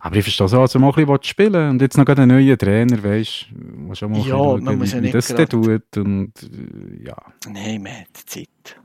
Aber 0.00 0.14
ich 0.16 0.22
verstehe 0.22 0.48
so, 0.48 0.60
also 0.60 0.78
mal 0.78 0.88
ein 0.88 0.94
bisschen 1.06 1.22
spielen 1.24 1.70
und 1.70 1.82
jetzt 1.82 1.96
noch 1.98 2.06
einen 2.06 2.28
neuen 2.28 2.56
Trainer, 2.56 3.02
weißt 3.02 3.46
du, 3.50 3.94
schon 3.94 4.12
mal 4.12 4.20
Ja, 4.20 4.36
bisschen 4.52 4.64
man 4.64 4.78
muss 4.78 4.92
ja 4.92 5.00
nicht 5.00 5.14
das 5.14 5.28
gerade- 5.28 5.48
tut 5.48 5.96
und 5.96 6.32
äh, 6.42 7.04
ja. 7.04 7.16
Nein, 7.48 7.82
man 7.82 7.92
hat 8.00 8.16
Zeit. 8.26 8.80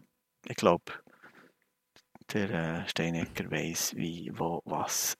Ich 0.47 0.55
glaube, 0.55 0.91
der 2.33 2.49
äh, 2.83 2.89
Steinecker 2.89 3.49
weiß, 3.51 3.95
wie, 3.95 4.31
wo, 4.33 4.61
was. 4.65 5.15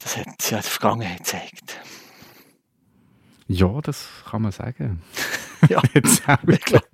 Das 0.00 0.16
hat 0.16 0.42
sich 0.42 0.50
ja 0.50 0.58
der 0.58 0.64
Vergangenheit 0.64 1.18
gezeigt. 1.18 1.80
Ja, 3.46 3.80
das 3.80 4.08
kann 4.28 4.42
man 4.42 4.52
sagen. 4.52 5.02
Ja, 5.68 5.80
jetzt 5.94 6.28
auch. 6.28 6.42
ich 6.48 6.60
glaube. 6.62 6.84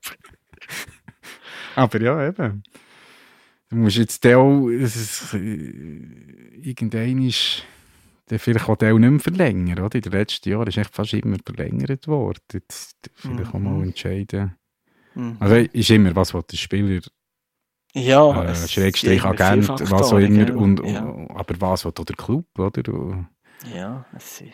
Aber 1.79 2.01
ja, 2.01 2.29
eben. 2.29 2.63
Du 3.71 3.77
musst 3.77 3.97
jetzt 3.99 4.25
der 4.25 4.39
auch, 4.39 4.69
es 4.69 4.97
ist, 4.97 5.35
äh, 5.35 5.39
irgendein 6.63 7.23
ist, 7.23 7.65
der 8.31 8.39
vielleicht 8.39 8.69
auch 8.69 8.77
der 8.77 8.95
nicht 8.99 9.11
mehr 9.11 9.21
verlängern, 9.21 9.79
oder? 9.79 9.95
In 9.95 10.01
den 10.03 10.13
letzten 10.13 10.49
Jahren 10.49 10.67
ist 10.69 10.79
echt 10.79 10.95
fast 10.95 11.13
immer 11.15 11.37
verlängert 11.45 12.07
worden. 12.09 12.41
Jetzt 12.53 12.97
vielleicht 13.15 13.55
auch 13.55 13.59
mal 13.59 13.75
Mhm. 13.75 13.83
entscheiden. 13.85 14.55
Mhm. 15.15 15.37
Also 15.39 15.55
ist 15.57 15.91
immer, 15.91 16.15
was 16.17 16.33
will 16.35 16.43
der 16.51 16.57
Spieler, 16.57 17.01
Ja, 17.95 18.43
äh, 18.45 18.55
Schrägstrich 18.55 19.25
Agent, 19.25 19.69
was 19.69 20.13
auch 20.13 20.19
immer, 20.19 20.55
und, 20.57 20.81
ja. 20.85 21.03
aber 21.35 21.61
was 21.61 21.87
auch 21.87 21.93
der 21.93 22.17
Club, 22.17 22.47
oder? 22.59 22.93
Und- 22.93 23.29
ja, 23.75 24.05
es 24.17 24.39
sind 24.39 24.53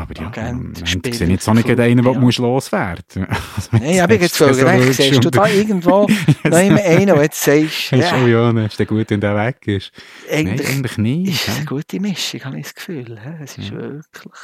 Aber 0.00 0.14
ja, 0.20 0.26
Agent, 0.28 0.82
ich 0.82 0.90
Spieler, 0.90 1.14
sehe 1.14 1.28
jetzt 1.28 1.48
auch 1.48 1.54
nicht 1.54 1.66
gerade 1.66 1.82
einen, 1.82 2.02
den 2.04 2.12
ja. 2.30 2.30
loswerden 2.38 3.26
musst. 3.28 3.72
Nein, 3.72 3.82
ich 3.84 4.00
habe 4.00 4.14
jetzt 4.14 4.36
voll 4.36 4.52
recht. 4.52 4.94
Siehst 4.94 5.24
du 5.24 5.30
da 5.30 5.46
irgendwo 5.46 6.06
noch 6.08 6.08
immer 6.44 6.80
einen, 6.82 7.06
der 7.06 7.22
jetzt 7.22 7.42
sagst, 7.42 7.90
Ja, 7.90 7.98
ja, 7.98 8.26
ja, 8.26 8.46
dann 8.52 8.64
ist 8.64 8.78
der 8.78 8.86
gut, 8.86 9.10
wenn 9.10 9.20
der 9.20 9.36
weg 9.36 9.66
ist. 9.66 9.92
eigentlich 10.30 10.66
Nein, 10.66 10.76
eigentlich 10.76 10.98
nicht. 10.98 11.28
ist 11.34 11.48
es 11.48 11.56
eine 11.56 11.66
gute 11.66 12.00
Mischung, 12.00 12.44
habe 12.44 12.58
ich 12.58 12.64
das 12.64 12.74
Gefühl. 12.74 13.18
Es 13.42 13.58
ist 13.58 13.70
Ja. 13.70 13.76
wirklich... 13.78 14.34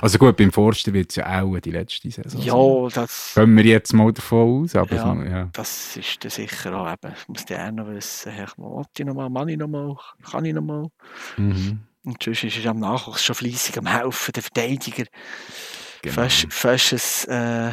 Also 0.00 0.18
gut, 0.18 0.36
beim 0.36 0.50
Forster 0.50 0.92
wird 0.92 1.10
es 1.10 1.16
ja 1.16 1.42
auch 1.42 1.58
die 1.60 1.70
letzte 1.70 2.10
Saison. 2.10 2.42
Ja, 2.42 2.88
das, 2.92 3.32
Gehen 3.34 3.56
wir 3.56 3.64
jetzt 3.64 3.92
mal 3.92 4.12
davon 4.12 4.64
aus, 4.64 4.74
aber 4.74 4.96
Ja. 4.96 5.14
so, 5.14 5.22
ja. 5.22 5.48
das 5.52 5.96
ist 5.96 6.24
dann 6.24 6.30
sicher 6.30 6.76
auch 6.76 6.92
eben. 6.92 7.14
Ich 7.16 7.28
muss 7.28 7.44
der 7.44 7.68
auch 7.68 7.72
noch 7.72 7.86
wissen, 7.86 8.32
will 8.32 8.84
ich 8.98 9.04
noch 9.06 9.14
mal, 9.14 9.30
kann 9.32 9.48
ich 9.48 9.56
noch 9.58 9.68
mal, 9.68 9.96
kann 10.28 10.44
ich 10.44 10.54
noch 10.54 10.62
mal. 10.62 10.88
Mhm. 11.36 11.80
Und 12.06 12.22
sonst 12.22 12.44
ist 12.44 12.64
er 12.64 12.70
am 12.70 12.78
Nachwuchs 12.78 13.24
schon 13.24 13.34
fleissig 13.34 13.76
am 13.78 13.86
Helfen, 13.86 14.32
der 14.32 14.42
Verteidiger. 14.42 15.04
Genau. 16.02 16.14
Fast, 16.14 16.46
fast 16.50 17.28
ein... 17.28 17.70
Äh, 17.70 17.72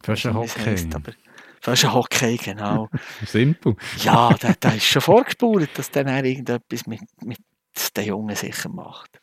Fast 0.00 0.26
ein 0.26 0.34
Hockey. 0.34 0.60
heisst, 0.60 0.94
aber 0.94 1.12
fast 1.60 1.84
ein 1.84 1.92
Hockey, 1.92 2.36
genau. 2.36 2.88
Simpel. 3.26 3.74
ja, 3.98 4.32
da, 4.40 4.54
da 4.58 4.70
ist 4.70 4.84
schon 4.84 5.02
vorgespult, 5.02 5.76
dass 5.76 5.90
dann 5.90 6.06
er 6.06 6.24
irgendetwas 6.24 6.86
mit, 6.86 7.00
mit 7.20 7.38
den 7.96 8.06
Jungen 8.06 8.36
sicher 8.36 8.68
macht. 8.68 9.20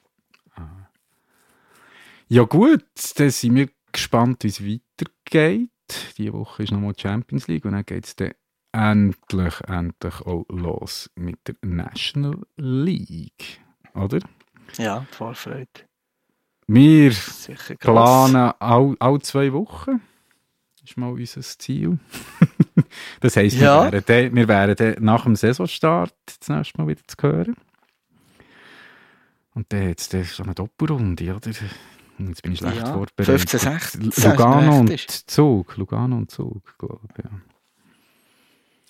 Ja 2.28 2.44
gut, 2.44 2.86
dann 3.18 3.30
sind 3.30 3.56
wir 3.56 3.70
gespannt, 3.92 4.44
wie 4.44 4.48
es 4.48 4.62
weitergeht. 4.62 5.70
Diese 6.18 6.34
Woche 6.34 6.64
ist 6.64 6.72
nochmal 6.72 6.94
die 6.94 7.02
Champions 7.02 7.48
League 7.48 7.64
und 7.66 7.72
dann 7.72 7.86
geht 7.86 8.06
es 8.06 8.16
dann 8.16 8.34
endlich, 8.74 9.62
endlich 9.68 10.22
auch 10.22 10.46
los 10.50 11.10
mit 11.16 11.40
der 11.48 11.56
National 11.62 12.42
League. 12.58 13.62
Oder? 13.96 14.20
Ja, 14.78 15.06
Vorfreude. 15.12 15.68
Wir 16.68 17.14
planen 17.80 18.54
all, 18.60 18.96
all 19.00 19.22
zwei 19.22 19.54
Wochen. 19.54 20.02
Das 20.82 20.92
ist 20.92 20.98
mal 20.98 21.12
unser 21.12 21.42
Ziel. 21.42 22.00
das 23.22 23.36
heisst, 23.38 23.58
Ja. 23.58 23.92
wir, 23.92 23.92
wären 23.92 24.04
dann, 24.06 24.36
wir 24.36 24.48
wären 24.48 25.04
nach 25.04 25.24
dem 25.24 25.36
Saisonstart 25.36 26.14
das 26.26 26.50
nächste 26.50 26.80
Mal 26.82 26.88
wieder 26.88 27.02
zu 27.08 27.16
hören. 27.22 27.56
Und 29.54 29.72
dann 29.72 29.88
jetzt 29.88 30.12
so 30.12 30.44
eine 30.44 30.54
Doppelrunde, 30.54 31.34
oder? 31.36 31.52
Jetzt 32.18 32.42
bin 32.44 32.52
ich 32.54 32.60
schlecht 32.60 32.78
Ja, 32.78 32.94
vorbereitet. 32.94 33.50
15, 33.50 33.60
16, 34.12 34.30
Lugano 34.32 34.80
und 34.80 34.90
ist. 34.90 35.30
Zug. 35.30 35.78
Lugano 35.78 36.18
und 36.18 36.32
Zug, 36.32 36.78
glaube 36.78 37.00
ich. 37.18 37.24
Ja. 37.24 37.32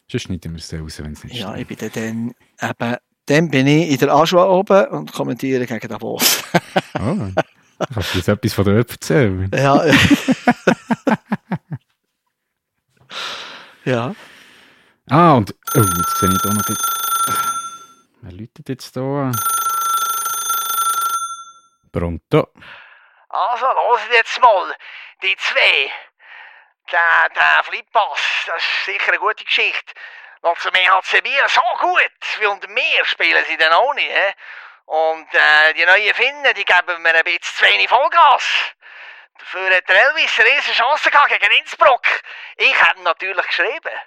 Sonst 0.09 0.23
schneiden 0.23 0.53
wir 0.53 0.59
es 0.59 0.73
raus, 0.73 0.99
wenn 1.03 1.13
es 1.13 1.23
nicht 1.23 1.35
Ja, 1.35 1.55
ich 1.55 1.65
stimmt. 1.65 1.93
bin 1.93 2.33
dann, 2.59 2.69
dann 2.77 2.89
eben, 2.91 2.97
dann 3.25 3.49
bin 3.49 3.67
ich 3.67 3.91
in 3.91 3.97
der 3.97 4.13
Aschua 4.13 4.45
oben 4.45 4.87
und 4.87 5.11
kommentiere 5.11 5.65
gegen 5.65 5.87
Davos. 5.87 6.43
Oh, 6.99 7.17
kannst 7.93 8.13
du 8.13 8.17
uns 8.19 8.27
etwas 8.27 8.53
von 8.53 8.65
dort 8.65 8.91
erzählen? 8.91 9.51
ja. 9.53 9.85
ja. 13.85 14.15
Ah, 15.09 15.33
und 15.33 15.53
oh, 15.75 15.79
jetzt 15.79 16.17
sehe 16.17 16.29
ich 16.29 16.41
da 16.41 16.53
noch... 16.53 16.63
Wer 18.21 18.31
läutet 18.31 18.69
jetzt 18.69 18.95
da? 18.95 19.31
Pronto. 21.91 22.47
Also, 23.29 23.65
hört 23.65 24.13
jetzt 24.13 24.41
mal, 24.41 24.73
die 25.21 25.35
zwei. 25.37 25.91
Der, 26.91 27.29
der 27.35 27.63
Flippass, 27.63 28.19
das 28.47 28.57
ist 28.57 28.85
sicher 28.85 29.09
eine 29.09 29.19
gute 29.19 29.43
Geschichte. 29.43 29.93
Noch 30.45 30.59
zum 30.59 30.75
EHC 30.75 31.23
Biel, 31.23 31.49
so 31.49 31.61
gut 31.79 32.45
unter 32.47 32.67
mir 32.67 33.05
spielen 33.05 33.43
sie 33.45 33.57
dann 33.57 33.73
auch 33.73 33.95
nicht. 33.95 34.35
Und 34.85 35.33
äh, 35.33 35.73
die 35.73 35.83
neuen 35.83 36.13
Finnen, 36.13 36.53
die 36.53 36.63
geben 36.63 37.01
mir 37.01 37.15
ein 37.15 37.23
bisschen 37.23 37.41
zu 37.41 37.65
wenig 37.65 37.89
Vollgas. 37.89 38.43
Dafür 39.39 39.75
hat 39.75 39.89
der 39.89 39.95
Elvis 39.95 40.39
eine 40.39 40.49
riesen 40.51 40.75
Chance 40.75 41.09
gehabt 41.09 41.29
gegen 41.29 41.51
Innsbruck. 41.51 42.05
Ich 42.57 42.75
ihn 42.75 43.01
natürlich 43.01 43.47
geschrieben. 43.47 43.99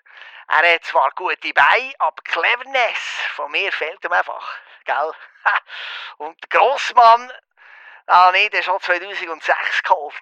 Er 0.47 0.75
hat 0.75 0.85
zwar 0.85 1.11
gute 1.17 1.53
Beine, 1.53 1.93
aber 1.99 2.23
Cleverness 2.23 3.01
von 3.35 3.51
mir 3.51 3.73
fehlt 3.73 4.05
ihm 4.05 4.13
einfach. 4.13 4.59
Gell? 4.85 5.13
Und 6.19 6.39
der 6.41 6.61
Grossmann, 6.61 7.33
Ah, 8.07 8.31
nee, 8.33 8.49
der 8.49 8.61
ist 8.61 8.67
schon 8.67 8.81
2006 8.81 9.83
geholt. 9.83 10.15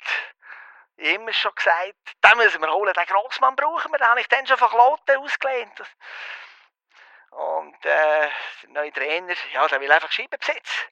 Immer 0.97 1.32
schon 1.32 1.55
gesagt, 1.55 1.94
den 2.24 2.38
müssen 2.38 2.61
wir 2.61 2.72
holen, 2.72 2.94
den 2.94 3.07
Grossmann 3.07 3.55
brauchen 3.55 3.92
wir, 3.92 3.99
den 3.99 4.07
habe 4.07 4.20
ich 4.20 4.28
dann 4.28 4.47
schon 4.47 4.57
von 4.57 4.70
Kloten 4.70 5.18
ausgelehnt. 5.18 5.82
Und 7.30 7.84
äh, 7.84 8.28
der 8.62 8.70
neue 8.70 8.92
Trainer, 8.92 9.34
ja, 9.53 9.68
der 9.68 9.80
will 9.80 9.92
einfach 9.92 10.11
Scheibenbesitz. 10.11 10.86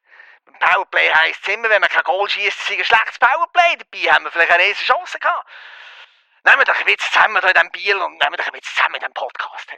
Beim 0.44 0.58
Powerplay 0.58 1.10
heisst 1.10 1.40
es 1.42 1.54
immer, 1.54 1.70
wenn 1.70 1.80
man 1.80 1.88
kein 1.88 2.02
Goal 2.02 2.28
schießt, 2.28 2.70
es 2.70 2.70
ein 2.70 2.84
schlechtes 2.84 3.18
Powerplay. 3.18 3.78
Dabei 3.78 4.14
haben 4.14 4.24
wir 4.24 4.30
vielleicht 4.30 4.50
eine 4.50 4.64
riesen 4.64 4.84
Chance 4.84 5.18
gehabt. 5.18 5.48
Nehmen 6.44 6.58
wir 6.58 6.64
doch 6.66 6.78
ein 6.78 6.84
bisschen 6.84 7.10
zusammen 7.10 7.40
hier 7.40 7.48
in 7.48 7.54
diesem 7.54 7.70
Biel 7.70 7.96
und 7.96 8.12
nehmen 8.18 8.32
wir 8.32 8.36
doch 8.36 8.46
ein 8.46 8.52
bisschen 8.52 8.74
zusammen 8.74 8.94
in 8.96 9.00
diesem 9.00 9.14
Podcast. 9.14 9.70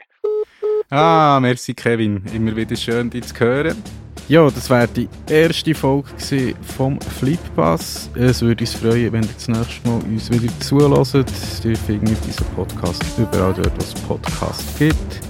Ah, 0.89 1.39
merci 1.39 1.73
Kevin. 1.73 2.25
Immer 2.33 2.53
wieder 2.55 2.75
schön, 2.75 3.09
dich 3.09 3.27
zu 3.27 3.39
hören. 3.39 3.81
Ja, 4.29 4.49
das 4.49 4.69
wäre 4.69 4.89
die 4.89 5.07
erste 5.29 5.73
Folge 5.73 6.09
vom 6.75 6.99
Flippass. 6.99 8.09
Es 8.13 8.41
würde 8.41 8.65
uns 8.65 8.73
freuen, 8.73 9.13
wenn 9.13 9.23
ihr 9.23 9.29
das 9.33 9.47
nächste 9.47 9.87
Mal 9.87 10.01
uns 10.01 10.29
wieder 10.29 10.51
zuhört. 10.59 11.25
Ihr 11.63 11.77
findet 11.77 12.25
diesen 12.25 12.45
Podcast 12.47 13.03
überall 13.17 13.53
dort, 13.53 13.71
wo 13.73 13.81
es 13.81 13.93
Podcasts 13.93 14.77
gibt. 14.77 15.21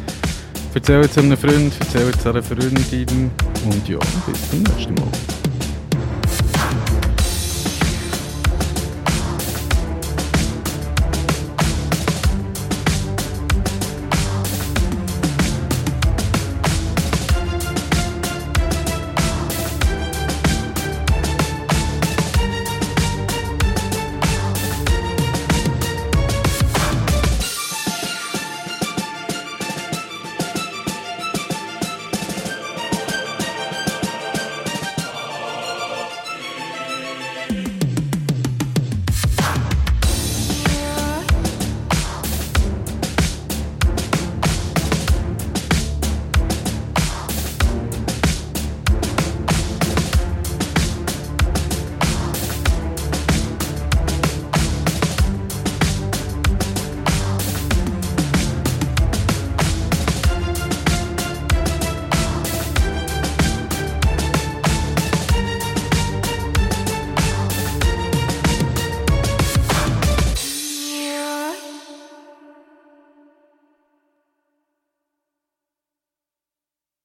Erzählt 0.73 1.11
es 1.11 1.17
einem 1.19 1.37
Freund, 1.37 1.73
erzählt 1.79 2.15
es 2.15 2.25
einer 2.25 2.41
Freundin 2.41 3.29
und 3.65 3.87
ja, 3.87 3.99
bis 4.25 4.49
zum 4.49 4.63
nächsten 4.63 4.95
Mal. 4.95 5.36